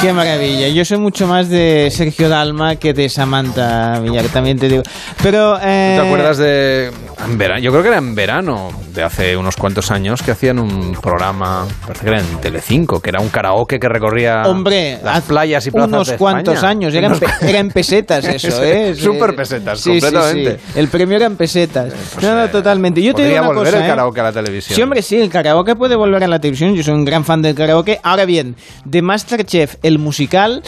Qué 0.00 0.14
maravilla. 0.14 0.68
Yo 0.68 0.82
soy 0.86 0.96
mucho 0.96 1.26
más 1.26 1.50
de 1.50 1.90
Sergio 1.90 2.30
Dalma 2.30 2.76
que 2.76 2.94
de 2.94 3.10
Samantha 3.10 4.00
Villar, 4.00 4.24
también 4.28 4.58
te 4.58 4.66
digo. 4.68 4.82
Pero... 5.22 5.58
eh, 5.62 5.98
¿Te 6.00 6.06
acuerdas 6.06 6.38
de 6.38 6.90
en 7.26 7.36
verano? 7.36 7.60
Yo 7.60 7.70
creo 7.70 7.82
que 7.82 7.88
era 7.88 7.98
en 7.98 8.14
verano 8.14 8.70
de 8.94 9.02
hace 9.02 9.36
unos 9.36 9.56
cuantos 9.56 9.90
años 9.90 10.22
que 10.22 10.30
hacían 10.30 10.58
un 10.58 10.96
programa, 11.02 11.66
parece 11.86 12.04
que 12.04 12.10
era 12.12 12.20
en 12.20 12.40
Telecinco, 12.40 13.00
que 13.00 13.10
era 13.10 13.20
un 13.20 13.28
karaoke 13.28 13.78
que 13.78 13.88
recorría 13.90 14.42
Hombre, 14.46 14.98
las 15.04 15.20
playas 15.24 15.66
y 15.66 15.70
plazas 15.70 15.88
unos 15.92 16.08
de 16.08 16.16
cuantos 16.16 16.54
España. 16.54 16.70
años, 16.70 16.94
eran, 16.94 17.12
Unos- 17.12 17.20
pe- 17.20 17.50
eran 17.50 17.68
pesetas 17.68 18.24
eso, 18.24 18.64
¿eh? 18.64 18.94
Súper 18.98 19.36
pesetas, 19.36 19.80
Sí, 19.80 19.94
sí, 19.96 20.00
completamente. 20.00 20.58
sí. 20.72 20.78
El 20.78 20.88
premio 20.88 21.16
eran 21.16 21.36
pesetas. 21.36 21.92
no, 22.22 22.34
no, 22.34 22.48
totalmente. 22.48 23.02
Yo 23.02 23.12
te 23.14 23.22
digo 23.26 23.38
una 23.38 23.48
volver 23.48 23.64
cosa, 23.66 23.76
el 23.78 23.84
¿eh? 23.84 23.88
karaoke 23.88 24.20
a 24.20 24.24
la 24.24 24.32
televisión. 24.32 24.74
Sí, 24.76 24.82
hombre, 24.82 25.02
sí, 25.02 25.20
el 25.20 25.28
karaoke 25.28 25.76
puede 25.76 25.94
volver 25.94 26.24
a 26.24 26.26
la 26.28 26.40
televisión. 26.40 26.74
Yo 26.74 26.82
soy 26.82 26.94
un 26.94 27.04
gran 27.04 27.22
fan 27.24 27.42
del 27.42 27.54
karaoke. 27.54 28.00
Ahora 28.02 28.24
bien, 28.24 28.56
de 28.86 29.02
Masterchef, 29.02 29.76
el 29.82 29.89
musical, 29.98 30.62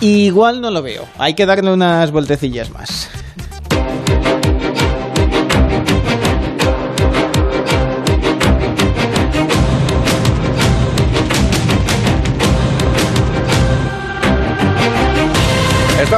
igual 0.00 0.60
no 0.60 0.70
lo 0.70 0.82
veo. 0.82 1.06
Hay 1.18 1.34
que 1.34 1.46
darle 1.46 1.72
unas 1.72 2.10
vueltecillas 2.10 2.70
más. 2.70 3.08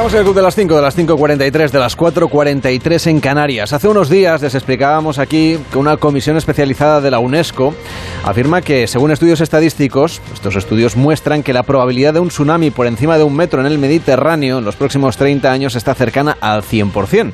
Estamos 0.03 0.15
en 0.15 0.19
el 0.19 0.25
Club 0.25 0.35
de 0.35 0.41
las 0.41 0.55
5, 0.55 0.75
de 0.75 0.81
las 0.81 0.97
5.43, 0.97 1.71
de 1.71 1.79
las 1.79 1.97
4.43 1.97 3.07
en 3.07 3.21
Canarias. 3.21 3.71
Hace 3.71 3.87
unos 3.87 4.09
días 4.09 4.41
les 4.41 4.53
explicábamos 4.53 5.17
aquí 5.17 5.57
que 5.71 5.77
una 5.77 5.95
comisión 5.95 6.35
especializada 6.35 6.99
de 6.99 7.09
la 7.09 7.19
UNESCO 7.19 7.73
afirma 8.25 8.61
que, 8.61 8.85
según 8.87 9.11
estudios 9.11 9.39
estadísticos, 9.39 10.21
estos 10.33 10.57
estudios 10.57 10.97
muestran 10.97 11.41
que 11.41 11.53
la 11.53 11.63
probabilidad 11.63 12.13
de 12.13 12.19
un 12.19 12.27
tsunami 12.27 12.69
por 12.69 12.85
encima 12.85 13.17
de 13.17 13.23
un 13.23 13.33
metro 13.33 13.61
en 13.61 13.65
el 13.65 13.79
Mediterráneo 13.79 14.57
en 14.57 14.65
los 14.65 14.75
próximos 14.75 15.15
30 15.15 15.49
años 15.49 15.77
está 15.77 15.95
cercana 15.95 16.35
al 16.41 16.63
100%. 16.63 17.31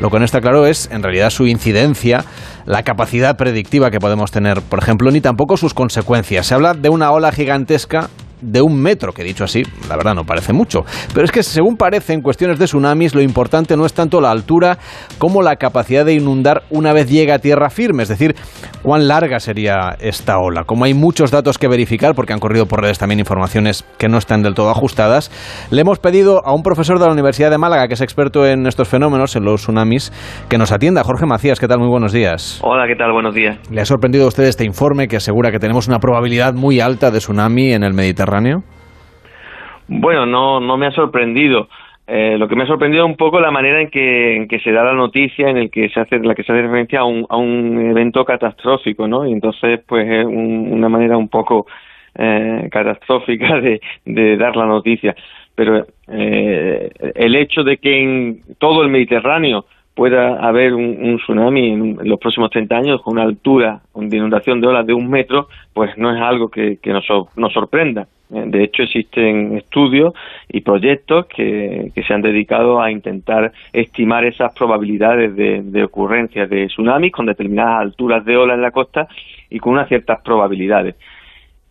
Lo 0.00 0.08
que 0.08 0.18
no 0.20 0.24
está 0.24 0.40
claro 0.40 0.68
es, 0.68 0.88
en 0.92 1.02
realidad, 1.02 1.30
su 1.30 1.48
incidencia, 1.48 2.24
la 2.64 2.84
capacidad 2.84 3.36
predictiva 3.36 3.90
que 3.90 3.98
podemos 3.98 4.30
tener, 4.30 4.62
por 4.62 4.78
ejemplo, 4.78 5.10
ni 5.10 5.20
tampoco 5.20 5.56
sus 5.56 5.74
consecuencias. 5.74 6.46
Se 6.46 6.54
habla 6.54 6.74
de 6.74 6.90
una 6.90 7.10
ola 7.10 7.32
gigantesca 7.32 8.08
de 8.44 8.60
un 8.60 8.80
metro, 8.80 9.12
que 9.12 9.24
dicho 9.24 9.44
así, 9.44 9.62
la 9.88 9.96
verdad 9.96 10.14
no 10.14 10.24
parece 10.24 10.52
mucho. 10.52 10.84
Pero 11.12 11.24
es 11.24 11.32
que 11.32 11.42
según 11.42 11.76
parece 11.76 12.12
en 12.12 12.20
cuestiones 12.20 12.58
de 12.58 12.66
tsunamis, 12.66 13.14
lo 13.14 13.22
importante 13.22 13.76
no 13.76 13.86
es 13.86 13.94
tanto 13.94 14.20
la 14.20 14.30
altura 14.30 14.78
como 15.18 15.42
la 15.42 15.56
capacidad 15.56 16.04
de 16.04 16.14
inundar 16.14 16.62
una 16.70 16.92
vez 16.92 17.08
llega 17.08 17.36
a 17.36 17.38
tierra 17.38 17.70
firme, 17.70 18.02
es 18.02 18.08
decir, 18.08 18.34
cuán 18.82 19.08
larga 19.08 19.40
sería 19.40 19.96
esta 19.98 20.38
ola. 20.38 20.64
Como 20.64 20.84
hay 20.84 20.94
muchos 20.94 21.30
datos 21.30 21.58
que 21.58 21.68
verificar, 21.68 22.14
porque 22.14 22.32
han 22.32 22.38
corrido 22.38 22.66
por 22.66 22.82
redes 22.82 22.98
también 22.98 23.18
informaciones 23.18 23.84
que 23.98 24.08
no 24.08 24.18
están 24.18 24.42
del 24.42 24.54
todo 24.54 24.70
ajustadas, 24.70 25.30
le 25.70 25.80
hemos 25.80 25.98
pedido 25.98 26.44
a 26.44 26.54
un 26.54 26.62
profesor 26.62 26.98
de 26.98 27.06
la 27.06 27.12
Universidad 27.12 27.50
de 27.50 27.58
Málaga, 27.58 27.88
que 27.88 27.94
es 27.94 28.00
experto 28.00 28.46
en 28.46 28.66
estos 28.66 28.88
fenómenos, 28.88 29.36
en 29.36 29.44
los 29.44 29.62
tsunamis, 29.62 30.12
que 30.48 30.58
nos 30.58 30.72
atienda. 30.72 31.02
Jorge 31.02 31.26
Macías, 31.26 31.58
¿qué 31.58 31.68
tal? 31.68 31.78
Muy 31.78 31.88
buenos 31.88 32.12
días. 32.12 32.60
Hola, 32.62 32.86
¿qué 32.86 32.96
tal? 32.96 33.12
Buenos 33.12 33.34
días. 33.34 33.58
¿Le 33.70 33.80
ha 33.80 33.84
sorprendido 33.84 34.26
a 34.26 34.28
usted 34.28 34.44
este 34.44 34.64
informe 34.64 35.08
que 35.08 35.16
asegura 35.16 35.50
que 35.50 35.58
tenemos 35.58 35.88
una 35.88 35.98
probabilidad 35.98 36.54
muy 36.54 36.80
alta 36.80 37.10
de 37.10 37.18
tsunami 37.18 37.72
en 37.72 37.84
el 37.84 37.94
Mediterráneo? 37.94 38.33
Bueno, 39.86 40.26
no, 40.26 40.60
no 40.60 40.76
me 40.76 40.86
ha 40.86 40.92
sorprendido. 40.92 41.68
Eh, 42.06 42.36
lo 42.38 42.48
que 42.48 42.54
me 42.56 42.64
ha 42.64 42.66
sorprendido 42.66 43.06
un 43.06 43.16
poco 43.16 43.40
la 43.40 43.50
manera 43.50 43.80
en 43.80 43.88
que, 43.88 44.36
en 44.36 44.48
que 44.48 44.60
se 44.60 44.72
da 44.72 44.84
la 44.84 44.92
noticia, 44.92 45.48
en 45.48 45.56
el 45.56 45.70
que 45.70 45.88
se 45.88 46.00
hace, 46.00 46.18
la 46.18 46.34
que 46.34 46.42
se 46.42 46.52
hace 46.52 46.62
referencia 46.62 47.00
a 47.00 47.04
un, 47.04 47.26
a 47.30 47.36
un 47.36 47.90
evento 47.90 48.24
catastrófico, 48.24 49.08
¿no? 49.08 49.26
Y 49.26 49.32
entonces, 49.32 49.80
pues 49.86 50.06
es 50.08 50.24
un- 50.26 50.68
una 50.72 50.88
manera 50.88 51.16
un 51.16 51.28
poco 51.28 51.66
eh, 52.16 52.68
catastrófica 52.70 53.60
de, 54.04 54.36
dar 54.36 54.56
la 54.56 54.66
noticia. 54.66 55.14
Pero 55.54 55.86
eh, 56.08 56.90
el 57.14 57.36
hecho 57.36 57.62
de 57.62 57.78
que 57.78 58.02
en 58.02 58.40
todo 58.58 58.82
el 58.82 58.90
Mediterráneo 58.90 59.64
pueda 59.94 60.36
haber 60.46 60.74
un, 60.74 60.98
un 61.00 61.16
tsunami 61.18 61.70
en, 61.70 61.98
los 62.02 62.18
próximos 62.18 62.50
30 62.50 62.76
años 62.76 63.02
con 63.02 63.14
una 63.14 63.22
altura 63.22 63.80
de 63.94 64.16
inundación 64.16 64.60
de 64.60 64.66
olas 64.66 64.86
de 64.86 64.92
un 64.92 65.08
metro, 65.08 65.48
pues 65.72 65.96
no 65.96 66.14
es 66.14 66.20
algo 66.20 66.48
que, 66.48 66.78
que 66.82 66.92
nos, 66.92 67.04
nos 67.36 67.52
sorprenda. 67.52 68.08
Eh, 68.32 68.44
De 68.46 68.64
hecho, 68.64 68.82
existen 68.82 69.56
estudios 69.56 70.14
y 70.48 70.60
proyectos 70.60 71.26
que, 71.26 71.92
se 71.94 72.14
han 72.14 72.22
dedicado 72.22 72.80
a 72.80 72.90
intentar 72.90 73.52
estimar 73.72 74.24
esas 74.24 74.54
probabilidades 74.54 75.34
de, 75.36 75.62
de 75.62 75.84
ocurrencia 75.84 76.46
de 76.46 76.66
tsunamis 76.66 77.12
con 77.12 77.26
determinadas 77.26 77.80
alturas 77.80 78.24
de 78.24 78.36
ola 78.36 78.54
en 78.54 78.62
la 78.62 78.70
costa 78.70 79.08
y 79.50 79.58
con 79.58 79.74
unas 79.74 79.88
ciertas 79.88 80.20
probabilidades. 80.22 80.96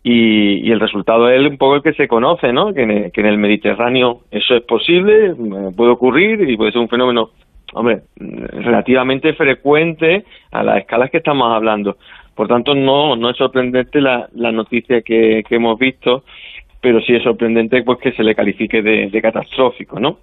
Y, 0.06 0.68
y 0.68 0.70
el 0.70 0.80
resultado 0.80 1.30
es 1.30 1.40
un 1.48 1.56
poco 1.56 1.76
el 1.76 1.82
que 1.82 1.94
se 1.94 2.06
conoce, 2.06 2.52
¿no? 2.52 2.74
Que 2.74 2.82
en, 2.82 2.90
el, 2.90 3.12
que 3.12 3.22
en 3.22 3.26
el 3.26 3.38
Mediterráneo 3.38 4.20
eso 4.30 4.54
es 4.54 4.62
posible, 4.62 5.28
eh, 5.28 5.70
puede 5.74 5.90
ocurrir 5.90 6.46
y 6.46 6.58
puede 6.58 6.72
ser 6.72 6.82
un 6.82 6.90
fenómeno, 6.90 7.30
hombre, 7.72 8.02
mm, 8.20 8.44
relativamente 8.64 9.32
frecuente 9.32 10.24
a 10.52 10.62
las 10.62 10.78
escalas 10.80 11.10
que 11.10 11.16
estamos 11.16 11.50
hablando. 11.50 11.96
Por 12.34 12.48
tanto, 12.48 12.74
no, 12.74 13.16
no 13.16 13.30
es 13.30 13.36
sorprendente 13.36 14.00
la, 14.00 14.28
noticia 14.52 15.00
que, 15.04 15.42
que 15.48 15.56
hemos 15.56 15.78
visto, 15.78 16.24
pero 16.80 17.00
sí 17.00 17.14
es 17.14 17.22
sorprendente 17.22 17.82
pues 17.84 17.98
que 18.02 18.12
se 18.12 18.22
le 18.22 18.34
califique 18.34 18.82
de, 18.82 19.08
catastrófico, 19.22 20.00
¿no? 20.00 20.18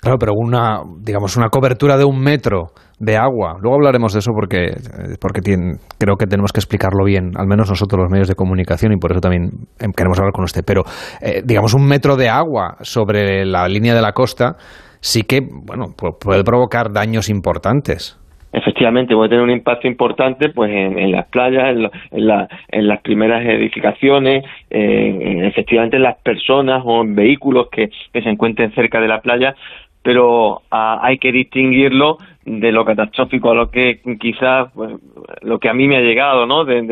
Claro, 0.00 0.16
pero 0.18 0.32
una, 0.34 0.80
digamos, 1.02 1.36
una 1.36 1.48
cobertura 1.50 1.98
de 1.98 2.04
un 2.04 2.18
metro 2.20 2.68
de 2.98 3.16
agua. 3.18 3.56
Luego 3.60 3.76
hablaremos 3.76 4.12
de 4.14 4.20
eso 4.20 4.32
porque, 4.34 4.64
eh, 4.68 5.16
porque 5.20 5.40
tiene- 5.42 5.74
creo 5.98 6.16
que 6.16 6.26
tenemos 6.26 6.52
que 6.52 6.60
explicarlo 6.60 7.04
bien, 7.04 7.32
al 7.36 7.46
menos 7.46 7.68
nosotros 7.68 8.00
los 8.02 8.10
medios 8.10 8.28
de 8.28 8.34
comunicación, 8.34 8.92
y 8.92 8.96
por 8.96 9.12
eso 9.12 9.20
también 9.20 9.50
eh, 9.78 9.86
queremos 9.94 10.18
hablar 10.18 10.32
con 10.32 10.44
usted. 10.44 10.62
Pero, 10.66 10.82
eh, 11.20 11.42
digamos, 11.44 11.74
un 11.74 11.86
metro 11.86 12.16
de 12.16 12.28
agua 12.30 12.76
sobre 12.80 13.44
la 13.44 13.68
línea 13.68 13.94
de 13.94 14.00
la 14.02 14.12
costa 14.12 14.56
sí 15.00 15.22
que, 15.22 15.40
bueno, 15.40 15.86
pu- 15.96 16.16
puede 16.18 16.44
provocar 16.44 16.92
daños 16.92 17.28
importantes. 17.28 18.19
Efectivamente, 18.52 19.14
puede 19.14 19.28
tener 19.30 19.44
un 19.44 19.50
impacto 19.50 19.86
importante 19.86 20.48
pues 20.48 20.70
en, 20.72 21.12
las 21.12 21.26
playas, 21.26 21.68
en, 21.70 21.82
lo- 21.84 21.90
en 22.10 22.26
la- 22.26 22.48
en 22.68 22.88
las 22.88 23.00
primeras 23.02 23.44
edificaciones, 23.46 24.44
en- 24.70 25.44
efectivamente 25.44 25.96
en 25.96 26.02
las 26.02 26.16
personas 26.18 26.82
o 26.84 27.02
en 27.02 27.14
vehículos 27.14 27.68
que, 27.70 27.90
que 28.12 28.22
se 28.22 28.28
encuentren 28.28 28.72
cerca 28.74 29.00
de 29.00 29.08
la 29.08 29.20
playa, 29.20 29.54
pero 30.02 30.62
ah, 30.70 30.98
hay 31.02 31.18
que 31.18 31.32
distinguirlo 31.32 32.18
de 32.44 32.72
lo 32.72 32.84
catastrófico 32.84 33.50
a 33.50 33.54
lo 33.54 33.70
que 33.70 34.00
quizás 34.18 34.70
pues, 34.74 34.94
lo 35.42 35.58
que 35.58 35.68
a 35.68 35.74
mí 35.74 35.86
me 35.86 35.96
ha 35.96 36.00
llegado, 36.00 36.46
¿no? 36.46 36.64
De, 36.64 36.82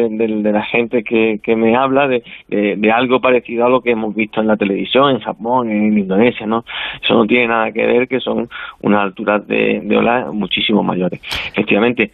la 0.53 0.63
gente 0.65 1.03
que, 1.03 1.41
que 1.43 1.57
me 1.57 1.75
habla 1.75 2.07
de, 2.07 2.23
de, 2.49 2.93
algo 2.93 3.21
parecido 3.21 3.65
a 3.65 3.71
lo 3.71 3.81
que 3.81 3.93
hemos 3.93 4.15
visto 4.15 4.41
en 4.41 4.47
la 4.47 4.57
televisión, 4.57 5.11
en 5.11 5.21
Japón, 5.21 5.71
en 5.71 5.99
Indonesia, 5.99 6.47
¿no? 6.47 6.65
Eso 7.03 7.15
no 7.15 7.27
tiene 7.27 7.49
nada 7.49 7.73
que 7.73 7.87
ver, 7.87 8.09
que 8.09 8.21
son 8.21 8.49
unas 8.83 9.01
alturas 9.01 9.47
de, 9.47 9.81
de 9.83 9.97
ola 9.97 10.29
muchísimo 10.33 10.83
mayores. 10.83 11.21
Efectivamente, 11.51 12.13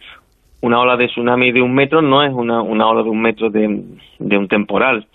una 0.61 0.79
ola 0.79 0.97
de 0.97 1.07
tsunami 1.07 1.51
de 1.51 1.61
un 1.61 1.73
metro 1.73 2.01
no 2.01 2.23
es 2.23 2.33
una, 2.33 2.61
una 2.61 2.87
ola 2.87 3.03
de 3.03 3.09
un 3.09 3.21
metro 3.21 3.49
de, 3.49 3.83
de 4.17 4.37
un 4.37 4.47
temporal, 4.47 5.05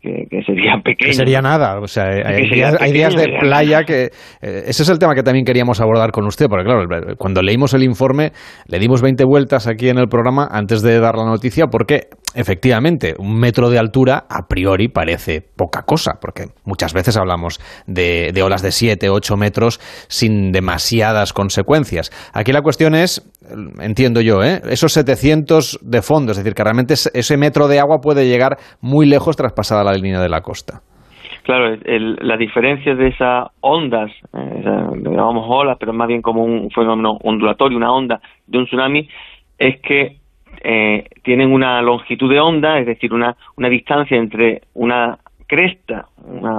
que, 0.00 0.26
que 0.30 0.42
sería 0.42 0.76
pequeño. 0.82 1.08
Que 1.08 1.12
sería 1.14 1.40
nada, 1.40 1.78
o 1.80 1.86
sea, 1.86 2.04
hay, 2.04 2.48
días, 2.50 2.76
hay 2.80 2.92
días 2.92 3.14
de 3.14 3.38
playa 3.40 3.84
que... 3.84 4.04
eh, 4.42 4.62
ese 4.66 4.82
es 4.82 4.88
el 4.88 4.98
tema 4.98 5.14
que 5.14 5.22
también 5.22 5.44
queríamos 5.44 5.80
abordar 5.80 6.10
con 6.10 6.26
usted, 6.26 6.46
porque 6.48 6.64
claro, 6.64 6.86
cuando 7.18 7.42
leímos 7.42 7.74
el 7.74 7.82
informe 7.82 8.32
le 8.66 8.78
dimos 8.78 9.02
20 9.02 9.24
vueltas 9.24 9.66
aquí 9.66 9.88
en 9.88 9.98
el 9.98 10.08
programa 10.08 10.48
antes 10.50 10.82
de 10.82 10.98
dar 11.00 11.16
la 11.16 11.24
noticia, 11.24 11.66
porque 11.66 12.08
efectivamente 12.34 13.14
un 13.18 13.38
metro 13.38 13.70
de 13.70 13.78
altura 13.78 14.24
a 14.28 14.46
priori 14.48 14.88
parece 14.88 15.40
poca 15.40 15.82
cosa, 15.82 16.12
porque 16.20 16.46
muchas 16.64 16.92
veces 16.94 17.16
hablamos 17.16 17.58
de, 17.86 18.32
olas 18.42 18.62
de 18.62 18.70
7, 18.70 19.08
8 19.10 19.36
metros 19.36 19.78
sin 20.08 20.52
demasiadas 20.52 21.32
consecuencias. 21.32 22.10
Aquí 22.34 22.52
la 22.52 22.62
cuestión 22.62 22.94
es, 22.94 23.22
entiendo 23.80 24.20
yo, 24.20 24.42
¿eh? 24.42 24.60
esos 24.70 24.92
700 24.92 25.78
de 25.82 26.02
fondo, 26.02 26.32
es 26.32 26.38
decir, 26.38 26.54
que 26.54 26.64
realmente 26.64 26.94
ese- 26.94 27.36
metro 27.36 27.66
de 27.68 27.80
agua 27.80 27.98
puede 28.00 28.28
llegar 28.28 28.56
muy 28.80 29.06
lejos 29.06 29.36
traspasada 29.36 29.82
la 29.82 29.92
línea 29.92 30.20
de 30.20 30.28
la 30.28 30.40
costa. 30.42 30.80
Claro, 31.44 31.74
el- 31.84 32.16
la 32.20 32.36
diferencia 32.36 32.94
de 32.94 33.08
esas 33.08 33.48
ondas, 33.60 34.10
eh, 34.32 34.62
llamamos 35.02 35.44
olas, 35.48 35.76
pero 35.80 35.92
más 35.92 36.06
bien 36.06 36.22
como 36.22 36.44
un 36.44 36.70
fenómeno 36.70 37.18
ondulatorio, 37.24 37.76
una 37.78 37.92
onda 37.92 38.20
de 38.46 38.58
un 38.58 38.66
tsunami, 38.66 39.08
es 39.58 39.80
que 39.82 40.18
eh, 40.62 41.04
tienen 41.22 41.52
una 41.52 41.82
longitud 41.82 42.30
de 42.30 42.40
onda, 42.40 42.78
es 42.78 42.86
decir, 42.86 43.12
una, 43.12 43.36
una 43.56 43.68
distancia 43.68 44.16
entre 44.16 44.62
una 44.74 45.18
cresta, 45.46 46.06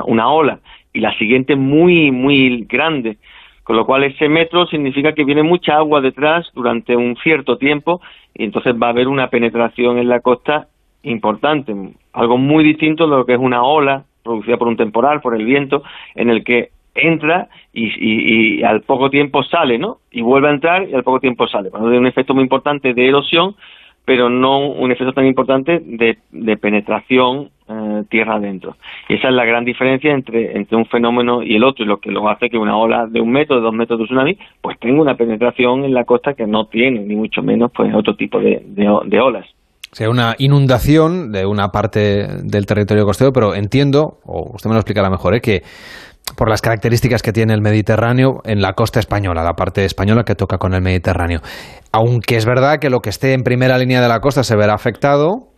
una, 0.06 0.30
ola, 0.30 0.60
y 0.94 1.00
la 1.00 1.18
siguiente 1.18 1.56
muy, 1.56 2.12
muy 2.12 2.66
grande. 2.70 3.18
Con 3.64 3.78
lo 3.78 3.86
cual 3.86 4.04
ese 4.04 4.28
metro 4.28 4.68
significa 4.68 5.14
que 5.14 5.24
viene 5.24 5.42
mucha 5.42 5.78
agua 5.78 6.02
detrás 6.02 6.52
durante 6.54 6.96
un 6.96 7.16
cierto 7.24 7.58
tiempo 7.58 8.02
y 8.36 8.44
entonces 8.44 8.76
va 8.76 8.88
a 8.88 8.90
haber 8.90 9.08
una 9.08 9.30
penetración 9.30 9.98
en 9.98 10.10
la 10.10 10.20
costa 10.20 10.68
importante, 11.04 11.74
algo 12.14 12.38
muy 12.38 12.64
distinto 12.64 13.08
de 13.08 13.18
lo 13.18 13.26
que 13.26 13.34
es 13.34 13.40
una 13.40 13.64
ola 13.64 14.04
producida 14.24 14.58
por 14.58 14.68
un 14.68 14.78
temporal, 14.78 15.22
por 15.22 15.36
el 15.36 15.46
viento, 15.46 15.84
en 16.16 16.30
el 16.30 16.44
que 16.44 16.70
entra 16.96 17.48
y, 17.74 17.86
y- 17.88 18.60
y 18.60 18.64
al 18.64 18.82
poco 18.82 19.10
tiempo 19.10 19.44
sale, 19.44 19.78
¿no? 19.78 19.98
Y 20.12 20.22
vuelve 20.22 20.48
a 20.48 20.52
entrar 20.52 20.88
y 20.88 20.94
al 20.94 21.04
poco 21.04 21.20
tiempo 21.20 21.48
sale. 21.48 21.70
Bueno, 21.70 21.86
tiene 21.88 22.00
un 22.00 22.08
efecto 22.08 22.34
muy 22.34 22.44
importante 22.44 22.94
de 22.94 23.08
erosión, 23.08 23.56
pero 24.06 24.30
no 24.30 24.68
un 24.68 24.92
efecto 24.92 25.14
tan 25.14 25.26
importante 25.26 25.80
de, 25.84 26.18
de 26.32 26.58
penetración 26.58 27.50
eh, 27.68 28.04
tierra 28.10 28.36
adentro. 28.36 28.76
Y 29.08 29.16
esa 29.16 29.30
es 29.30 29.34
la 29.34 29.46
gran 29.46 29.64
diferencia 29.66 30.12
entre, 30.12 30.58
entre 30.58 30.78
un 30.78 30.86
fenómeno 30.86 31.42
y 31.42 31.56
el 31.56 31.64
otro, 31.64 31.86
y 31.86 31.88
lo 31.88 31.98
que 31.98 32.12
luego 32.12 32.30
hace 32.30 32.50
que 32.50 32.58
una 32.58 32.78
ola 32.78 33.08
de 33.08 33.22
un 33.22 33.32
metro, 33.32 33.56
de 33.56 33.62
dos 33.62 33.74
metros 33.74 34.00
de 34.00 34.06
tsunami, 34.06 34.38
pues 34.62 34.78
tenga 34.80 35.02
una 35.02 35.16
penetración 35.16 35.86
en 35.86 35.94
la 35.94 36.04
costa 36.04 36.34
que 36.34 36.46
no 36.46 36.66
tiene, 36.66 37.00
ni 37.02 37.16
mucho 37.16 37.42
menos, 37.42 37.72
pues 37.74 37.94
otro 37.94 38.16
tipo 38.16 38.40
de, 38.40 38.64
de 38.66 39.20
olas. 39.20 39.46
O 39.94 39.96
sea, 39.96 40.10
una 40.10 40.34
inundación 40.40 41.32
de 41.32 41.46
una 41.46 41.68
parte 41.70 42.26
del 42.44 42.66
territorio 42.66 43.06
costero, 43.06 43.32
pero 43.32 43.54
entiendo, 43.54 44.18
o 44.26 44.54
usted 44.56 44.68
me 44.68 44.74
lo 44.74 44.80
explicará 44.80 45.08
mejor, 45.08 45.36
¿eh? 45.36 45.40
que 45.40 45.62
por 46.36 46.50
las 46.50 46.62
características 46.62 47.22
que 47.22 47.32
tiene 47.32 47.54
el 47.54 47.62
Mediterráneo 47.62 48.42
en 48.44 48.62
la 48.62 48.74
costa 48.74 49.00
española, 49.00 49.44
la 49.44 49.54
parte 49.54 49.86
española 49.86 50.24
que 50.24 50.36
toca 50.36 50.58
con 50.58 50.74
el 50.74 50.82
Mediterráneo. 50.82 51.42
Aunque 51.92 52.38
es 52.38 52.46
verdad 52.46 52.80
que 52.80 52.90
lo 52.90 53.00
que 53.00 53.10
esté 53.10 53.34
en 53.34 53.44
primera 53.44 53.78
línea 53.78 54.02
de 54.02 54.08
la 54.08 54.20
costa 54.20 54.44
se 54.44 54.56
verá 54.56 54.74
afectado, 54.74 55.54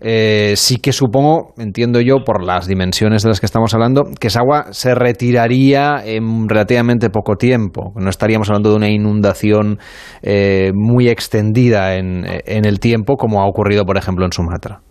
eh, 0.00 0.54
sí 0.56 0.76
que 0.76 0.92
supongo, 0.92 1.54
entiendo 1.58 2.00
yo, 2.00 2.18
por 2.24 2.44
las 2.44 2.68
dimensiones 2.68 3.22
de 3.22 3.30
las 3.30 3.40
que 3.40 3.46
estamos 3.46 3.74
hablando, 3.74 4.04
que 4.20 4.28
esa 4.28 4.40
agua 4.40 4.66
se 4.70 4.94
retiraría 4.94 5.96
en 6.04 6.48
relativamente 6.48 7.10
poco 7.10 7.36
tiempo. 7.36 7.92
No 7.96 8.08
estaríamos 8.08 8.48
hablando 8.48 8.70
de 8.70 8.76
una 8.76 8.88
inundación 8.88 9.78
eh, 10.22 10.70
muy 10.74 11.08
extendida 11.08 11.96
en, 11.96 12.24
en 12.26 12.64
el 12.64 12.78
tiempo, 12.78 13.16
como 13.16 13.42
ha 13.42 13.46
ocurrido, 13.46 13.84
por 13.84 13.96
ejemplo, 13.96 14.24
en 14.24 14.32
Sumatra. 14.32 14.82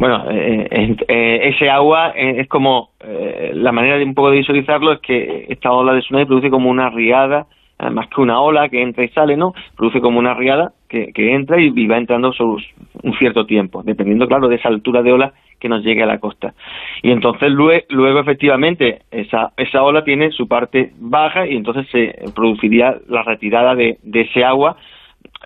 Bueno, 0.00 0.24
eh, 0.30 0.96
eh, 1.08 1.40
ese 1.42 1.68
agua 1.68 2.14
eh, 2.16 2.36
es 2.38 2.48
como, 2.48 2.88
eh, 3.00 3.50
la 3.52 3.70
manera 3.70 3.98
de 3.98 4.04
un 4.04 4.14
poco 4.14 4.30
de 4.30 4.38
visualizarlo 4.38 4.92
es 4.92 5.00
que 5.00 5.44
esta 5.50 5.70
ola 5.72 5.92
de 5.92 6.00
tsunami 6.00 6.24
produce 6.24 6.48
como 6.48 6.70
una 6.70 6.88
riada, 6.88 7.44
eh, 7.78 7.90
más 7.90 8.08
que 8.08 8.22
una 8.22 8.40
ola 8.40 8.70
que 8.70 8.80
entra 8.80 9.04
y 9.04 9.10
sale, 9.10 9.36
¿no? 9.36 9.52
Produce 9.76 10.00
como 10.00 10.18
una 10.18 10.32
riada 10.32 10.72
que, 10.88 11.12
que 11.12 11.34
entra 11.34 11.60
y, 11.60 11.70
y 11.76 11.86
va 11.86 11.98
entrando 11.98 12.32
sobre 12.32 12.64
un 13.02 13.12
cierto 13.18 13.44
tiempo, 13.44 13.82
dependiendo, 13.82 14.26
claro, 14.26 14.48
de 14.48 14.56
esa 14.56 14.70
altura 14.70 15.02
de 15.02 15.12
ola 15.12 15.34
que 15.60 15.68
nos 15.68 15.84
llegue 15.84 16.02
a 16.02 16.06
la 16.06 16.18
costa. 16.18 16.54
Y 17.02 17.10
entonces 17.10 17.50
luego, 17.50 17.84
luego 17.90 18.20
efectivamente, 18.20 19.02
esa, 19.10 19.52
esa 19.58 19.82
ola 19.82 20.02
tiene 20.02 20.30
su 20.30 20.48
parte 20.48 20.92
baja 20.98 21.46
y 21.46 21.56
entonces 21.56 21.86
se 21.90 22.14
produciría 22.34 22.96
la 23.06 23.22
retirada 23.22 23.74
de, 23.74 23.98
de 24.02 24.22
ese 24.22 24.44
agua 24.44 24.78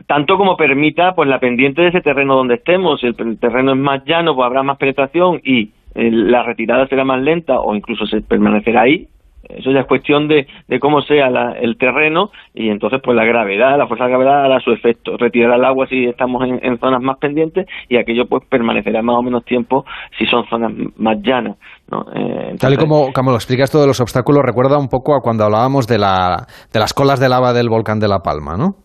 tanto 0.07 0.37
como 0.37 0.57
permita 0.57 1.13
pues 1.15 1.29
la 1.29 1.39
pendiente 1.39 1.83
de 1.83 1.89
ese 1.89 2.01
terreno 2.01 2.35
donde 2.37 2.55
estemos 2.55 3.01
si 3.01 3.07
el, 3.07 3.39
terreno 3.39 3.73
es 3.73 3.79
más 3.79 4.03
llano 4.05 4.35
pues 4.35 4.47
habrá 4.47 4.63
más 4.63 4.79
penetración 4.79 5.41
y 5.45 5.71
eh, 5.95 6.11
la 6.11 6.43
retirada 6.43 6.87
será 6.89 7.05
más 7.05 7.21
lenta 7.23 7.61
o 7.61 7.75
incluso 7.75 8.05
se 8.07 8.21
permanecerá 8.21 8.83
ahí. 8.83 9.07
Eso 9.47 9.71
ya 9.73 9.81
es 9.81 9.87
cuestión 9.87 10.27
de, 10.27 10.47
de 10.69 10.81
cómo 10.81 11.03
sea 11.03 11.29
la- 11.29 11.53
el 11.53 11.77
terreno 11.77 12.31
y 12.55 12.71
entonces 12.71 13.01
pues 13.05 13.15
la 13.15 13.25
gravedad, 13.27 13.77
la 13.77 13.87
fuerza 13.87 14.05
de 14.07 14.11
gravedad 14.13 14.43
hará 14.47 14.59
su 14.61 14.73
efecto. 14.73 15.19
Retirará 15.19 15.57
el 15.57 15.65
agua 15.67 15.87
si 15.87 16.07
estamos 16.07 16.43
en, 16.49 16.79
zonas 16.79 17.03
más 17.03 17.19
pendientes 17.19 17.67
y 17.91 17.99
aquello 17.99 18.27
pues 18.27 18.43
permanecerá 18.49 19.03
más 19.03 19.17
o 19.17 19.23
menos 19.23 19.45
tiempo 19.45 19.85
si 20.19 20.25
son 20.27 20.47
zonas 20.49 20.73
más 20.97 21.19
llanas. 21.23 21.59
¿no? 21.91 22.07
Eh, 22.15 22.57
Tal 22.59 22.73
y 22.73 22.77
como, 22.79 23.13
como 23.13 23.31
lo 23.33 23.37
explicas 23.37 23.71
todo 23.71 23.83
de 23.83 23.89
los 23.89 24.01
obstáculos, 24.01 24.43
recuerda 24.43 24.79
un 24.79 24.89
poco 24.89 25.15
a 25.15 25.21
cuando 25.21 25.45
hablábamos 25.45 25.87
de, 25.87 25.99
la, 25.99 26.47
de 26.73 26.81
las 26.81 26.95
colas 26.95 27.21
de 27.21 27.29
lava 27.29 27.53
del 27.53 27.69
volcán 27.69 28.01
de 28.01 28.09
La 28.09 28.21
Palma, 28.21 28.57
¿no? 28.57 28.77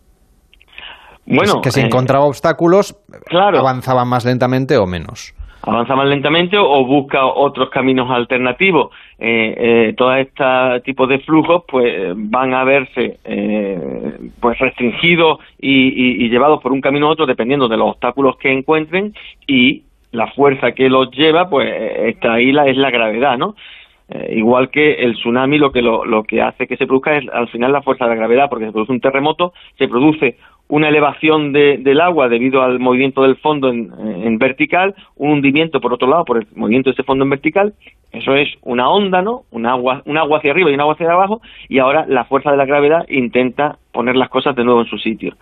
Bueno, 1.25 1.61
que 1.61 1.71
si 1.71 1.81
eh, 1.81 1.85
encontraba 1.85 2.25
obstáculos, 2.25 2.95
claro. 3.25 3.59
avanzaban 3.59 4.07
más 4.07 4.25
lentamente 4.25 4.77
o 4.77 4.85
menos. 4.87 5.33
avanza 5.61 5.95
más 5.95 6.07
lentamente 6.07 6.57
o 6.57 6.85
busca 6.85 7.25
otros 7.25 7.69
caminos 7.69 8.09
alternativos. 8.09 8.91
Eh, 9.19 9.53
eh, 9.89 9.93
todo 9.97 10.15
este 10.15 10.43
tipo 10.85 11.05
de 11.05 11.19
flujos 11.19 11.63
pues 11.67 12.13
van 12.15 12.53
a 12.53 12.63
verse 12.63 13.19
eh, 13.25 14.17
pues 14.39 14.57
restringidos 14.59 15.39
y, 15.59 15.89
y- 15.89 16.25
y 16.25 16.29
llevados 16.29 16.61
por 16.61 16.71
un 16.71 16.79
camino 16.81 17.07
u 17.07 17.09
otro 17.11 17.25
dependiendo 17.25 17.67
de 17.67 17.77
los 17.77 17.89
obstáculos 17.91 18.37
que 18.37 18.51
encuentren 18.51 19.13
y 19.45 19.83
la 20.11 20.27
fuerza 20.31 20.71
que 20.71 20.89
los 20.89 21.11
lleva 21.11 21.49
pues 21.49 21.69
está 22.07 22.33
ahí 22.33 22.51
la, 22.51 22.65
es 22.67 22.77
la 22.77 22.89
gravedad, 22.89 23.37
¿no? 23.37 23.55
Eh, 24.11 24.35
igual 24.37 24.69
que 24.71 24.93
el 24.93 25.13
tsunami 25.13 25.59
lo 25.59 25.71
que 25.71 25.83
lo, 25.83 26.03
lo 26.05 26.23
que 26.23 26.41
hace 26.41 26.65
que 26.65 26.77
se 26.77 26.87
produzca 26.87 27.15
es 27.17 27.25
al 27.31 27.47
final 27.49 27.71
la 27.73 27.83
fuerza 27.83 28.05
de 28.05 28.11
la 28.11 28.15
gravedad 28.15 28.49
porque 28.49 28.65
se 28.65 28.71
produce 28.71 28.91
un 28.93 29.01
terremoto 29.01 29.53
se 29.77 29.87
produce 29.87 30.37
una 30.69 30.87
elevación 30.87 31.51
de- 31.51 31.77
del 31.79 31.99
agua 31.99 32.29
debido 32.29 32.61
al 32.61 32.79
movimiento 32.79 33.23
del 33.23 33.35
fondo 33.37 33.69
en, 33.69 34.37
vertical 34.37 34.95
un 35.17 35.31
hundimiento 35.31 35.81
por 35.81 35.93
otro 35.93 36.07
lado 36.07 36.23
por 36.25 36.37
el 36.37 36.47
movimiento 36.55 36.89
de 36.89 36.93
ese 36.93 37.03
fondo 37.03 37.23
en 37.25 37.31
vertical 37.31 37.73
eso 38.11 38.33
es 38.35 38.47
una 38.61 38.89
onda 38.89 39.21
no 39.21 39.41
un 39.51 39.65
agua 39.65 40.03
un 40.05 40.17
agua 40.17 40.37
hacia 40.37 40.51
arriba 40.51 40.69
y 40.71 40.75
un 40.75 40.79
agua 40.81 40.93
hacia 40.93 41.11
abajo 41.11 41.41
y 41.67 41.79
ahora 41.79 42.05
la 42.07 42.23
fuerza 42.25 42.51
de 42.51 42.57
la 42.57 42.65
gravedad 42.65 43.05
intenta 43.09 43.77
poner 43.91 44.15
las 44.15 44.29
cosas 44.29 44.55
de 44.55 44.63
nuevo 44.63 44.81
en 44.81 44.87
su 44.87 44.97
sitio 44.99 45.35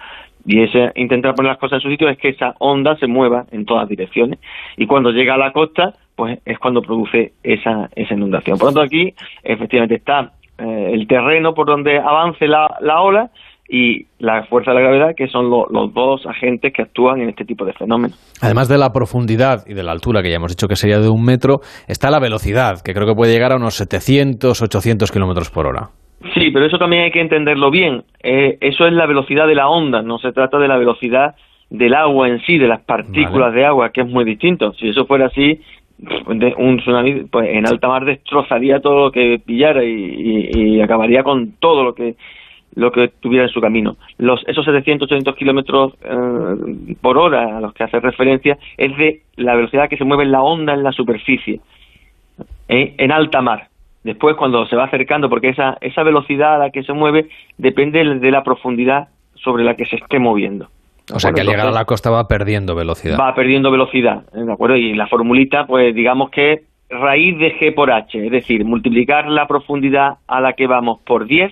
y 0.45 0.61
ese 0.61 0.91
intentar 0.95 1.36
poner 1.36 1.51
las 1.51 1.59
cosas 1.59 1.78
en 1.78 1.82
su 1.82 1.89
sitio 1.89 2.07
es 2.09 2.17
que 2.17 2.30
esa 2.30 2.55
onda 2.59 2.95
se 2.95 3.07
mueva 3.07 3.45
en 3.51 3.65
todas 3.65 3.88
direcciones 3.89 4.39
y 4.78 4.86
cuando 4.88 5.11
llega 5.11 5.34
a 5.34 5.38
la 5.38 5.51
costa 5.51 5.93
pues 6.15 6.39
es 6.45 6.57
cuando 6.57 6.82
produce 6.82 7.34
esa, 7.43 7.89
esa 7.95 8.15
inundación. 8.15 8.57
Por 8.57 8.69
lo 8.69 8.73
tanto, 8.73 8.82
aquí 8.82 9.13
efectivamente 9.43 9.93
está 9.95 10.32
eh, 10.57 10.89
el 10.93 11.05
terreno 11.05 11.53
por 11.53 11.67
donde 11.67 11.99
avance 11.99 12.47
la, 12.47 12.67
la 12.82 13.01
ola 13.01 13.30
y 13.70 14.05
la 14.20 14.43
fuerza 14.45 14.72
de 14.72 14.76
la 14.76 14.82
gravedad, 14.82 15.15
que 15.15 15.28
son 15.28 15.49
lo- 15.49 15.68
los 15.70 15.93
dos 15.93 16.26
agentes 16.26 16.72
que 16.74 16.82
actúan 16.84 17.20
en 17.22 17.30
este 17.30 17.43
tipo 17.45 17.65
de 17.65 17.74
fenómenos. 17.74 18.18
Además 18.41 18.70
de 18.70 18.78
la 18.78 18.91
profundidad 18.93 19.65
y 19.68 19.74
de 19.74 19.84
la 19.84 19.91
altura, 19.91 20.22
que 20.22 20.30
ya 20.30 20.38
hemos 20.38 20.51
dicho 20.51 20.68
que 20.68 20.76
sería 20.76 20.99
de 20.99 21.09
un 21.09 21.24
metro, 21.24 21.59
está 21.88 22.09
la 22.09 22.20
velocidad, 22.20 22.82
que 22.84 22.93
creo 22.93 23.05
que 23.05 23.13
puede 23.15 23.34
llegar 23.34 23.51
a 23.51 23.57
unos 23.57 23.74
700, 23.76 24.61
800 24.61 25.11
kilómetros 25.11 25.49
por 25.51 25.65
hora. 25.68 25.89
Sí, 26.34 26.49
pero 26.51 26.65
eso 26.65 26.78
también 26.78 27.03
hay 27.03 27.11
que 27.11 27.22
entenderlo 27.22 27.70
bien. 27.70 28.03
Eh, 28.24 28.57
eso 28.61 28.88
es 28.88 28.93
la 28.93 29.05
velocidad 29.05 29.45
de 29.47 29.55
la 29.55 29.68
onda, 29.70 30.01
no 30.01 30.18
se 30.18 30.32
trata 30.32 30.57
de 30.57 30.68
la 30.68 30.78
velocidad 30.78 31.36
del 31.70 31.93
agua 31.93 32.30
en 32.30 32.39
sí, 32.45 32.57
de 32.57 32.68
las 32.68 32.82
partículas 32.82 33.53
de 33.53 33.65
agua, 33.65 33.89
que 33.91 34.01
es 34.01 34.07
muy 34.07 34.24
distinto. 34.24 34.72
Si 34.80 34.88
eso 34.89 35.05
fuera 35.05 35.28
así, 35.28 35.59
un 36.57 36.78
tsunami 36.78 37.24
pues 37.26 37.49
en 37.49 37.68
alta 37.68 37.88
mar 37.88 38.05
destrozaría 38.05 38.80
todo 38.80 39.05
lo 39.05 39.11
que 39.11 39.39
pillara 39.45 39.84
y, 39.84 39.89
y- 39.89 40.76
y 40.78 40.82
acabaría 40.82 41.24
con 41.24 41.53
todo 41.59 41.84
lo 41.84 41.93
que 41.93 42.15
lo 42.78 42.91
que 42.91 43.07
tuviera 43.07 43.45
en 43.45 43.49
su 43.49 43.59
camino. 43.59 43.97
Los, 44.19 44.47
esos 44.47 44.63
700, 44.63 45.07
800 45.07 45.36
kilómetros 45.36 45.93
eh, 46.03 46.95
por 47.01 47.17
hora 47.17 47.57
a 47.57 47.59
los 47.59 47.73
que 47.73 47.84
hace 47.84 47.99
referencia 47.99 48.57
es 48.78 48.95
de 48.97 49.23
la 49.36 49.55
velocidad 49.55 49.89
que 49.89 49.97
se 49.97 50.03
mueve 50.03 50.25
la 50.25 50.41
onda 50.41 50.73
en 50.73 50.84
la 50.84 50.91
superficie, 50.91 51.59
eh, 52.67 52.93
en 52.97 53.11
alta 53.11 53.41
mar. 53.41 53.69
Después, 54.03 54.36
cuando 54.36 54.67
se 54.67 54.75
va 54.75 54.86
acercando, 54.86 55.28
porque 55.28 55.49
esa, 55.49 55.78
esa 55.82 56.03
velocidad 56.03 56.55
a 56.55 56.57
la 56.59 56.69
que 56.69 56.84
se 56.84 56.93
mueve 56.93 57.30
depende 57.57 58.03
de 58.03 58.32
la 58.32 58.43
profundidad 58.43 59.07
sobre 59.34 59.63
la 59.63 59.75
que 59.75 59.86
se 59.88 59.95
esté 59.95 60.19
moviendo. 60.19 60.67
O 61.11 61.19
sea 61.19 61.32
que 61.32 61.41
al 61.41 61.47
llegar 61.47 61.67
a 61.67 61.71
la 61.71 61.86
costa 61.86 62.11
va 62.11 62.28
perdiendo 62.28 62.75
velocidad. 62.75 63.17
va 63.19 63.34
perdiendo 63.34 63.71
velocidad, 63.71 64.23
¿eh? 64.36 64.43
¿de 64.43 64.53
acuerdo? 64.53 64.75
Y 64.75 64.93
la 64.93 65.07
formulita, 65.07 65.65
pues 65.65 65.95
digamos 65.95 66.30
que 66.30 66.63
raíz 66.89 67.38
de 67.39 67.57
g 67.57 67.73
por 67.73 67.91
h, 67.91 68.25
es 68.25 68.32
decir, 68.32 68.63
multiplicar 68.65 69.28
la 69.28 69.47
profundidad 69.47 70.17
a 70.28 70.41
la 70.41 70.53
que 70.53 70.67
vamos 70.67 70.99
por 71.05 71.25
10, 71.25 71.51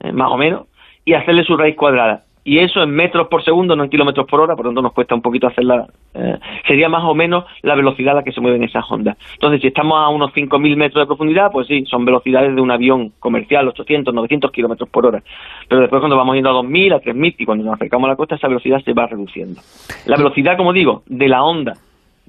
eh, 0.00 0.12
más 0.12 0.30
o 0.30 0.36
menos, 0.36 0.66
y 1.04 1.14
hacerle 1.14 1.44
su 1.44 1.56
raíz 1.56 1.76
cuadrada. 1.76 2.24
Y 2.42 2.58
eso 2.58 2.82
en 2.82 2.90
metros 2.90 3.28
por 3.28 3.44
segundo, 3.44 3.76
no 3.76 3.84
en 3.84 3.90
kilómetros 3.90 4.26
por 4.26 4.40
hora, 4.40 4.56
por 4.56 4.64
lo 4.64 4.70
tanto 4.70 4.82
nos 4.82 4.92
cuesta 4.92 5.14
un 5.14 5.20
poquito 5.20 5.46
hacerla. 5.46 5.86
eh, 6.14 6.38
sería 6.66 6.88
más 6.88 7.04
o 7.04 7.14
menos 7.14 7.44
la 7.62 7.74
velocidad 7.74 8.12
a 8.12 8.16
la 8.16 8.24
que 8.24 8.32
se 8.32 8.40
mueven 8.40 8.64
esas 8.64 8.90
ondas. 8.90 9.18
Entonces, 9.34 9.60
si 9.60 9.66
estamos 9.66 9.98
a 9.98 10.08
unos 10.08 10.32
5.000 10.32 10.76
metros 10.76 11.02
de 11.02 11.06
profundidad, 11.06 11.52
pues 11.52 11.66
sí, 11.66 11.84
son 11.84 12.04
velocidades 12.04 12.54
de 12.54 12.60
un 12.60 12.70
avión 12.70 13.12
comercial, 13.18 13.68
800, 13.68 14.14
900 14.14 14.50
kilómetros 14.52 14.88
por 14.88 15.04
hora. 15.04 15.22
Pero 15.68 15.82
después, 15.82 16.00
cuando 16.00 16.16
vamos 16.16 16.34
yendo 16.34 16.50
a 16.50 16.62
2.000, 16.62 16.94
a 16.94 17.00
3.000, 17.00 17.34
y 17.38 17.44
cuando 17.44 17.64
nos 17.64 17.74
acercamos 17.74 18.06
a 18.06 18.12
la 18.12 18.16
costa, 18.16 18.36
esa 18.36 18.48
velocidad 18.48 18.80
se 18.82 18.94
va 18.94 19.06
reduciendo. 19.06 19.60
La 20.06 20.16
velocidad, 20.16 20.56
como 20.56 20.72
digo, 20.72 21.02
de 21.06 21.28
la 21.28 21.42
onda 21.42 21.74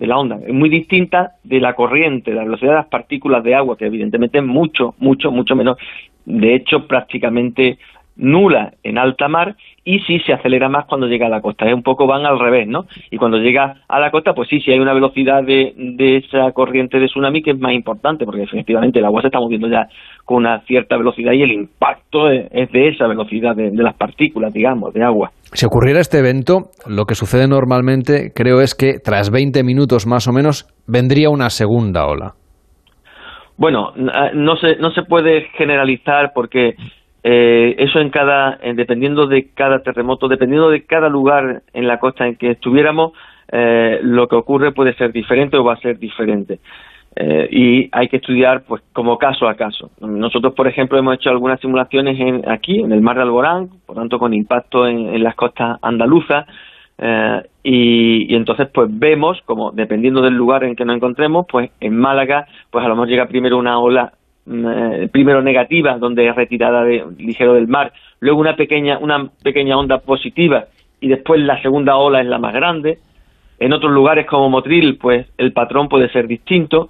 de 0.02 0.08
la 0.08 0.18
onda 0.18 0.40
es 0.44 0.54
muy 0.54 0.68
distinta 0.68 1.34
de 1.44 1.60
la 1.60 1.76
corriente, 1.76 2.34
la 2.34 2.44
velocidad 2.44 2.72
de 2.72 2.78
las 2.78 2.88
partículas 2.88 3.44
de 3.44 3.54
agua, 3.54 3.78
que 3.78 3.86
evidentemente 3.86 4.40
es 4.40 4.44
mucho, 4.44 4.96
mucho, 4.98 5.30
mucho 5.30 5.56
menor. 5.56 5.78
De 6.26 6.56
hecho, 6.56 6.88
prácticamente 6.88 7.78
nula 8.16 8.74
en 8.84 8.98
alta 8.98 9.28
mar 9.28 9.56
y 9.84 10.00
sí 10.02 10.20
se 10.20 10.34
acelera 10.34 10.70
más 10.70 10.86
cuando 10.86 11.08
llega 11.08 11.26
a 11.26 11.30
la 11.30 11.42
costa. 11.42 11.66
Es 11.66 11.74
un 11.74 11.82
poco 11.82 12.06
van 12.06 12.26
al 12.26 12.40
revés, 12.40 12.68
¿no? 12.68 12.86
Y 13.10 13.18
cuando 13.18 13.38
llega 13.38 13.82
a 13.88 14.00
la 14.00 14.12
costa, 14.12 14.34
pues 14.34 14.48
sí, 14.50 14.60
sí 14.62 14.72
hay 14.72 14.80
una 14.80 14.94
velocidad 14.94 15.44
de, 15.44 15.74
de 15.76 16.18
esa 16.18 16.52
corriente 16.52 17.00
de 17.00 17.08
tsunami 17.08 17.42
que 17.42 17.52
es 17.52 17.60
más 17.60 17.74
importante, 17.74 18.26
porque 18.26 18.44
efectivamente 18.44 19.00
el 19.00 19.06
agua 19.06 19.22
se 19.22 19.28
está 19.28 19.40
moviendo 19.40 19.68
ya 19.68 19.88
con 20.24 20.38
una 20.38 20.60
cierta 20.62 20.98
velocidad 20.98 21.34
y 21.34 21.42
el 21.42 21.52
impacto 21.52 22.30
es, 22.30 22.48
es 22.52 22.72
de 22.72 22.90
esa 22.90 23.08
velocidad 23.08 23.56
de, 23.56 23.72
de 23.72 23.84
las 23.84 23.96
partículas, 23.96 24.54
digamos, 24.54 24.94
de 24.94 25.04
agua. 25.04 25.32
Si 25.54 25.66
ocurriera 25.66 26.00
este 26.00 26.20
evento, 26.20 26.70
lo 26.88 27.06
que 27.06 27.16
sucede 27.16 27.48
normalmente, 27.48 28.32
creo, 28.36 28.62
es 28.62 28.76
que 28.76 29.00
tras 29.04 29.32
20 29.32 29.64
minutos 29.64 30.06
más 30.06 30.28
o 30.28 30.32
menos, 30.32 30.68
vendría 30.88 31.30
una 31.30 31.50
segunda 31.50 32.06
ola. 32.06 32.36
Bueno, 33.62 33.94
ah, 34.12 34.32
no 34.34 34.56
se, 34.56 34.78
no 34.78 34.90
se 34.90 35.04
puede 35.04 35.44
generalizar 35.56 36.32
porque 36.34 36.76
eh, 37.24 37.76
eso 37.78 38.00
en 38.00 38.10
cada, 38.10 38.58
en- 38.60 38.76
dependiendo 38.76 39.28
de 39.28 39.50
cada 39.54 39.84
terremoto, 39.84 40.28
dependiendo 40.28 40.72
de 40.72 40.84
cada 40.84 41.10
lugar 41.10 41.62
en 41.72 41.86
la 41.88 42.00
costa 42.00 42.26
en 42.26 42.38
que 42.38 42.50
estuviéramos, 42.50 43.12
eh, 43.52 44.00
lo 44.02 44.28
que 44.28 44.36
ocurre 44.36 44.72
puede 44.72 44.96
ser 44.96 45.12
diferente 45.12 45.58
o 45.58 45.64
va 45.64 45.74
a 45.74 45.78
ser 45.78 46.00
diferente. 46.00 46.58
Eh, 47.16 47.50
y 47.52 47.90
hay 47.92 48.08
que 48.08 48.16
estudiar 48.18 48.64
pues 48.64 48.82
como 48.94 49.20
caso 49.20 49.48
a 49.48 49.54
caso. 49.54 49.92
Nosotros, 50.00 50.56
por 50.56 50.68
ejemplo, 50.68 50.98
hemos 50.98 51.14
hecho 51.14 51.30
algunas 51.30 51.60
simulaciones 51.60 52.20
en, 52.20 52.50
aquí, 52.50 52.80
en 52.80 52.92
el 52.92 53.02
mar 53.02 53.18
de 53.18 53.22
Alborán, 53.22 53.70
por 53.86 53.96
tanto 53.96 54.18
con 54.18 54.34
impacto 54.34 54.88
en 54.88 55.24
las 55.24 55.36
costas 55.36 55.78
andaluzas, 55.84 56.48
eh, 57.04 57.42
y, 57.64 58.36
entonces 58.36 58.70
pues 58.72 58.88
vemos 58.92 59.42
como 59.46 59.72
dependiendo 59.72 60.22
del 60.22 60.36
lugar 60.36 60.64
en 60.64 60.76
que 60.76 60.86
nos 60.86 60.96
encontremos, 60.96 61.48
pues 61.50 61.72
en 61.80 61.98
Málaga, 61.98 62.46
pues 62.70 62.86
a 62.86 62.88
lo 62.88 62.96
mejor 62.96 63.10
llega 63.10 63.28
primero 63.28 63.58
una 63.58 63.80
ola 63.80 64.14
mm, 64.46 64.68
eh, 64.68 65.10
primero 65.12 65.42
negativa, 65.42 65.98
donde 65.98 66.28
es 66.28 66.36
retirada 66.36 66.84
de, 66.84 67.04
ligero 67.18 67.56
del 67.56 67.68
mar, 67.68 67.92
luego 68.20 68.40
una 68.40 68.56
pequeña, 68.56 69.00
una 69.00 69.30
pequeña 69.44 69.78
onda 69.78 69.98
positiva 70.00 70.66
y 71.00 71.08
después 71.08 71.42
la 71.42 71.60
segunda 71.64 71.98
ola 71.98 72.22
es 72.22 72.28
la 72.28 72.38
más 72.38 72.54
grande. 72.54 73.00
En 73.58 73.74
otros 73.74 73.92
lugares 73.92 74.28
como 74.28 74.50
Motril, 74.50 74.98
pues 74.98 75.28
el 75.38 75.54
patrón 75.54 75.90
puede 75.90 76.10
ser 76.10 76.28
distinto. 76.28 76.90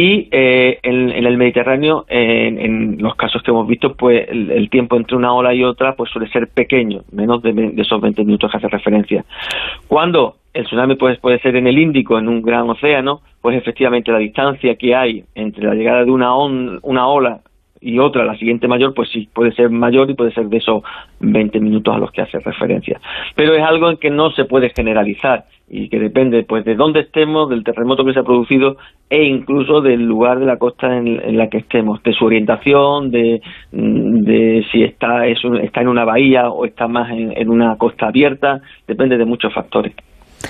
Y 0.00 0.28
eh, 0.30 0.78
en, 0.84 1.10
el 1.10 1.36
Mediterráneo, 1.36 2.04
en, 2.08 2.60
en 2.60 3.02
los 3.02 3.16
casos 3.16 3.42
que 3.42 3.50
hemos 3.50 3.66
visto, 3.66 3.94
pues 3.94 4.28
el, 4.28 4.70
tiempo 4.70 4.96
entre 4.96 5.16
una 5.16 5.32
ola 5.32 5.52
y 5.52 5.64
otra 5.64 5.96
pues 5.96 6.08
suele 6.12 6.28
ser 6.28 6.46
pequeño, 6.46 7.00
menos 7.10 7.42
de 7.42 7.72
esos 7.76 8.00
20 8.00 8.24
minutos 8.24 8.48
que 8.48 8.58
hace 8.58 8.68
referencia. 8.68 9.24
Cuando 9.88 10.36
el 10.54 10.66
tsunami 10.66 10.94
pues, 10.94 11.18
puede 11.18 11.40
ser 11.40 11.56
en 11.56 11.66
el 11.66 11.76
Índico, 11.76 12.16
en 12.16 12.28
un 12.28 12.42
gran 12.42 12.70
océano, 12.70 13.22
pues 13.42 13.56
efectivamente 13.56 14.12
la 14.12 14.18
distancia 14.18 14.76
que 14.76 14.94
hay 14.94 15.24
entre 15.34 15.64
la 15.66 15.74
llegada 15.74 16.04
de 16.04 16.12
una, 16.12 16.32
on- 16.32 16.78
una 16.84 17.08
ola 17.08 17.40
y 17.80 17.98
otra, 17.98 18.24
la 18.24 18.36
siguiente 18.36 18.68
mayor, 18.68 18.94
pues 18.94 19.08
sí, 19.10 19.28
puede 19.34 19.50
ser 19.50 19.68
mayor 19.68 20.08
y 20.08 20.14
puede 20.14 20.30
ser 20.30 20.46
de 20.46 20.58
esos 20.58 20.84
20 21.18 21.58
minutos 21.58 21.92
a 21.92 21.98
los 21.98 22.12
que 22.12 22.22
hace 22.22 22.38
referencia. 22.38 23.00
Pero 23.34 23.52
es 23.54 23.62
algo 23.64 23.90
en 23.90 23.96
que 23.96 24.10
no 24.10 24.30
se 24.30 24.44
puede 24.44 24.70
generalizar 24.70 25.46
y 25.70 25.88
que 25.88 25.98
depende 25.98 26.44
pues 26.44 26.64
de 26.64 26.74
dónde 26.74 27.00
estemos, 27.00 27.50
del 27.50 27.62
terremoto 27.64 28.04
que 28.04 28.12
se 28.14 28.20
ha 28.20 28.24
producido 28.24 28.76
e 29.10 29.24
incluso 29.24 29.80
del 29.80 30.02
lugar 30.04 30.38
de 30.38 30.46
la 30.46 30.56
costa 30.56 30.96
en, 30.96 31.06
en 31.22 31.36
la 31.36 31.48
que 31.48 31.58
estemos, 31.58 32.02
de 32.02 32.12
su 32.12 32.24
orientación, 32.24 33.10
de, 33.10 33.40
mm, 33.72 34.20
de 34.24 34.64
si 34.72 34.82
está, 34.82 35.26
es 35.26 35.44
un- 35.44 35.58
está 35.58 35.80
en 35.82 35.88
una 35.88 36.04
bahía 36.04 36.48
o 36.50 36.64
está 36.64 36.88
más 36.88 37.10
en, 37.10 37.32
en 37.36 37.50
una 37.50 37.76
costa 37.76 38.06
abierta, 38.08 38.60
depende 38.86 39.16
de 39.18 39.24
muchos 39.24 39.52
factores. 39.52 39.92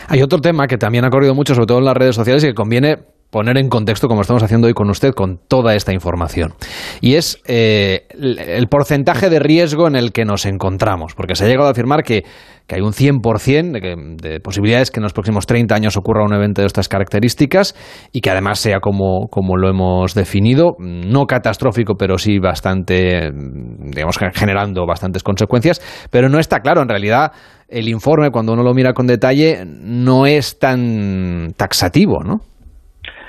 Hay 0.09 0.23
otro 0.23 0.39
tema 0.41 0.67
que 0.67 0.77
también 0.79 1.05
ha 1.05 1.11
corrido 1.11 1.35
mucho, 1.35 1.55
sobre 1.55 1.67
todo 1.67 1.79
en 1.79 1.85
las 1.87 1.97
redes 1.97 2.15
sociales, 2.15 2.45
y 2.45 2.49
que 2.49 2.55
conviene 2.55 2.97
poner 3.31 3.59
en 3.59 3.69
contexto, 3.69 4.09
como 4.09 4.23
estamos 4.23 4.43
haciendo 4.43 4.69
hoy 4.69 4.75
con 4.75 4.89
usted, 4.91 5.13
con 5.13 5.39
toda 5.49 5.75
esta 5.75 5.93
información. 5.93 6.55
Y 7.01 7.15
es 7.15 7.41
eh, 7.47 8.07
el, 8.11 8.69
porcentaje 8.69 9.29
de 9.29 9.39
riesgo 9.39 9.87
en 9.87 9.97
el 9.97 10.13
que 10.13 10.25
nos 10.25 10.47
encontramos, 10.47 11.15
porque 11.15 11.35
se 11.35 11.45
ha 11.45 11.49
llegado 11.49 11.69
a 11.69 11.73
afirmar 11.73 12.03
que, 12.03 12.25
hay 12.71 12.83
un 12.83 12.93
100% 12.93 13.81
de, 13.81 14.31
de 14.31 14.41
posibilidades 14.41 14.91
que 14.91 15.01
en 15.01 15.05
los 15.05 15.15
próximos 15.15 15.47
30 15.47 15.75
años 15.75 15.97
ocurra 15.97 16.23
un 16.23 16.35
evento 16.35 16.61
de 16.61 16.67
estas 16.67 16.87
características 16.87 17.75
y 18.13 18.21
que 18.21 18.29
además 18.29 18.59
sea 18.59 18.81
como, 18.81 19.27
lo 19.57 19.71
hemos 19.71 20.13
definido, 20.13 20.77
no 20.79 21.25
catastrófico, 21.25 21.95
pero 21.95 22.19
sí 22.19 22.39
bastante, 22.39 23.31
digamos, 23.33 24.19
generando 24.35 24.85
bastantes 24.87 25.23
consecuencias, 25.23 25.81
pero 26.11 26.29
no 26.29 26.39
está 26.39 26.61
claro, 26.61 26.83
en 26.83 26.91
realidad 26.91 27.33
el 27.69 27.89
informe, 27.89 28.31
cuando 28.31 28.53
uno 28.53 28.63
lo 28.63 28.75
mira 28.75 28.93
con 28.93 29.07
detalle, 29.07 29.65
no 29.65 30.27
es 30.27 30.59
tan 30.59 31.55
taxativo, 31.57 32.23
¿no? 32.23 32.41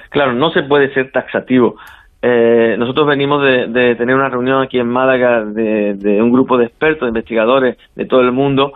Claro, 0.10 0.34
no 0.34 0.51
se 0.51 0.64
puede 0.64 0.93
ser 0.93 1.12
taxativo. 1.12 1.76
Eh, 2.22 2.76
nosotros 2.78 3.07
venimos 3.07 3.41
de, 3.43 3.68
de 3.68 3.95
tener 3.95 4.16
una 4.16 4.30
reunión 4.30 4.62
aquí 4.62 4.78
en 4.78 4.89
Málaga 4.89 5.45
de, 5.45 6.22
un 6.22 6.32
grupo 6.32 6.57
de 6.57 6.66
expertos, 6.66 7.03
de 7.03 7.10
investigadores 7.10 7.78
de 7.95 8.05
todo 8.05 8.22
el 8.22 8.32
mundo, 8.32 8.74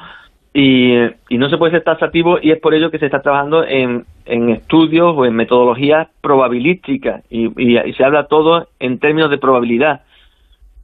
y, 0.53 0.93
y 1.29 1.37
no 1.37 1.49
se 1.49 1.57
puede 1.57 1.71
ser 1.71 1.83
taxativo 1.83 2.37
y 2.39 2.51
es 2.51 2.59
por 2.59 2.75
ello 2.75 2.91
que 2.91 2.99
se 2.99 3.07
está 3.07 3.23
trabajando 3.23 3.65
en, 3.65 4.05
en 4.25 4.49
estudios 4.49 5.13
o 5.17 5.25
en 5.25 5.35
metodologías 5.35 6.09
probabilísticas 6.21 7.23
y, 7.31 7.49
se 7.97 8.03
habla 8.03 8.27
todo 8.27 8.67
en 8.79 8.99
términos 8.99 9.31
de 9.31 9.39
probabilidad. 9.39 10.01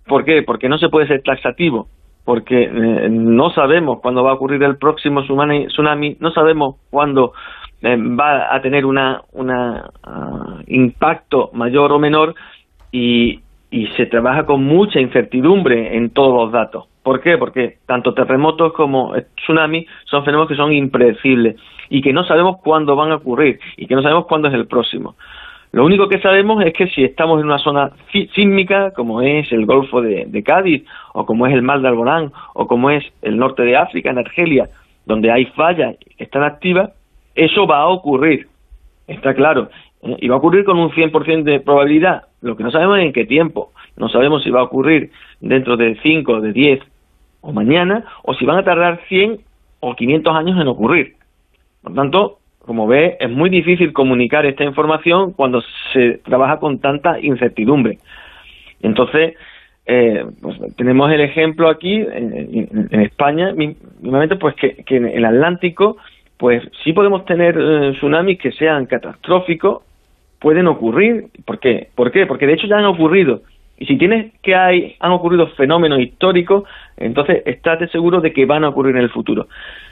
¿Por 0.08 0.26
qué? 0.26 0.41
Porque 0.41 0.70
no 0.70 0.80
se 0.80 0.89
puede 0.89 1.08
ser 1.08 1.22
taxativo, 1.22 1.88
porque 2.26 2.64
eh, 2.64 3.10
no 3.12 3.52
sabemos 3.52 4.00
cuándo 4.02 4.24
va 4.24 4.32
a 4.32 4.36
ocurrir 4.36 4.64
el 4.64 4.78
próximo 4.78 5.22
tsunami 5.22 6.18
no 6.20 6.32
sabemos 6.32 6.78
cuándo 6.89 7.34
eh, 7.82 7.97
va 7.97 8.53
a 8.53 8.61
tener 8.61 8.86
una, 8.86 9.21
una 9.34 9.89
ah, 10.03 10.59
impacto 10.67 11.49
mayor 11.53 11.91
o 11.91 11.99
menor 11.99 12.36
y, 12.91 13.39
y 13.71 13.88
se 13.97 14.05
trabaja 14.05 14.45
con 14.45 14.63
mucha 14.63 14.99
incertidumbre 14.99 15.95
en 15.95 16.09
todos 16.09 16.34
los 16.34 16.51
datos. 16.51 16.86
¿Por 17.03 17.21
qué? 17.21 17.38
Porque 17.38 17.77
tanto 17.86 18.13
terremotos 18.13 18.73
como 18.73 19.13
tsunamis 19.38 19.88
son 20.05 20.25
fenómenos 20.25 20.49
que 20.49 20.55
son 20.55 20.73
impredecibles 20.73 21.55
y 21.89 22.01
que 22.01 22.13
no 22.13 22.23
sabemos 22.23 22.57
cuándo 22.61 22.95
van 22.95 23.11
a 23.11 23.15
ocurrir 23.15 23.59
y 23.77 23.88
que 23.88 23.95
no 23.95 24.01
sabemos 24.01 24.25
cuándo 24.27 24.47
es 24.47 24.53
el 24.53 24.67
próximo. 24.67 25.15
Lo 25.71 25.86
único 25.86 26.09
que 26.09 26.19
sabemos 26.19 26.63
es 26.65 26.73
que 26.73 26.88
si 26.88 27.03
estamos 27.03 27.39
en 27.39 27.45
una 27.45 27.59
zona 27.59 27.91
sí- 28.11 28.27
sísmica, 28.34 28.91
como 28.91 29.21
es 29.21 29.51
el 29.51 29.65
Golfo 29.65 30.01
de, 30.01 30.25
de 30.25 30.43
Cádiz, 30.43 30.84
o 31.13 31.25
como 31.25 31.45
es 31.45 31.53
el 31.53 31.61
Mar 31.61 31.82
de 31.82 31.88
Alborán, 31.88 32.32
o 32.55 32.67
como 32.67 32.89
es 32.89 33.03
el 33.21 33.38
norte 33.38 33.63
de 33.63 33.77
África, 33.77 34.09
en 34.09 34.17
Argelia, 34.17 34.69
donde 35.05 35.32
hay 35.32 35.45
fallas 35.45 35.95
que 36.17 36.23
están 36.23 36.43
activas, 36.43 36.91
eso 37.45 37.65
va 37.67 37.79
a 37.81 37.87
ocurrir, 37.87 38.47
está 39.07 39.33
claro. 39.33 39.69
¿eh? 40.03 40.17
Y 40.19 40.27
va 40.27 40.35
a 40.35 40.37
ocurrir 40.39 40.63
con 40.65 40.77
un 40.79 40.91
100% 40.91 41.43
de 41.43 41.59
probabilidad. 41.59 42.23
Lo 42.41 42.55
que 42.55 42.63
no 42.63 42.71
sabemos 42.71 42.99
es 42.99 43.05
en 43.05 43.13
qué 43.13 43.25
tiempo. 43.25 43.71
No 43.97 44.09
sabemos 44.09 44.43
si 44.43 44.49
va 44.49 44.61
a 44.61 44.63
ocurrir 44.63 45.11
dentro 45.41 45.75
de 45.77 45.97
5, 46.01 46.41
de 46.41 46.53
10 46.53 46.79
o 47.41 47.51
mañana, 47.51 48.05
o 48.23 48.33
si 48.33 48.45
van 48.45 48.57
a 48.57 48.63
tardar 48.63 49.01
100 49.07 49.39
o 49.81 49.95
500 49.95 50.35
años 50.35 50.59
en 50.59 50.67
ocurrir. 50.67 51.13
Por 51.83 51.93
tanto, 51.93 52.37
como 52.65 52.87
ve, 52.87 53.17
es 53.19 53.29
muy 53.29 53.49
difícil 53.49 53.93
comunicar 53.93 54.45
esta 54.45 54.63
información 54.63 55.33
cuando 55.33 55.61
se 55.93 56.19
trabaja 56.23 56.59
con 56.59 56.79
tanta 56.79 57.19
incertidumbre. 57.19 57.97
Entonces, 58.81 59.35
eh, 59.85 60.23
pues, 60.41 60.57
tenemos 60.75 61.11
el 61.11 61.21
ejemplo 61.21 61.67
aquí 61.69 61.95
en, 61.95 62.33
en- 62.91 63.01
España, 63.01 63.53
mi- 63.53 63.75
mínimamente, 64.01 64.35
pues 64.35 64.53
que 64.55 64.83
en 64.97 65.05
el 65.07 65.25
Atlántico, 65.25 65.97
pues 66.39 66.63
sí 66.85 66.93
podemos 66.93 67.25
tener 67.25 67.57
eh, 67.59 67.91
tsunamis 67.95 68.39
que 68.39 68.53
sean 68.53 68.85
catastróficos, 68.85 69.83
pueden 70.39 70.67
ocurrir. 70.67 71.25
¿Por 71.45 71.59
qué? 71.59 71.89
¿Por 71.93 72.11
qué? 72.11 72.25
Porque 72.25 72.47
de 72.47 72.53
hecho 72.53 72.65
ya 72.65 72.77
han 72.77 72.85
ocurrido. 72.85 73.41
Y 73.77 73.85
si 73.85 73.97
tienes 73.97 74.31
que 74.41 74.55
hay, 74.55 74.95
han 75.01 75.11
ocurrido 75.11 75.47
fenómenos 75.49 75.99
históricos, 75.99 76.63
entonces 76.95 77.43
estate 77.45 77.89
seguro 77.89 78.21
de 78.21 78.31
que 78.31 78.45
van 78.45 78.63
a 78.63 78.69
ocurrir 78.69 78.95
en 78.95 79.03
el 79.03 79.09
futuro. 79.09 79.47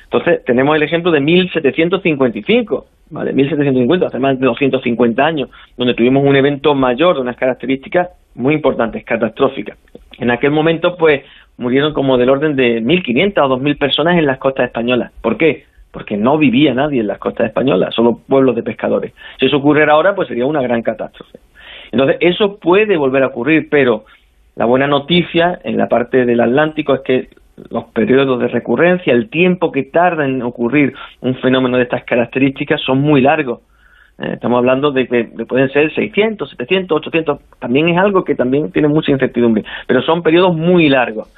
Entonces, 0.05 0.45
tenemos 0.45 0.73
el 0.73 0.83
ejemplo 0.83 1.11
de 1.11 1.19
1755, 1.19 2.85
¿vale? 3.09 3.33
1750, 3.33 4.07
hace 4.07 4.19
más 4.19 4.39
de 4.39 4.45
250 4.45 5.25
años, 5.25 5.49
donde 5.75 5.95
tuvimos 5.95 6.23
un 6.23 6.37
evento 6.37 6.73
mayor 6.75 7.15
de 7.15 7.21
unas 7.21 7.35
características 7.35 8.07
muy 8.35 8.53
importantes, 8.53 9.03
catastróficas. 9.03 9.77
En 10.17 10.31
aquel 10.31 10.51
momento, 10.51 10.95
pues, 10.95 11.23
murieron 11.57 11.93
como 11.93 12.17
del 12.17 12.29
orden 12.29 12.55
de 12.55 12.81
1.500 12.81 13.33
o 13.43 13.57
2.000 13.57 13.77
personas 13.77 14.17
en 14.17 14.25
las 14.25 14.37
costas 14.37 14.67
españolas. 14.67 15.11
¿Por 15.21 15.37
qué? 15.37 15.65
Porque 15.91 16.17
no 16.17 16.37
vivía 16.37 16.73
nadie 16.73 17.01
en 17.01 17.07
las 17.07 17.17
costas 17.17 17.47
españolas, 17.47 17.93
solo 17.95 18.19
pueblos 18.27 18.55
de 18.55 18.63
pescadores. 18.63 19.13
Si 19.39 19.45
eso 19.45 19.57
ocurriera 19.57 19.93
ahora, 19.93 20.15
pues 20.15 20.27
sería 20.27 20.45
una 20.45 20.61
gran 20.61 20.81
catástrofe. 20.81 21.39
Entonces, 21.91 22.17
eso 22.19 22.57
puede 22.57 22.97
volver 22.97 23.23
a 23.23 23.27
ocurrir, 23.27 23.69
pero 23.69 24.05
la 24.55 24.65
buena 24.65 24.87
noticia 24.87 25.59
en 25.63 25.77
la 25.77 25.87
parte 25.87 26.25
del 26.25 26.41
Atlántico 26.41 26.95
es 26.95 27.01
que 27.01 27.29
los 27.69 27.85
periodos 27.85 28.39
de 28.39 28.47
recurrencia, 28.47 29.13
el 29.13 29.29
tiempo 29.29 29.71
que 29.71 29.83
tarda 29.83 30.25
en 30.25 30.41
ocurrir 30.41 30.93
un 31.21 31.35
fenómeno 31.35 31.77
de 31.77 31.83
estas 31.83 32.03
características 32.03 32.81
son 32.81 33.01
muy 33.01 33.21
largos. 33.21 33.61
Eh, 34.19 34.31
estamos 34.33 34.57
hablando 34.57 34.91
de 34.91 35.07
que 35.07 35.23
de 35.25 35.45
pueden 35.45 35.69
ser 35.69 35.93
600, 35.93 36.49
700, 36.51 36.97
800. 36.97 37.39
También 37.59 37.89
es 37.89 37.97
algo 37.97 38.23
que 38.23 38.35
también 38.35 38.71
tiene 38.71 38.87
mucha 38.87 39.11
incertidumbre, 39.11 39.63
pero 39.87 40.01
son 40.01 40.23
periodos 40.23 40.55
muy 40.55 40.89
largos. 40.89 41.29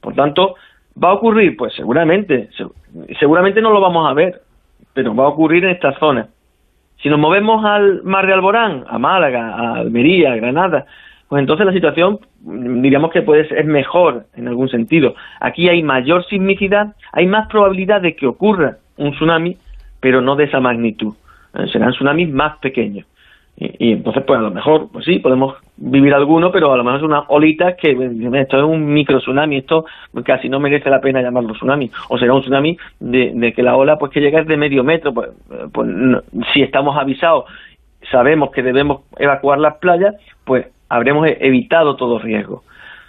Por 0.00 0.14
tanto, 0.14 0.56
¿va 1.02 1.10
a 1.10 1.14
ocurrir? 1.14 1.56
Pues 1.56 1.74
seguramente. 1.74 2.48
se- 2.56 2.66
seguramente 3.18 3.60
no 3.60 3.70
lo 3.70 3.80
vamos 3.80 4.08
a 4.10 4.14
ver, 4.14 4.40
pero 4.94 5.14
va 5.14 5.24
a 5.24 5.28
ocurrir 5.28 5.64
en 5.64 5.70
esta 5.70 5.92
zona. 5.98 6.28
Si 7.02 7.08
nos 7.10 7.18
movemos 7.18 7.64
al 7.64 8.02
mar 8.04 8.26
de 8.26 8.32
Alborán, 8.32 8.84
a 8.88 8.98
Málaga, 8.98 9.54
a 9.54 9.74
Almería, 9.76 10.32
a 10.32 10.36
Granada, 10.36 10.86
pues 11.28 11.40
entonces 11.40 11.66
la 11.66 11.72
situación 11.72 12.20
mm, 12.42 12.80
diríamos 12.82 13.10
que 13.10 13.22
puede 13.22 13.46
ser 13.48 13.64
mejor 13.66 14.24
en 14.34 14.48
algún 14.48 14.68
sentido. 14.68 15.14
Aquí 15.40 15.68
hay 15.68 15.82
mayor 15.82 16.24
sismicidad, 16.26 16.94
hay 17.12 17.26
más 17.26 17.48
probabilidad 17.48 18.00
de 18.00 18.14
que 18.16 18.26
ocurra 18.26 18.78
un 18.96 19.12
tsunami, 19.12 19.56
pero 20.00 20.20
no 20.20 20.36
de 20.36 20.44
esa 20.44 20.60
magnitud. 20.60 21.14
Eh, 21.54 21.66
serán 21.68 21.92
tsunamis 21.92 22.30
más 22.30 22.56
pequeños. 22.58 23.06
Y, 23.58 23.92
entonces, 23.92 24.22
pues 24.26 24.38
a 24.38 24.42
lo 24.42 24.50
mejor, 24.50 24.88
pues 24.92 25.06
sí, 25.06 25.18
podemos 25.18 25.54
vivir 25.78 26.12
alguno, 26.12 26.52
pero 26.52 26.72
a 26.72 26.76
lo 26.76 26.84
mejor 26.84 26.98
es 27.00 27.04
una 27.04 27.20
olita 27.28 27.74
que 27.74 27.92
esto 27.92 28.56
es 28.58 28.62
un 28.62 28.92
micro 28.92 29.18
tsunami, 29.18 29.56
esto 29.56 29.86
casi 30.24 30.50
no 30.50 30.60
merece 30.60 30.90
la 30.90 31.00
pena 31.00 31.22
llamarlo 31.22 31.54
tsunami. 31.54 31.90
O 32.10 32.18
será 32.18 32.34
un 32.34 32.42
tsunami 32.42 32.76
de, 33.00 33.32
de 33.34 33.52
que 33.54 33.62
la 33.62 33.76
ola 33.76 33.98
pues 33.98 34.12
que 34.12 34.20
llega 34.20 34.40
es 34.40 34.46
de 34.46 34.58
medio 34.58 34.84
metro. 34.84 35.14
Pues, 35.14 35.30
pues 35.72 35.88
si 36.52 36.60
estamos 36.60 36.98
avisados, 36.98 37.44
sabemos 38.10 38.50
que 38.50 38.62
debemos 38.62 39.02
evacuar 39.18 39.58
las 39.58 39.76
playas, 39.76 40.14
pues 40.44 40.66
habremos 40.90 41.26
e- 41.26 41.38
evitado 41.40 41.96
todo 41.96 42.18
riesgo. 42.18 42.62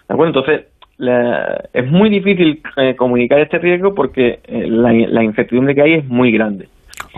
¿De? 0.08 0.28
Entonces, 0.28 0.68
la- 0.98 1.66
es 1.74 1.92
muy 1.92 2.10
difícil 2.10 2.62
eh, 2.78 2.96
comunicar 2.96 3.40
este 3.40 3.58
riesgo 3.60 3.94
porque 3.94 4.40
eh, 4.46 4.66
la, 4.68 4.94
la 4.94 5.24
incertidumbre 5.26 5.76
que 5.76 5.82
hay 5.82 5.94
es 5.96 6.08
muy 6.08 6.32
grande. 6.32 6.70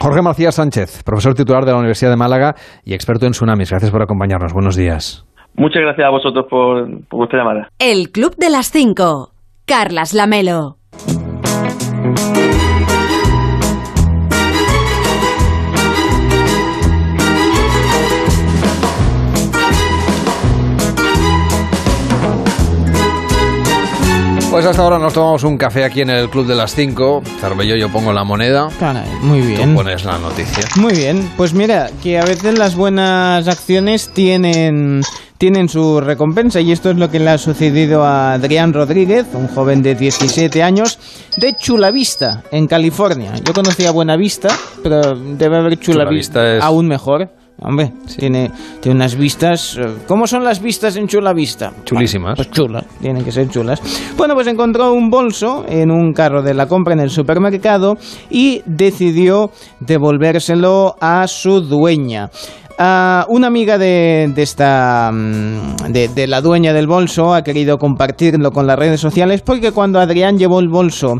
Jorge 0.02 0.22
Macías 0.22 0.56
Sánchez, 0.56 1.04
profesor 1.04 1.34
titular 1.34 1.66
de 1.66 1.72
la 1.72 1.78
Universidad 1.78 2.12
de 2.12 2.16
Málaga 2.16 2.56
y 2.86 2.93
experto 2.93 3.26
en 3.26 3.34
tsunamis. 3.34 3.70
Gracias 3.70 3.91
por 3.91 4.02
acompañarnos. 4.02 4.54
Buenos 4.54 4.78
días. 4.78 5.26
Muchas 5.56 5.82
gracias 5.82 6.08
a 6.08 6.10
vosotros 6.10 6.45
por, 6.50 6.88
por 7.08 7.18
vuestra 7.18 7.39
llamada. 7.39 7.68
El 7.80 8.12
Club 8.12 8.36
de 8.38 8.50
las 8.50 8.72
Cinco. 8.72 9.32
Carlas 9.66 10.14
Lamelo. 10.14 10.78
Pues 24.52 24.66
hasta 24.66 24.82
ahora 24.82 24.97
nos 24.97 25.14
tomamos 25.14 25.43
un 25.43 25.58
café 25.58 25.84
aquí 25.86 26.02
en 26.02 26.10
el 26.10 26.28
Club 26.30 26.47
de 26.47 26.56
las 26.56 26.74
5. 26.74 27.22
Cervello, 27.39 27.76
yo 27.76 27.89
pongo 27.89 28.12
la 28.12 28.24
moneda. 28.24 28.70
Caray, 28.80 29.08
muy 29.22 29.41
bien. 29.41 29.70
Tú 29.70 29.76
pones 29.76 30.04
la 30.04 30.18
noticia. 30.18 30.64
Muy 30.76 30.93
bien, 30.93 31.30
pues 31.38 31.54
mira, 31.54 31.89
que 32.02 32.18
a 32.20 32.26
veces 32.26 32.58
las 32.58 32.76
buenas 32.76 33.47
acciones 33.47 34.10
tienen, 34.12 35.02
tienen 35.38 35.70
su 35.70 36.02
recompensa 36.02 36.60
y 36.62 36.72
esto 36.72 36.89
es 36.89 36.97
lo 36.97 37.12
que 37.12 37.20
le 37.20 37.30
ha 37.30 37.38
sucedido 37.38 38.04
a 38.04 38.34
Adrián 38.34 38.74
Rodríguez, 38.74 39.28
un 39.34 39.47
joven 39.50 39.84
de 39.84 39.93
17 39.93 40.64
años 40.64 40.97
de 41.38 41.54
Chula 41.56 41.91
Vista, 41.91 42.43
en 42.52 42.66
California. 42.68 43.34
Yo 43.45 43.54
conocía 43.54 43.91
Buena 43.91 44.18
Vista, 44.18 44.50
pero 44.82 45.16
debe 45.16 45.58
haber 45.58 45.78
Chula, 45.80 46.00
Chula 46.06 46.10
Vista 46.10 46.41
Vista 46.41 46.58
es- 46.58 46.64
aún 46.64 46.88
mejor. 46.88 47.30
Hombre, 47.62 47.91
tiene, 48.18 48.51
tiene 48.80 48.95
unas 48.95 49.16
vistas... 49.16 49.78
eh, 49.78 49.86
¿Cómo 50.07 50.28
son 50.28 50.43
las 50.43 50.62
vistas 50.62 50.95
en 50.95 51.07
Chula 51.07 51.34
Vista? 51.34 51.74
Chulísimas. 51.84 52.36
Pues 52.36 52.51
chulas, 52.51 52.86
tienen 53.01 53.24
que 53.24 53.32
ser 53.32 53.49
chulas. 53.49 53.82
Bueno, 54.16 54.34
pues 54.34 54.47
encontró 54.47 54.93
un 54.93 55.10
bolso 55.10 55.66
en 55.68 55.91
un 55.91 56.14
carro 56.14 56.41
de 56.41 56.53
la 56.53 56.68
compra 56.68 56.93
en 56.93 57.01
el 57.01 57.10
supermercado 57.10 57.97
y 58.30 58.62
decidió 58.66 59.51
devolvérselo 59.82 60.95
a 61.01 61.28
su 61.28 61.62
dueña. 61.62 62.30
Ah, 62.82 63.26
una 63.28 63.47
amiga 63.47 63.78
de, 63.78 64.32
de 64.34 64.41
esta 64.41 65.12
mm, 65.12 65.91
de, 65.91 66.07
de 66.07 66.28
la 66.28 66.39
dueña 66.39 66.72
del 66.72 66.88
bolso 66.88 67.34
ha 67.34 67.43
querido 67.43 67.78
compartirlo 67.78 68.51
con 68.51 68.68
las 68.68 68.80
redes 68.80 69.01
sociales 69.01 69.41
porque 69.41 69.74
cuando 69.74 69.99
Adrián 69.99 70.38
llevó 70.38 70.62
el 70.62 70.70
bolso 70.70 71.16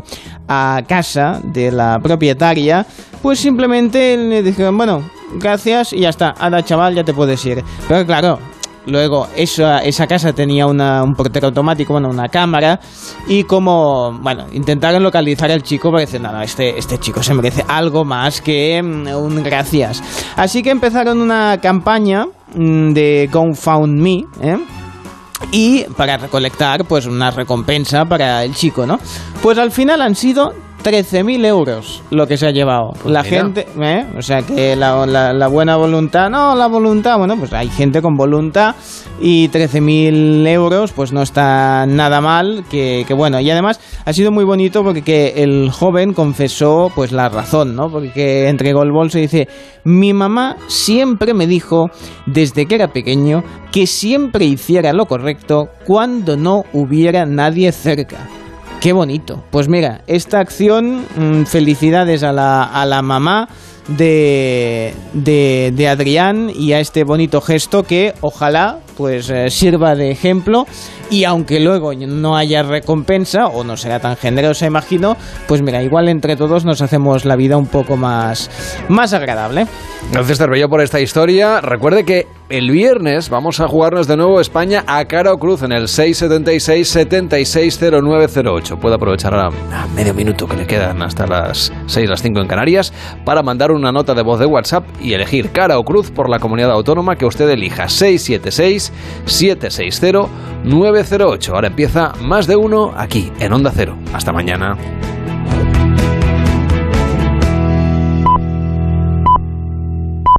a 0.48 0.80
casa 0.88 1.38
de 1.44 1.70
la 1.70 1.98
propietaria, 2.02 2.86
pues 3.20 3.40
simplemente 3.40 4.16
le 4.16 4.42
dijeron, 4.42 4.74
bueno, 4.78 5.02
gracias 5.34 5.92
y 5.92 6.00
ya 6.00 6.10
está. 6.10 6.34
Anda, 6.38 6.62
chaval, 6.62 6.94
ya 6.94 7.04
te 7.04 7.14
puedes 7.14 7.44
ir. 7.44 7.62
Pero 7.88 8.06
claro, 8.06 8.38
Luego, 8.86 9.28
esa, 9.36 9.80
esa 9.80 10.06
casa 10.06 10.32
tenía 10.32 10.66
un 10.66 11.14
portero 11.14 11.48
automático, 11.48 11.92
bueno, 11.92 12.08
una 12.08 12.28
cámara, 12.28 12.80
y 13.28 13.44
como, 13.44 14.18
bueno, 14.20 14.46
intentaron 14.52 15.02
localizar 15.02 15.50
al 15.50 15.62
chico, 15.62 15.92
dicen, 15.98 16.22
no, 16.22 16.32
no, 16.32 16.40
este, 16.40 16.78
este 16.78 16.98
chico 16.98 17.22
se 17.22 17.34
merece 17.34 17.62
algo 17.68 18.04
más 18.04 18.40
que 18.40 18.82
mm, 18.82 19.08
un 19.08 19.42
gracias. 19.42 20.02
Así 20.34 20.62
que 20.62 20.70
empezaron 20.70 21.20
una 21.20 21.58
campaña 21.60 22.26
mm, 22.54 22.92
de 22.92 23.28
GoFundMe, 23.30 24.24
¿eh? 24.40 24.56
y 25.52 25.84
para 25.96 26.16
recolectar 26.18 26.84
pues 26.84 27.06
una 27.06 27.30
recompensa 27.30 28.04
para 28.04 28.44
el 28.44 28.54
chico, 28.54 28.86
¿no? 28.86 28.98
Pues 29.42 29.58
al 29.58 29.70
final 29.70 30.02
han 30.02 30.14
sido 30.14 30.52
13.000 30.82 31.44
euros 31.46 32.02
lo 32.10 32.26
que 32.26 32.36
se 32.36 32.46
ha 32.46 32.50
llevado. 32.50 32.92
La 33.04 33.22
Mira. 33.22 33.36
gente, 33.36 33.66
¿eh? 33.80 34.06
o 34.16 34.22
sea 34.22 34.42
que 34.42 34.74
la, 34.76 35.04
la- 35.06 35.32
la 35.32 35.46
buena 35.48 35.76
voluntad, 35.76 36.30
no, 36.30 36.54
la 36.54 36.66
voluntad, 36.68 37.18
bueno, 37.18 37.36
pues 37.36 37.52
hay 37.52 37.68
gente 37.68 38.00
con 38.00 38.16
voluntad 38.16 38.74
y 39.20 39.48
13.000 39.50 40.46
euros 40.48 40.92
pues 40.92 41.12
no 41.12 41.22
está 41.22 41.84
nada 41.86 42.20
mal, 42.20 42.64
que, 42.70 43.04
que 43.06 43.14
bueno, 43.14 43.40
y 43.40 43.50
además 43.50 43.80
ha 44.04 44.12
sido 44.12 44.30
muy 44.32 44.44
bonito 44.44 44.82
porque 44.82 45.02
que 45.02 45.42
el 45.42 45.70
joven 45.70 46.14
confesó 46.14 46.90
pues 46.94 47.12
la 47.12 47.28
razón, 47.28 47.76
¿no? 47.76 47.90
Porque 47.90 48.10
que 48.12 48.48
entregó 48.48 48.82
el 48.82 48.92
bolso 48.92 49.18
y 49.18 49.22
dice, 49.22 49.48
mi 49.84 50.12
mamá 50.14 50.56
siempre 50.68 51.34
me 51.34 51.46
dijo 51.46 51.90
desde 52.26 52.66
que 52.66 52.74
era 52.76 52.88
pequeño 52.88 53.44
que 53.70 53.86
siempre 53.86 54.46
hiciera 54.46 54.92
lo 54.92 55.06
correcto 55.06 55.68
cuando 55.86 56.36
no 56.36 56.64
hubiera 56.72 57.26
nadie 57.26 57.70
cerca. 57.72 58.28
Qué 58.80 58.94
bonito. 58.94 59.44
Pues 59.50 59.68
mira, 59.68 60.00
esta 60.06 60.40
acción, 60.40 61.04
mm, 61.14 61.44
felicidades 61.44 62.22
a 62.22 62.32
la, 62.32 62.62
a 62.64 62.86
la 62.86 63.02
mamá 63.02 63.48
de, 63.88 64.94
de, 65.12 65.72
de 65.76 65.88
Adrián 65.88 66.50
y 66.54 66.72
a 66.72 66.80
este 66.80 67.04
bonito 67.04 67.42
gesto 67.42 67.82
que 67.82 68.14
ojalá 68.22 68.78
pues 69.00 69.30
eh, 69.30 69.48
sirva 69.48 69.94
de 69.94 70.10
ejemplo 70.10 70.66
y 71.08 71.24
aunque 71.24 71.58
luego 71.58 71.94
no 71.94 72.36
haya 72.36 72.62
recompensa 72.62 73.46
o 73.46 73.64
no 73.64 73.78
será 73.78 73.98
tan 73.98 74.14
generosa 74.14 74.66
imagino, 74.66 75.16
pues 75.48 75.62
mira, 75.62 75.82
igual 75.82 76.10
entre 76.10 76.36
todos 76.36 76.66
nos 76.66 76.82
hacemos 76.82 77.24
la 77.24 77.34
vida 77.34 77.56
un 77.56 77.66
poco 77.66 77.96
más, 77.96 78.50
más 78.90 79.14
agradable. 79.14 79.66
Gracias, 80.12 80.36
Cervello, 80.36 80.68
por 80.68 80.82
esta 80.82 81.00
historia. 81.00 81.62
Recuerde 81.62 82.04
que 82.04 82.26
el 82.50 82.70
viernes 82.70 83.30
vamos 83.30 83.60
a 83.60 83.68
jugarnos 83.68 84.08
de 84.08 84.16
nuevo 84.16 84.40
España 84.40 84.82
a 84.86 85.04
cara 85.06 85.32
o 85.32 85.38
cruz 85.38 85.62
en 85.62 85.72
el 85.72 85.84
676-760908. 85.84 88.78
Puede 88.78 88.96
aprovechar 88.96 89.34
a, 89.34 89.48
medio 89.94 90.12
minuto 90.14 90.46
que 90.46 90.56
le 90.56 90.66
quedan 90.66 91.00
hasta 91.02 91.26
las 91.26 91.72
6, 91.86 92.10
las 92.10 92.20
5 92.22 92.40
en 92.40 92.48
Canarias 92.48 92.92
para 93.24 93.42
mandar 93.42 93.70
una 93.70 93.92
nota 93.92 94.14
de 94.14 94.22
voz 94.22 94.40
de 94.40 94.46
WhatsApp 94.46 94.84
y 95.00 95.14
elegir 95.14 95.52
cara 95.52 95.78
o 95.78 95.84
cruz 95.84 96.10
por 96.10 96.28
la 96.28 96.38
comunidad 96.38 96.72
autónoma 96.72 97.16
que 97.16 97.24
usted 97.24 97.48
elija. 97.48 97.88
676-760-908. 99.26 101.48
Ahora 101.50 101.66
empieza 101.68 102.12
más 102.20 102.46
de 102.46 102.56
uno 102.56 102.92
aquí 102.96 103.30
en 103.40 103.52
Onda 103.52 103.72
Cero. 103.74 103.96
Hasta 104.12 104.32
mañana. 104.32 104.76